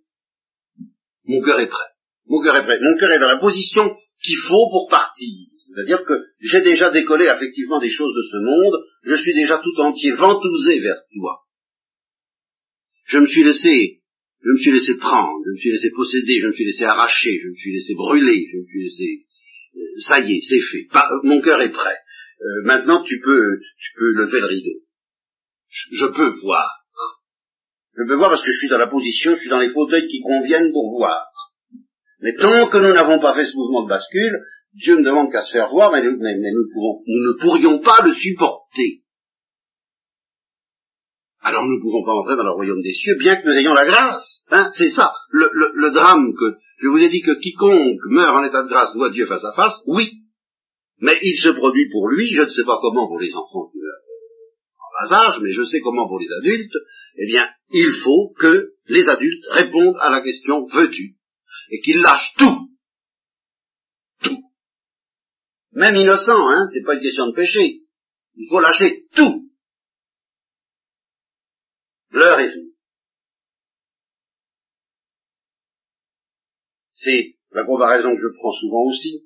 Mon 1.26 1.42
cœur 1.42 1.60
est 1.60 1.68
prêt. 1.68 1.90
Mon 2.26 2.42
cœur 2.42 2.56
est 2.56 2.64
prêt. 2.64 2.78
Mon 2.80 2.96
cœur 2.98 3.10
est 3.12 3.18
dans 3.18 3.28
la 3.28 3.38
position 3.38 3.82
qu'il 4.22 4.38
faut 4.38 4.70
pour 4.70 4.88
partir. 4.88 5.48
C'est-à-dire 5.58 6.04
que 6.04 6.14
j'ai 6.40 6.62
déjà 6.62 6.90
décollé 6.90 7.26
effectivement 7.26 7.80
des 7.80 7.90
choses 7.90 8.14
de 8.14 8.22
ce 8.30 8.36
monde, 8.44 8.82
je 9.02 9.14
suis 9.14 9.34
déjà 9.34 9.58
tout 9.58 9.78
entier 9.80 10.12
ventousé 10.12 10.80
vers 10.80 11.02
toi. 11.12 11.44
Je 13.04 13.18
me 13.18 13.26
suis 13.26 13.44
laissé, 13.44 14.00
je 14.42 14.50
me 14.50 14.58
suis 14.58 14.72
laissé 14.72 14.96
prendre, 14.96 15.40
je 15.46 15.50
me 15.50 15.56
suis 15.56 15.70
laissé 15.70 15.90
posséder, 15.90 16.40
je 16.40 16.46
me 16.48 16.52
suis 16.52 16.64
laissé 16.64 16.84
arracher, 16.84 17.40
je 17.42 17.48
me 17.48 17.54
suis 17.54 17.72
laissé 17.72 17.94
brûler, 17.94 18.46
je 18.52 18.58
me 18.58 18.64
suis 18.64 18.82
laissé, 18.82 19.26
euh, 19.76 20.00
ça 20.06 20.20
y 20.20 20.32
est, 20.32 20.40
c'est 20.40 20.60
fait. 20.60 20.88
mon 21.24 21.40
cœur 21.40 21.60
est 21.60 21.72
prêt. 21.72 21.96
Euh, 22.40 22.62
maintenant, 22.64 23.02
tu 23.02 23.20
peux, 23.20 23.58
tu 23.78 23.92
peux 23.96 24.12
lever 24.12 24.40
le 24.40 24.46
rideau. 24.46 24.80
Je, 25.68 26.06
peux 26.06 26.30
voir. 26.42 26.70
Je 27.96 28.04
peux 28.06 28.16
voir 28.16 28.30
parce 28.30 28.42
que 28.42 28.52
je 28.52 28.58
suis 28.58 28.68
dans 28.68 28.78
la 28.78 28.86
position, 28.86 29.34
je 29.34 29.40
suis 29.40 29.50
dans 29.50 29.60
les 29.60 29.70
fauteuils 29.70 30.06
qui 30.06 30.20
conviennent 30.20 30.70
pour 30.72 30.96
voir. 30.96 31.24
Mais 32.20 32.34
tant 32.34 32.68
que 32.68 32.78
nous 32.78 32.92
n'avons 32.94 33.20
pas 33.20 33.34
fait 33.34 33.46
ce 33.46 33.56
mouvement 33.56 33.84
de 33.84 33.88
bascule, 33.88 34.40
Dieu 34.74 34.96
ne 34.96 35.04
demande 35.04 35.30
qu'à 35.30 35.42
se 35.42 35.52
faire 35.52 35.70
voir, 35.70 35.92
mais, 35.92 36.02
nous, 36.02 36.16
ne 36.16 37.40
pourrions 37.40 37.80
pas 37.80 38.02
le 38.04 38.12
supporter. 38.12 39.03
Alors 41.44 41.64
nous 41.64 41.76
ne 41.76 41.82
pouvons 41.82 42.02
pas 42.04 42.12
entrer 42.12 42.36
dans 42.36 42.44
le 42.44 42.52
royaume 42.52 42.80
des 42.80 42.94
cieux, 42.94 43.16
bien 43.18 43.36
que 43.36 43.46
nous 43.46 43.54
ayons 43.54 43.74
la 43.74 43.84
grâce. 43.84 44.42
Hein, 44.50 44.70
c'est 44.72 44.88
ça, 44.88 45.12
le, 45.30 45.90
drame 45.92 46.32
que 46.34 46.56
je 46.78 46.88
vous 46.88 46.98
ai 46.98 47.10
dit 47.10 47.20
que 47.20 47.38
quiconque 47.38 48.00
meurt 48.08 48.34
en 48.34 48.44
état 48.44 48.62
de 48.62 48.68
grâce 48.68 48.94
voit 48.94 49.10
Dieu 49.10 49.26
face 49.26 49.44
à 49.44 49.52
face, 49.52 49.80
oui. 49.86 50.10
Mais 51.00 51.18
il 51.22 51.36
se 51.36 51.50
produit 51.50 51.90
pour 51.90 52.08
lui, 52.08 52.28
je 52.28 52.42
ne 52.42 52.48
sais 52.48 52.64
pas 52.64 52.78
comment 52.80 53.06
pour 53.06 53.20
les 53.20 53.32
enfants 53.34 53.70
meurent 53.74 54.00
en 54.80 55.08
bas 55.08 55.26
âge, 55.26 55.40
mais 55.42 55.50
je 55.50 55.62
sais 55.64 55.80
comment 55.80 56.08
pour 56.08 56.18
les 56.18 56.32
adultes, 56.40 56.76
eh 57.16 57.26
bien, 57.26 57.46
il 57.70 57.92
faut 58.02 58.32
que 58.38 58.70
les 58.88 59.06
adultes 59.08 59.44
répondent 59.50 59.98
à 60.00 60.10
la 60.10 60.22
question 60.22 60.66
veux-tu? 60.72 61.16
Et 61.70 61.80
qu'ils 61.80 62.00
lâchent 62.00 62.34
tout 62.38 62.64
même 65.74 65.96
innocent, 65.96 66.48
hein, 66.48 66.66
c'est 66.72 66.84
pas 66.84 66.94
une 66.94 67.00
question 67.00 67.26
de 67.28 67.34
péché. 67.34 67.80
Il 68.36 68.48
faut 68.48 68.60
lâcher 68.60 69.04
tout. 69.14 69.43
L'heure 72.14 72.38
est 72.38 72.48
venue. 72.48 72.72
C'est 76.92 77.34
la 77.50 77.64
comparaison 77.64 78.14
que 78.14 78.20
je 78.22 78.34
prends 78.36 78.52
souvent 78.52 78.84
aussi. 78.88 79.24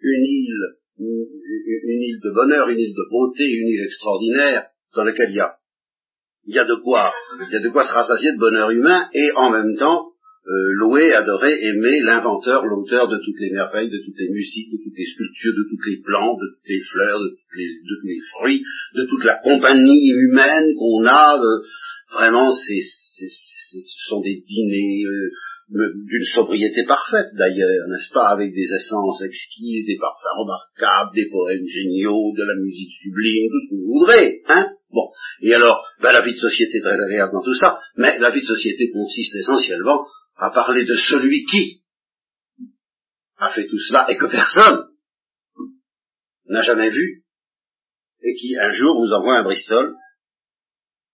Une 0.00 0.24
île, 0.24 0.64
une, 0.98 2.00
île 2.00 2.20
de 2.24 2.30
bonheur, 2.30 2.70
une 2.70 2.78
île 2.78 2.94
de 2.94 3.10
beauté, 3.10 3.44
une 3.44 3.68
île 3.68 3.84
extraordinaire, 3.84 4.70
dans 4.94 5.04
laquelle 5.04 5.30
il 5.30 5.36
y 5.36 5.40
a, 5.40 5.58
il 6.46 6.54
y 6.54 6.58
a 6.58 6.64
de 6.64 6.76
quoi, 6.82 7.12
il 7.46 7.52
y 7.52 7.56
a 7.56 7.60
de 7.60 7.68
quoi 7.68 7.84
se 7.84 7.92
rassasier 7.92 8.32
de 8.32 8.38
bonheur 8.38 8.70
humain 8.70 9.10
et 9.12 9.30
en 9.36 9.50
même 9.50 9.76
temps 9.76 10.08
euh, 10.48 10.72
louer, 10.78 11.12
adorer, 11.12 11.62
aimer 11.62 12.00
l'inventeur, 12.00 12.64
l'auteur 12.64 13.06
de 13.06 13.18
toutes 13.22 13.38
les 13.38 13.50
merveilles, 13.50 13.90
de 13.90 13.98
toutes 13.98 14.18
les 14.18 14.30
musiques, 14.30 14.72
de 14.72 14.78
toutes 14.82 14.96
les 14.96 15.04
sculptures, 15.04 15.52
de 15.52 15.68
toutes 15.68 15.86
les 15.86 16.00
plantes, 16.00 16.40
de 16.40 16.46
toutes 16.46 16.68
les 16.68 16.80
fleurs, 16.90 17.20
de, 17.20 17.28
tous 17.28 18.06
les 18.06 18.20
fruits, 18.32 18.64
de 18.94 19.04
toute 19.04 19.24
la 19.24 19.34
compagnie 19.34 20.08
humaine 20.08 20.74
qu'on 20.74 21.04
a. 21.06 21.38
vraiment, 22.12 22.52
c'est, 22.52 22.80
ce 22.80 24.08
sont 24.08 24.20
des 24.20 24.42
dîners 24.46 25.04
euh, 25.04 25.30
d'une 25.68 26.24
sobriété 26.34 26.84
parfaite 26.84 27.28
d'ailleurs, 27.34 27.88
n'est-ce 27.88 28.10
pas, 28.12 28.28
avec 28.28 28.54
des 28.54 28.68
essences 28.72 29.22
exquises, 29.22 29.86
des 29.86 29.98
parfums 29.98 30.38
remarquables, 30.38 31.14
des 31.14 31.28
poèmes 31.28 31.66
géniaux, 31.66 32.32
de 32.36 32.44
la 32.44 32.54
musique 32.60 32.92
sublime, 33.02 33.50
tout 33.50 33.60
ce 33.60 33.70
que 33.70 33.74
vous 33.76 33.98
voudrez, 33.98 34.42
hein. 34.48 34.68
Bon, 34.90 35.10
et 35.42 35.52
alors, 35.52 35.86
ben, 36.00 36.12
la 36.12 36.22
vie 36.22 36.32
de 36.32 36.38
société 36.38 36.78
est 36.78 36.80
très 36.80 36.98
agréable 36.98 37.32
dans 37.32 37.44
tout 37.44 37.54
ça, 37.54 37.78
mais 37.96 38.18
la 38.18 38.30
vie 38.30 38.40
de 38.40 38.46
société 38.46 38.90
consiste 38.90 39.34
essentiellement 39.36 40.06
à 40.36 40.50
parler 40.50 40.84
de 40.84 40.94
celui 40.94 41.44
qui 41.44 41.82
a 43.36 43.50
fait 43.50 43.66
tout 43.66 43.78
cela 43.78 44.10
et 44.10 44.16
que 44.16 44.26
personne 44.26 44.86
n'a 46.46 46.62
jamais 46.62 46.88
vu 46.88 47.24
et 48.22 48.34
qui 48.34 48.56
un 48.56 48.70
jour 48.72 48.98
vous 48.98 49.12
envoie 49.12 49.38
un 49.38 49.44
Bristol, 49.44 49.94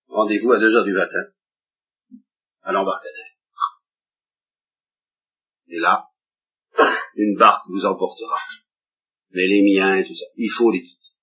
rendez-vous 0.09 0.53
à 0.53 0.59
deux 0.59 0.75
heures 0.75 0.85
du 0.85 0.93
matin, 0.93 1.23
à 2.63 2.73
l'embarcadère. 2.73 3.35
Et 5.69 5.79
là, 5.79 6.09
une 7.17 7.37
barque 7.37 7.67
vous 7.69 7.85
emportera. 7.85 8.39
Mais 9.31 9.47
les 9.49 9.63
miens 9.63 9.97
et 9.97 10.05
tout 10.05 10.15
ça, 10.15 10.27
il 10.37 10.49
faut 10.49 10.71
les 10.71 10.83
quitter. 10.83 11.15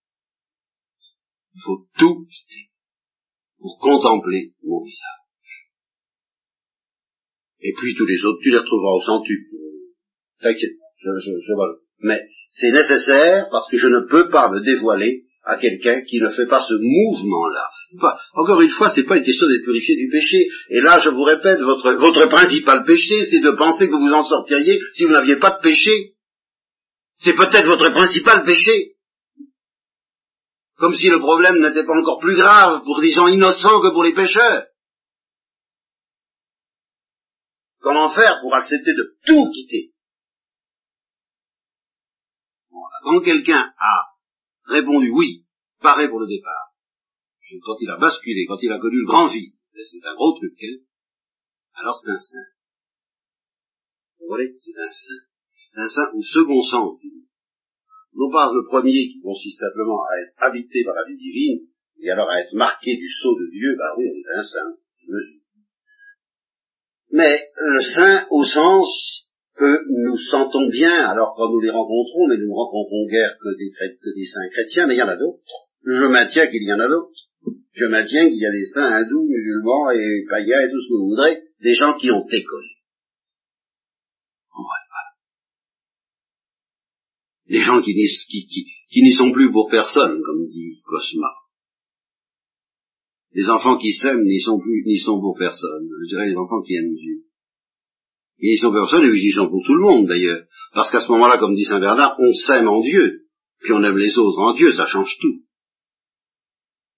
Il 1.56 1.62
faut 1.62 1.88
tout 1.98 2.26
quitter 2.26 2.72
pour 3.60 3.78
contempler 3.80 4.54
mon 4.64 4.84
visage. 4.84 5.22
Et 7.60 7.74
puis 7.78 7.96
tous 7.96 8.06
les 8.06 8.24
autres, 8.26 8.40
tu 8.42 8.50
les 8.50 8.58
retrouveras 8.58 8.94
au 8.94 9.02
centuple. 9.02 9.56
T'inquiète, 10.40 10.78
je, 10.98 11.10
je, 11.20 11.54
Mais 12.00 12.28
c'est 12.50 12.72
nécessaire 12.72 13.48
parce 13.50 13.70
que 13.70 13.78
je 13.78 13.88
ne 13.88 14.08
peux 14.10 14.30
pas 14.30 14.50
me 14.50 14.60
dévoiler 14.60 15.28
à 15.44 15.58
quelqu'un 15.58 16.02
qui 16.02 16.20
ne 16.20 16.30
fait 16.30 16.48
pas 16.48 16.62
ce 16.62 16.74
mouvement-là. 16.74 17.70
Encore 18.34 18.62
une 18.62 18.70
fois, 18.70 18.90
c'est 18.94 19.04
pas 19.04 19.18
une 19.18 19.24
question 19.24 19.48
d'être 19.48 19.66
purifié 19.66 19.96
du 19.98 20.10
péché. 20.10 20.48
Et 20.70 20.82
là, 20.82 21.00
je 21.00 21.10
vous 21.10 21.24
répète, 21.24 21.60
votre, 21.60 22.28
principal 22.28 22.86
péché, 22.86 23.26
c'est 23.26 23.42
de 23.42 23.52
penser 23.52 23.90
que 23.90 23.96
vous 23.96 24.14
en 24.14 24.24
sortiriez 24.24 24.80
si 24.94 25.04
vous 25.04 25.12
n'aviez 25.12 25.38
pas 25.38 25.52
de 25.52 25.62
péché. 25.62 26.16
C'est 27.16 27.36
peut-être 27.36 27.68
votre 27.68 27.90
principal 27.92 28.46
péché. 28.46 28.96
Comme 30.78 30.96
si 30.96 31.10
le 31.10 31.20
problème 31.20 31.60
n'était 31.60 31.86
pas 31.86 32.00
encore 32.00 32.20
plus 32.20 32.36
grave 32.36 32.84
pour 32.84 33.02
des 33.02 33.12
gens 33.12 33.28
innocents 33.28 33.82
que 33.82 33.92
pour 33.92 34.04
les 34.04 34.14
pécheurs. 34.14 34.68
Comment 37.80 38.10
faire 38.10 38.40
pour 38.42 38.56
accepter 38.56 38.94
de 38.94 39.18
tout 39.26 39.50
quitter? 39.52 39.92
Quand 43.04 43.20
quelqu'un 43.22 43.74
a 43.80 44.06
répondu 44.66 45.10
oui, 45.10 45.46
paré 45.82 46.08
pour 46.08 46.20
le 46.20 46.28
départ, 46.28 46.71
quand 47.60 47.76
il 47.82 47.90
a 47.90 47.98
basculé, 47.98 48.46
quand 48.48 48.58
il 48.62 48.72
a 48.72 48.80
connu 48.80 48.98
le 48.98 49.06
grand 49.06 49.28
vide, 49.28 49.54
c'est 49.74 50.06
un 50.06 50.16
gros 50.16 50.38
truc, 50.38 50.54
hein. 50.62 50.78
alors 51.74 51.98
c'est 51.98 52.12
un 52.12 52.18
saint. 52.18 52.50
Vous 54.20 54.28
voyez, 54.28 54.54
c'est 54.60 54.78
un 54.78 54.92
saint. 54.92 55.26
Un 55.74 55.88
saint 55.88 56.12
au 56.14 56.22
second 56.22 56.62
sens 56.62 57.00
Non 58.14 58.30
pas 58.32 58.52
le 58.54 58.66
premier 58.68 59.08
qui 59.08 59.22
consiste 59.22 59.60
simplement 59.60 60.04
à 60.04 60.22
être 60.22 60.36
habité 60.38 60.84
par 60.84 60.96
la 60.96 61.06
vie 61.08 61.18
divine, 61.18 61.68
et 62.00 62.10
alors 62.12 62.30
à 62.30 62.42
être 62.42 62.54
marqué 62.54 62.96
du 62.96 63.10
sceau 63.10 63.34
de 63.36 63.50
Dieu, 63.52 63.76
bah 63.78 63.96
oui, 63.98 64.06
on 64.08 64.18
est 64.18 64.40
un 64.40 64.44
saint, 64.44 64.78
mais 67.12 67.50
le 67.56 67.82
saint 67.82 68.28
au 68.30 68.44
sens 68.46 69.28
que 69.56 69.84
nous 69.90 70.18
sentons 70.18 70.70
bien, 70.70 71.10
alors 71.10 71.36
quand 71.36 71.50
nous 71.50 71.60
les 71.60 71.70
rencontrons, 71.70 72.28
mais 72.28 72.38
nous 72.38 72.48
ne 72.48 72.56
rencontrons 72.56 73.06
guère 73.08 73.38
que 73.38 74.16
des 74.16 74.26
saints 74.26 74.50
chrétiens, 74.52 74.88
mais 74.88 74.96
il 74.96 75.00
y 75.00 75.04
en 75.04 75.10
a 75.10 75.18
d'autres. 75.18 75.44
Je 75.84 76.06
maintiens 76.06 76.48
qu'il 76.48 76.64
y 76.64 76.72
en 76.72 76.80
a 76.80 76.88
d'autres. 76.88 77.12
Je 77.74 77.86
maintiens 77.86 78.28
qu'il 78.28 78.40
y 78.40 78.46
a 78.46 78.52
des 78.52 78.66
saints 78.66 78.94
hindous, 78.94 79.28
musulmans 79.28 79.92
et 79.92 80.26
païens 80.30 80.62
et 80.62 80.70
tout 80.70 80.82
ce 80.82 80.88
que 80.88 80.98
vous 81.00 81.10
voudrez, 81.10 81.42
des 81.62 81.74
gens 81.74 81.96
qui 81.96 82.12
ont 82.12 82.26
décollé. 82.26 82.68
Des 87.48 87.62
gens 87.62 87.82
qui 87.82 87.94
n'y 87.94 89.12
sont 89.12 89.32
plus 89.34 89.52
pour 89.52 89.70
personne, 89.70 90.22
comme 90.22 90.48
dit 90.48 90.82
Cosma. 90.86 91.28
Les 93.34 93.50
enfants 93.50 93.78
qui 93.78 93.94
s'aiment 93.94 94.24
n'y 94.24 94.42
sont 94.42 94.60
plus, 94.60 94.84
n'y 94.86 95.00
sont 95.00 95.20
pour 95.20 95.38
personne. 95.38 95.88
Je 96.04 96.10
dirais 96.10 96.28
les 96.28 96.36
enfants 96.36 96.62
qui 96.62 96.76
aiment 96.76 96.94
Dieu. 96.94 97.24
Ils 98.40 98.52
n'y 98.52 98.58
sont 98.58 98.72
pour 98.72 98.82
personne 98.82 99.06
et 99.06 99.10
ils 99.10 99.30
y 99.30 99.32
sont 99.32 99.50
pour 99.50 99.64
tout 99.66 99.76
le 99.76 99.82
monde 99.82 100.08
d'ailleurs. 100.08 100.46
Parce 100.74 100.92
qu'à 100.92 101.02
ce 101.02 101.12
moment-là, 101.12 101.38
comme 101.38 101.56
dit 101.56 101.66
Saint 101.66 101.80
Bernard, 101.80 102.16
on 102.20 102.34
s'aime 102.34 102.68
en 102.68 102.82
Dieu, 102.82 103.28
puis 103.60 103.74
on 103.74 103.84
aime 103.84 103.98
les 103.98 104.18
autres 104.18 104.40
en 104.40 104.54
Dieu, 104.54 104.74
ça 104.74 104.86
change 104.86 105.18
tout. 105.20 105.44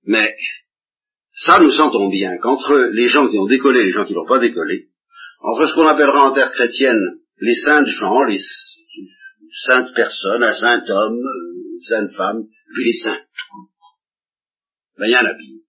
Mais 0.06 0.36
ça, 1.36 1.60
nous 1.60 1.72
sentons 1.72 2.10
bien 2.10 2.38
qu'entre 2.38 2.90
les 2.92 3.08
gens 3.08 3.28
qui 3.30 3.38
ont 3.38 3.46
décollé 3.46 3.82
et 3.82 3.86
les 3.86 3.92
gens 3.92 4.06
qui 4.06 4.14
n'ont 4.14 4.28
pas 4.28 4.40
décollé, 4.40 4.90
entre 5.40 5.68
ce 5.68 5.74
qu'on 5.74 5.88
appellera 5.88 6.30
en 6.30 6.34
terre 6.34 6.52
chrétienne 6.52 7.20
les 7.38 7.56
saintes 7.56 7.88
gens, 7.88 8.24
les 8.24 8.40
saintes 9.66 9.94
personnes, 9.94 10.44
un 10.44 10.54
saint 10.54 10.84
homme, 10.88 11.20
une 11.20 11.84
sainte 11.84 12.14
femme, 12.14 12.44
puis 12.74 12.86
les 12.86 12.94
saints, 12.94 13.22
ben, 14.98 15.08
il 15.08 15.12
y 15.12 15.16
a 15.16 15.24
bien. 15.24 15.64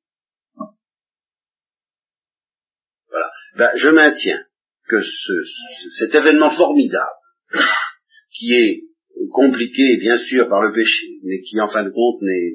ben, 3.57 3.71
je 3.77 3.89
maintiens 3.89 4.45
que 4.89 5.03
ce, 5.03 5.33
cet 5.99 6.15
événement 6.15 6.51
formidable, 6.51 7.21
qui 8.33 8.53
est 8.53 8.85
compliqué 9.33 9.97
bien 9.99 10.19
sûr 10.19 10.49
par 10.49 10.63
le 10.63 10.73
péché, 10.73 11.19
mais 11.23 11.41
qui 11.43 11.61
en 11.61 11.69
fin 11.69 11.85
de 11.85 11.91
compte 11.91 12.21
n'est 12.21 12.53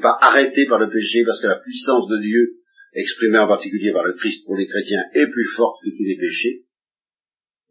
pas 0.00 0.16
arrêté 0.20 0.66
par 0.66 0.78
le 0.78 0.90
péché 0.90 1.24
parce 1.24 1.40
que 1.40 1.46
la 1.46 1.60
puissance 1.60 2.08
de 2.08 2.20
Dieu, 2.20 2.60
exprimée 2.94 3.38
en 3.38 3.48
particulier 3.48 3.92
par 3.92 4.04
le 4.04 4.12
Christ 4.14 4.44
pour 4.44 4.56
les 4.56 4.66
chrétiens, 4.66 5.02
est 5.14 5.30
plus 5.30 5.48
forte 5.56 5.76
que 5.84 5.90
tous 5.90 6.04
les 6.04 6.16
péchés, 6.16 6.64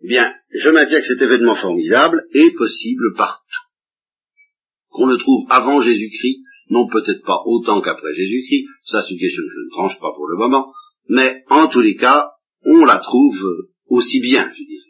eh 0.02 0.08
bien, 0.08 0.34
je 0.50 0.70
maintiens 0.70 1.00
que 1.00 1.08
cet 1.08 1.22
événement 1.22 1.56
formidable 1.56 2.24
est 2.34 2.56
possible 2.56 3.14
partout. 3.18 3.44
Qu'on 4.90 5.08
le 5.08 5.18
trouve 5.18 5.46
avant 5.50 5.82
Jésus-Christ, 5.82 6.42
non 6.70 6.88
peut-être 6.88 7.24
pas 7.26 7.42
autant 7.46 7.82
qu'après 7.82 8.14
Jésus-Christ, 8.14 8.66
ça 8.86 9.02
c'est 9.02 9.14
une 9.14 9.20
question 9.20 9.44
que 9.44 9.50
je 9.50 9.66
ne 9.66 9.70
tranche 9.72 10.00
pas 10.00 10.14
pour 10.16 10.28
le 10.28 10.38
moment, 10.38 10.74
mais 11.10 11.44
en 11.50 11.68
tous 11.68 11.82
les 11.82 11.96
cas, 11.96 12.30
on 12.64 12.86
la 12.86 13.00
trouve 13.00 13.38
aussi 13.88 14.20
bien, 14.20 14.50
je 14.52 14.64
dirais, 14.64 14.89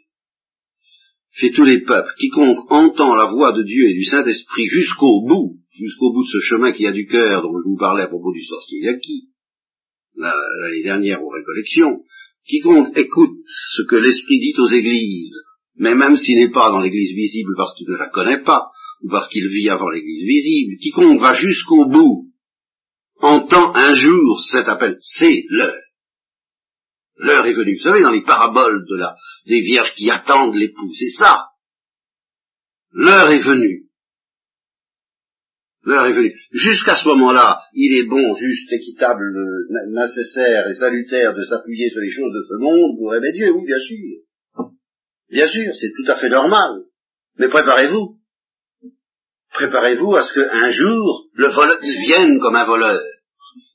chez 1.40 1.52
tous 1.52 1.64
les 1.64 1.80
peuples. 1.80 2.12
Quiconque 2.18 2.70
entend 2.70 3.14
la 3.14 3.30
voix 3.30 3.52
de 3.52 3.62
Dieu 3.62 3.88
et 3.88 3.94
du 3.94 4.04
Saint-Esprit 4.04 4.66
jusqu'au 4.66 5.26
bout, 5.26 5.56
jusqu'au 5.70 6.12
bout 6.12 6.24
de 6.24 6.28
ce 6.28 6.40
chemin 6.40 6.72
qui 6.72 6.86
a 6.86 6.92
du 6.92 7.06
cœur 7.06 7.42
dont 7.42 7.56
je 7.58 7.68
vous 7.68 7.78
parlais 7.78 8.02
à 8.02 8.08
propos 8.08 8.32
du 8.32 8.44
sorcier 8.44 8.80
Yaki, 8.84 9.28
l'année 10.16 10.82
dernière 10.82 11.22
aux 11.22 11.30
récollections, 11.30 12.02
quiconque 12.46 12.96
écoute 12.96 13.38
ce 13.46 13.82
que 13.88 13.96
l'Esprit 13.96 14.38
dit 14.38 14.54
aux 14.58 14.68
églises, 14.68 15.36
mais 15.76 15.94
même 15.94 16.16
s'il 16.16 16.38
n'est 16.38 16.50
pas 16.50 16.70
dans 16.70 16.80
l'église 16.80 17.14
visible 17.14 17.54
parce 17.56 17.74
qu'il 17.74 17.88
ne 17.88 17.96
la 17.96 18.08
connaît 18.08 18.42
pas, 18.42 18.66
ou 19.02 19.08
parce 19.08 19.28
qu'il 19.28 19.46
vit 19.48 19.70
avant 19.70 19.88
l'église 19.88 20.26
visible, 20.26 20.76
quiconque 20.78 21.20
va 21.20 21.32
jusqu'au 21.32 21.86
bout, 21.88 22.28
entend 23.20 23.74
un 23.74 23.92
jour 23.92 24.44
cet 24.50 24.68
appel, 24.68 24.98
c'est 25.00 25.44
l'heure. 25.48 25.89
L'heure 27.22 27.46
est 27.46 27.52
venue. 27.52 27.76
Vous 27.76 27.82
savez, 27.82 28.02
dans 28.02 28.12
les 28.12 28.22
paraboles 28.22 28.84
des 29.46 29.60
vierges 29.60 29.94
qui 29.94 30.10
attendent 30.10 30.54
l'époux, 30.54 30.90
c'est 30.94 31.10
ça. 31.10 31.48
L'heure 32.92 33.30
est 33.30 33.44
venue. 33.44 33.86
L'heure 35.82 36.06
est 36.06 36.12
venue. 36.12 36.34
Jusqu'à 36.50 36.96
ce 36.96 37.06
moment-là, 37.08 37.62
il 37.74 37.98
est 37.98 38.08
bon, 38.08 38.34
juste, 38.34 38.72
équitable, 38.72 39.22
nécessaire 39.88 40.66
et 40.68 40.74
salutaire 40.74 41.34
de 41.34 41.42
s'appuyer 41.42 41.90
sur 41.90 42.00
les 42.00 42.10
choses 42.10 42.32
de 42.32 42.42
ce 42.48 42.54
monde 42.58 42.96
pour 42.98 43.14
aimer 43.14 43.32
Dieu, 43.32 43.50
oui, 43.52 43.64
bien 43.66 43.78
sûr. 43.86 44.70
Bien 45.30 45.48
sûr, 45.48 45.74
c'est 45.74 45.92
tout 45.96 46.10
à 46.10 46.16
fait 46.16 46.30
normal. 46.30 46.84
Mais 47.38 47.48
préparez-vous. 47.48 48.16
Préparez-vous 49.52 50.16
à 50.16 50.22
ce 50.22 50.32
qu'un 50.32 50.70
jour, 50.70 51.28
le 51.34 51.48
voleur, 51.48 51.78
il 51.82 52.00
vienne 52.00 52.40
comme 52.40 52.56
un 52.56 52.66
voleur. 52.66 53.00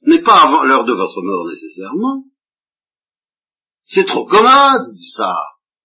Mais 0.04 0.22
pas 0.22 0.46
avant 0.46 0.64
l'heure 0.64 0.86
de 0.86 0.94
votre 0.94 1.22
mort 1.22 1.48
nécessairement. 1.48 2.24
C'est 3.86 4.06
trop 4.06 4.26
commode, 4.26 4.96
ça, 5.16 5.36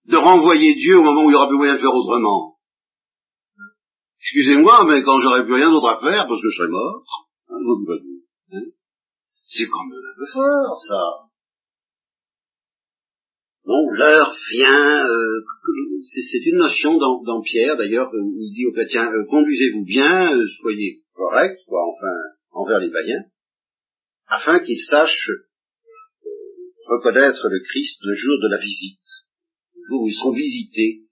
de 0.07 0.17
renvoyer 0.17 0.75
Dieu 0.75 0.99
au 0.99 1.03
moment 1.03 1.25
où 1.25 1.31
il 1.31 1.33
n'y 1.33 1.37
aura 1.37 1.49
plus 1.49 1.59
moyen 1.59 1.75
de 1.75 1.81
faire 1.81 1.95
autrement. 1.95 2.57
Excusez-moi, 4.21 4.85
mais 4.87 5.03
quand 5.03 5.19
j'aurai 5.19 5.45
plus 5.45 5.55
rien 5.55 5.71
d'autre 5.71 5.89
à 5.89 6.01
faire, 6.01 6.27
parce 6.27 6.41
que 6.41 6.49
je 6.49 6.57
serai 6.57 6.69
mort, 6.69 7.05
hein, 7.49 7.57
hein, 8.53 8.61
c'est 9.49 9.67
quand 9.67 9.85
même 9.85 9.99
un 9.99 10.19
peu 10.19 10.27
fort, 10.33 10.83
ça. 10.87 11.03
Bon, 13.65 13.91
l'heure 13.93 14.33
vient, 14.53 15.07
euh, 15.07 15.45
c'est 16.03 16.45
une 16.47 16.59
notion 16.59 16.97
dans, 16.97 17.43
Pierre, 17.43 17.77
d'ailleurs, 17.77 18.11
il 18.15 18.53
dit 18.55 18.67
aux 18.67 18.73
chrétiens, 18.73 19.13
euh, 19.13 19.27
conduisez-vous 19.29 19.85
bien, 19.85 20.35
euh, 20.35 20.47
soyez 20.61 21.03
corrects, 21.15 21.59
quoi, 21.67 21.81
enfin, 21.91 22.15
envers 22.53 22.79
les 22.79 22.91
païens, 22.91 23.25
afin 24.27 24.61
qu'ils 24.61 24.81
sachent 24.81 25.31
reconnaître 26.91 27.49
le 27.49 27.61
Christ 27.61 27.99
le 28.03 28.15
jour 28.15 28.37
de 28.43 28.49
la 28.51 28.59
visite, 28.59 29.09
le 29.75 29.83
jour 29.89 30.03
où 30.03 30.09
ils 30.09 30.15
seront 30.15 30.33
visités 30.33 31.03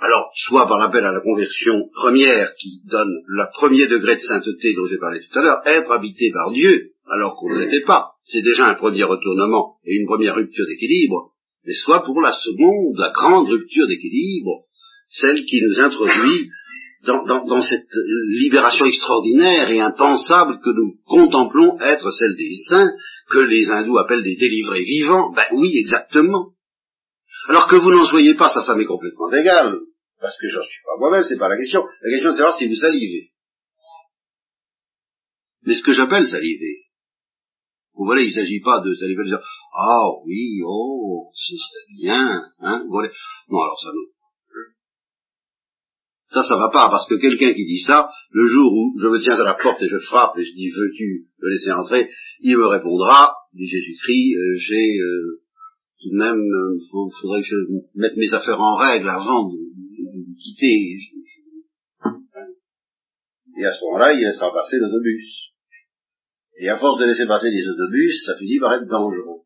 alors, 0.00 0.30
soit 0.34 0.66
par 0.66 0.78
l'appel 0.78 1.04
à 1.04 1.12
la 1.12 1.20
conversion 1.20 1.90
première 1.92 2.54
qui 2.54 2.80
donne 2.86 3.12
le 3.26 3.44
premier 3.52 3.86
degré 3.86 4.16
de 4.16 4.20
sainteté 4.20 4.72
dont 4.74 4.86
j'ai 4.86 4.96
parlé 4.96 5.20
tout 5.20 5.38
à 5.38 5.42
l'heure, 5.42 5.60
être 5.66 5.92
habité 5.92 6.30
par 6.32 6.52
Dieu, 6.52 6.92
alors 7.06 7.36
qu'on 7.36 7.50
ne 7.50 7.58
l'était 7.58 7.84
pas. 7.84 8.12
C'est 8.24 8.40
déjà 8.40 8.66
un 8.66 8.76
premier 8.76 9.04
retournement 9.04 9.76
et 9.84 9.94
une 9.94 10.06
première 10.06 10.36
rupture 10.36 10.66
d'équilibre, 10.66 11.32
mais 11.66 11.74
soit 11.74 12.02
pour 12.02 12.18
la 12.22 12.32
seconde, 12.32 12.96
la 12.96 13.10
grande 13.10 13.48
rupture 13.48 13.86
d'équilibre, 13.88 14.64
celle 15.10 15.44
qui 15.44 15.60
nous 15.60 15.80
introduit 15.80 16.48
dans, 17.04 17.44
dans, 17.44 17.62
cette 17.62 17.88
libération 18.40 18.84
extraordinaire 18.84 19.70
et 19.70 19.80
impensable 19.80 20.60
que 20.60 20.70
nous 20.70 20.96
contemplons 21.06 21.78
être 21.80 22.10
celle 22.10 22.36
des 22.36 22.52
saints, 22.68 22.90
que 23.30 23.38
les 23.38 23.70
hindous 23.70 23.98
appellent 23.98 24.22
des 24.22 24.36
délivrés 24.36 24.82
vivants. 24.82 25.32
Ben 25.32 25.46
oui, 25.52 25.72
exactement. 25.78 26.50
Alors 27.48 27.68
que 27.68 27.76
vous 27.76 27.90
n'en 27.90 28.04
soyez 28.04 28.34
pas, 28.34 28.48
ça, 28.48 28.60
ça 28.60 28.76
m'est 28.76 28.84
complètement 28.84 29.30
égal 29.30 29.78
parce 30.20 30.38
que 30.38 30.48
j'en 30.48 30.62
suis 30.62 30.82
pas 30.84 30.98
moi-même, 30.98 31.24
c'est 31.24 31.38
pas 31.38 31.48
la 31.48 31.56
question. 31.56 31.82
La 32.02 32.10
question 32.10 32.30
est 32.30 32.32
de 32.32 32.36
savoir 32.36 32.56
si 32.56 32.68
vous 32.68 32.74
salivez. 32.74 33.30
Mais 35.62 35.74
ce 35.74 35.82
que 35.82 35.92
j'appelle 35.92 36.28
saliver, 36.28 36.84
vous 37.94 38.04
voyez, 38.04 38.24
il 38.24 38.28
ne 38.28 38.34
s'agit 38.34 38.60
pas 38.60 38.80
de 38.80 38.94
saliver 38.94 39.24
de 39.24 39.28
dire 39.28 39.42
Ah 39.74 40.08
oui, 40.24 40.60
oh, 40.64 41.30
ce 41.34 41.54
serait 41.56 41.86
bien, 41.98 42.42
hein, 42.60 42.82
vous 42.84 42.92
voyez. 42.92 43.10
Non, 43.48 43.60
alors 43.62 43.80
ça 43.80 43.88
non. 43.88 44.19
Ça, 46.30 46.44
ça 46.44 46.54
va 46.56 46.70
pas, 46.70 46.88
parce 46.90 47.08
que 47.08 47.16
quelqu'un 47.16 47.52
qui 47.54 47.64
dit 47.64 47.80
ça, 47.80 48.08
le 48.30 48.46
jour 48.46 48.72
où 48.72 48.96
je 49.00 49.08
me 49.08 49.18
tiens 49.20 49.34
à 49.34 49.42
la 49.42 49.54
porte 49.54 49.82
et 49.82 49.88
je 49.88 49.98
frappe 49.98 50.38
et 50.38 50.44
je 50.44 50.54
dis 50.54 50.70
veux-tu 50.70 51.26
me 51.42 51.50
laisser 51.50 51.72
entrer, 51.72 52.08
il 52.40 52.56
me 52.56 52.66
répondra, 52.66 53.34
dit 53.52 53.66
Jésus-Christ, 53.66 54.36
euh, 54.36 54.54
j'ai 54.54 55.00
euh, 55.00 55.42
tout 56.00 56.10
de 56.10 56.16
même, 56.16 56.38
euh, 56.38 56.78
faudrait 57.20 57.40
que 57.40 57.46
je 57.46 57.56
mette 57.96 58.16
mes 58.16 58.32
affaires 58.32 58.60
en 58.60 58.76
règle 58.76 59.08
avant 59.08 59.48
de, 59.48 59.58
quitter. 60.40 60.96
Et 63.58 63.64
à 63.64 63.74
ce 63.74 63.84
moment-là, 63.84 64.14
il 64.14 64.20
laissera 64.20 64.52
passer 64.52 64.76
l'autobus. 64.78 65.50
Et 66.60 66.68
à 66.68 66.78
force 66.78 67.00
de 67.00 67.06
laisser 67.06 67.26
passer 67.26 67.50
les 67.50 67.66
autobus, 67.66 68.24
ça 68.24 68.36
finit 68.38 68.60
par 68.60 68.74
être 68.74 68.86
dangereux. 68.86 69.42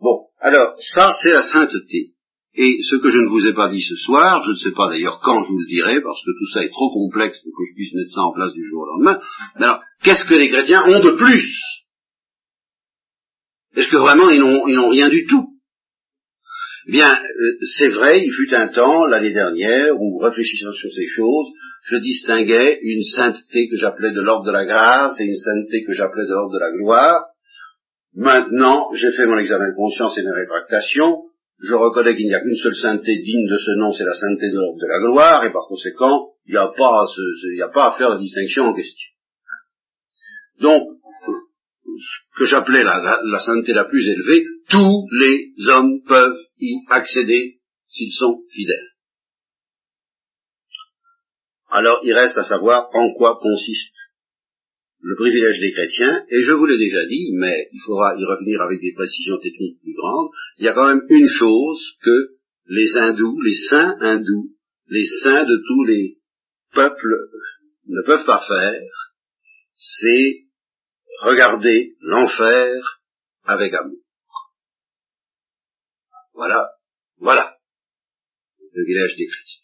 Bon, 0.00 0.26
alors, 0.38 0.74
ça 0.78 1.12
c'est 1.22 1.30
la 1.30 1.42
sainteté. 1.42 2.13
Et 2.56 2.78
ce 2.88 2.96
que 2.96 3.10
je 3.10 3.18
ne 3.18 3.28
vous 3.28 3.46
ai 3.46 3.52
pas 3.52 3.68
dit 3.68 3.82
ce 3.82 3.96
soir, 3.96 4.42
je 4.44 4.50
ne 4.50 4.56
sais 4.56 4.70
pas 4.70 4.88
d'ailleurs 4.88 5.18
quand 5.20 5.42
je 5.42 5.48
vous 5.48 5.58
le 5.58 5.66
dirai, 5.66 6.00
parce 6.00 6.22
que 6.24 6.30
tout 6.30 6.50
ça 6.52 6.64
est 6.64 6.70
trop 6.70 6.90
complexe 6.92 7.40
pour 7.40 7.50
que 7.50 7.64
je 7.68 7.74
puisse 7.74 7.94
mettre 7.94 8.12
ça 8.12 8.22
en 8.22 8.32
place 8.32 8.52
du 8.52 8.64
jour 8.64 8.82
au 8.82 8.86
lendemain. 8.86 9.20
Mais 9.58 9.64
alors, 9.64 9.80
qu'est-ce 10.04 10.24
que 10.24 10.34
les 10.34 10.50
chrétiens 10.50 10.84
ont 10.86 11.00
de 11.00 11.10
plus? 11.10 11.60
Est-ce 13.74 13.88
que 13.88 13.96
vraiment 13.96 14.30
ils 14.30 14.40
n'ont 14.40 14.88
rien 14.88 15.08
du 15.08 15.26
tout? 15.26 15.48
Eh 16.86 16.92
bien, 16.92 17.08
euh, 17.08 17.56
c'est 17.76 17.88
vrai, 17.88 18.24
il 18.24 18.32
fut 18.32 18.54
un 18.54 18.68
temps, 18.68 19.06
l'année 19.06 19.32
dernière, 19.32 19.94
où, 19.98 20.18
réfléchissant 20.18 20.72
sur 20.72 20.92
ces 20.92 21.06
choses, 21.06 21.46
je 21.84 21.96
distinguais 21.96 22.78
une 22.82 23.02
sainteté 23.02 23.68
que 23.68 23.76
j'appelais 23.76 24.12
de 24.12 24.20
l'ordre 24.20 24.46
de 24.46 24.52
la 24.52 24.64
grâce 24.64 25.18
et 25.20 25.24
une 25.24 25.36
sainteté 25.36 25.82
que 25.84 25.92
j'appelais 25.92 26.26
de 26.26 26.32
l'ordre 26.32 26.54
de 26.54 26.60
la 26.60 26.72
gloire. 26.72 27.24
Maintenant, 28.14 28.92
j'ai 28.94 29.10
fait 29.12 29.26
mon 29.26 29.38
examen 29.38 29.70
de 29.70 29.74
conscience 29.74 30.16
et 30.18 30.22
mes 30.22 30.30
rétractations. 30.30 31.24
Je 31.58 31.74
reconnais 31.74 32.16
qu'il 32.16 32.26
n'y 32.26 32.34
a 32.34 32.40
qu'une 32.40 32.56
seule 32.56 32.74
sainteté 32.74 33.22
digne 33.22 33.46
de 33.48 33.56
ce 33.56 33.78
nom, 33.78 33.92
c'est 33.92 34.04
la 34.04 34.14
sainteté 34.14 34.50
de 34.50 34.56
l'ordre 34.56 34.80
de 34.80 34.86
la 34.86 34.98
gloire, 34.98 35.44
et 35.44 35.52
par 35.52 35.66
conséquent, 35.68 36.32
il 36.46 36.52
n'y 36.52 36.58
a 36.58 36.68
pas 36.68 37.86
à, 37.86 37.96
faire 37.96 38.10
la 38.10 38.18
distinction 38.18 38.64
en 38.64 38.74
question. 38.74 39.08
Donc, 40.60 40.82
ce 41.84 42.38
que 42.38 42.44
j'appelais 42.44 42.82
la, 42.82 43.20
la 43.24 43.38
sainteté 43.38 43.72
la 43.72 43.84
plus 43.84 44.06
élevée, 44.08 44.44
tous 44.68 45.06
les 45.12 45.52
hommes 45.68 46.02
peuvent 46.06 46.36
y 46.58 46.80
accéder 46.90 47.60
s'ils 47.86 48.12
sont 48.12 48.42
fidèles. 48.50 48.94
Alors 51.74 52.00
il 52.04 52.12
reste 52.12 52.38
à 52.38 52.44
savoir 52.44 52.88
en 52.94 53.12
quoi 53.14 53.38
consiste 53.40 53.96
le 55.06 55.16
privilège 55.16 55.60
des 55.60 55.72
chrétiens, 55.72 56.24
et 56.30 56.40
je 56.40 56.52
vous 56.52 56.64
l'ai 56.64 56.78
déjà 56.78 57.04
dit, 57.06 57.32
mais 57.34 57.68
il 57.72 57.80
faudra 57.84 58.14
y 58.16 58.24
revenir 58.24 58.62
avec 58.62 58.80
des 58.80 58.94
précisions 58.94 59.36
techniques 59.38 59.78
plus 59.82 59.92
grandes, 59.92 60.30
il 60.56 60.64
y 60.64 60.68
a 60.68 60.72
quand 60.72 60.88
même 60.88 61.04
une 61.10 61.28
chose 61.28 61.98
que 62.02 62.36
les 62.68 62.96
hindous, 62.96 63.38
les 63.42 63.54
saints 63.68 63.96
hindous, 64.00 64.56
les 64.88 65.04
saints 65.22 65.44
de 65.44 65.62
tous 65.68 65.84
les 65.84 66.18
peuples 66.72 67.16
ne 67.86 68.00
peuvent 68.06 68.24
pas 68.24 68.42
faire, 68.48 68.80
c'est 69.74 70.46
regarder 71.20 71.96
l'enfer 72.00 73.02
avec 73.42 73.74
amour. 73.74 74.00
Voilà, 76.32 76.70
voilà 77.18 77.58
le 78.72 78.84
village 78.86 79.16
des 79.16 79.26
chrétiens. 79.26 79.60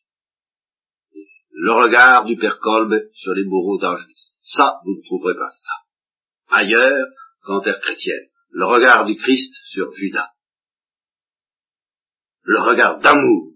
Le 1.53 1.73
regard 1.73 2.27
du 2.27 2.37
père 2.37 2.59
Kolbe 2.59 3.09
sur 3.15 3.33
les 3.33 3.45
bourreaux 3.45 3.79
d'Auschwitz. 3.79 4.30
Ça, 4.57 4.81
vous 4.85 4.97
ne 4.97 5.03
trouverez 5.05 5.35
pas 5.35 5.51
ça. 5.51 6.57
Ailleurs 6.57 7.07
qu'en 7.43 7.61
terre 7.61 7.81
chrétienne. 7.81 8.27
Le 8.51 8.67
regard 8.67 9.05
du 9.05 9.17
Christ 9.17 9.55
sur 9.71 9.93
Judas. 9.93 10.31
Le 12.43 12.61
regard 12.61 12.99
d'amour. 12.99 13.53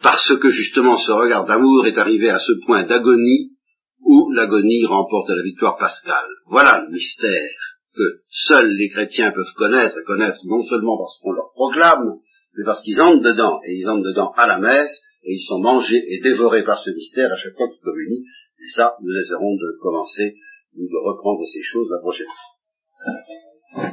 Parce 0.00 0.32
que 0.40 0.50
justement 0.50 0.96
ce 0.96 1.12
regard 1.12 1.44
d'amour 1.44 1.86
est 1.86 1.98
arrivé 1.98 2.30
à 2.30 2.38
ce 2.38 2.52
point 2.64 2.84
d'agonie 2.84 3.56
où 4.00 4.30
l'agonie 4.30 4.86
remporte 4.86 5.28
la 5.30 5.42
victoire 5.42 5.76
pascale. 5.76 6.28
Voilà 6.46 6.82
le 6.82 6.92
mystère 6.92 7.70
que 7.94 8.22
seuls 8.28 8.72
les 8.72 8.88
chrétiens 8.88 9.32
peuvent 9.32 9.52
connaître, 9.56 9.98
et 9.98 10.04
connaître 10.04 10.38
non 10.44 10.64
seulement 10.66 10.96
parce 10.96 11.18
qu'on 11.20 11.32
leur 11.32 11.50
proclame, 11.52 12.20
mais 12.56 12.64
parce 12.64 12.82
qu'ils 12.82 13.00
entrent 13.00 13.22
dedans, 13.22 13.60
et 13.66 13.74
ils 13.74 13.88
entrent 13.88 14.04
dedans 14.04 14.32
à 14.36 14.46
la 14.46 14.58
messe, 14.58 15.02
et 15.24 15.34
ils 15.34 15.44
sont 15.46 15.58
mangés 15.58 16.02
et 16.08 16.20
dévorés 16.20 16.62
par 16.62 16.78
ce 16.78 16.90
mystère 16.90 17.30
à 17.30 17.36
chaque 17.36 17.54
fois 17.56 17.68
qu'ils 17.68 17.82
communient. 17.82 18.24
Et 18.60 18.68
ça, 18.68 18.96
nous 19.00 19.14
essaierons 19.20 19.54
de 19.56 19.78
commencer, 19.80 20.36
ou 20.76 20.82
de 20.82 20.96
reprendre 20.96 21.44
ces 21.46 21.62
choses 21.62 21.88
la 21.90 21.98
prochaine 21.98 22.26
fois. 22.26 23.92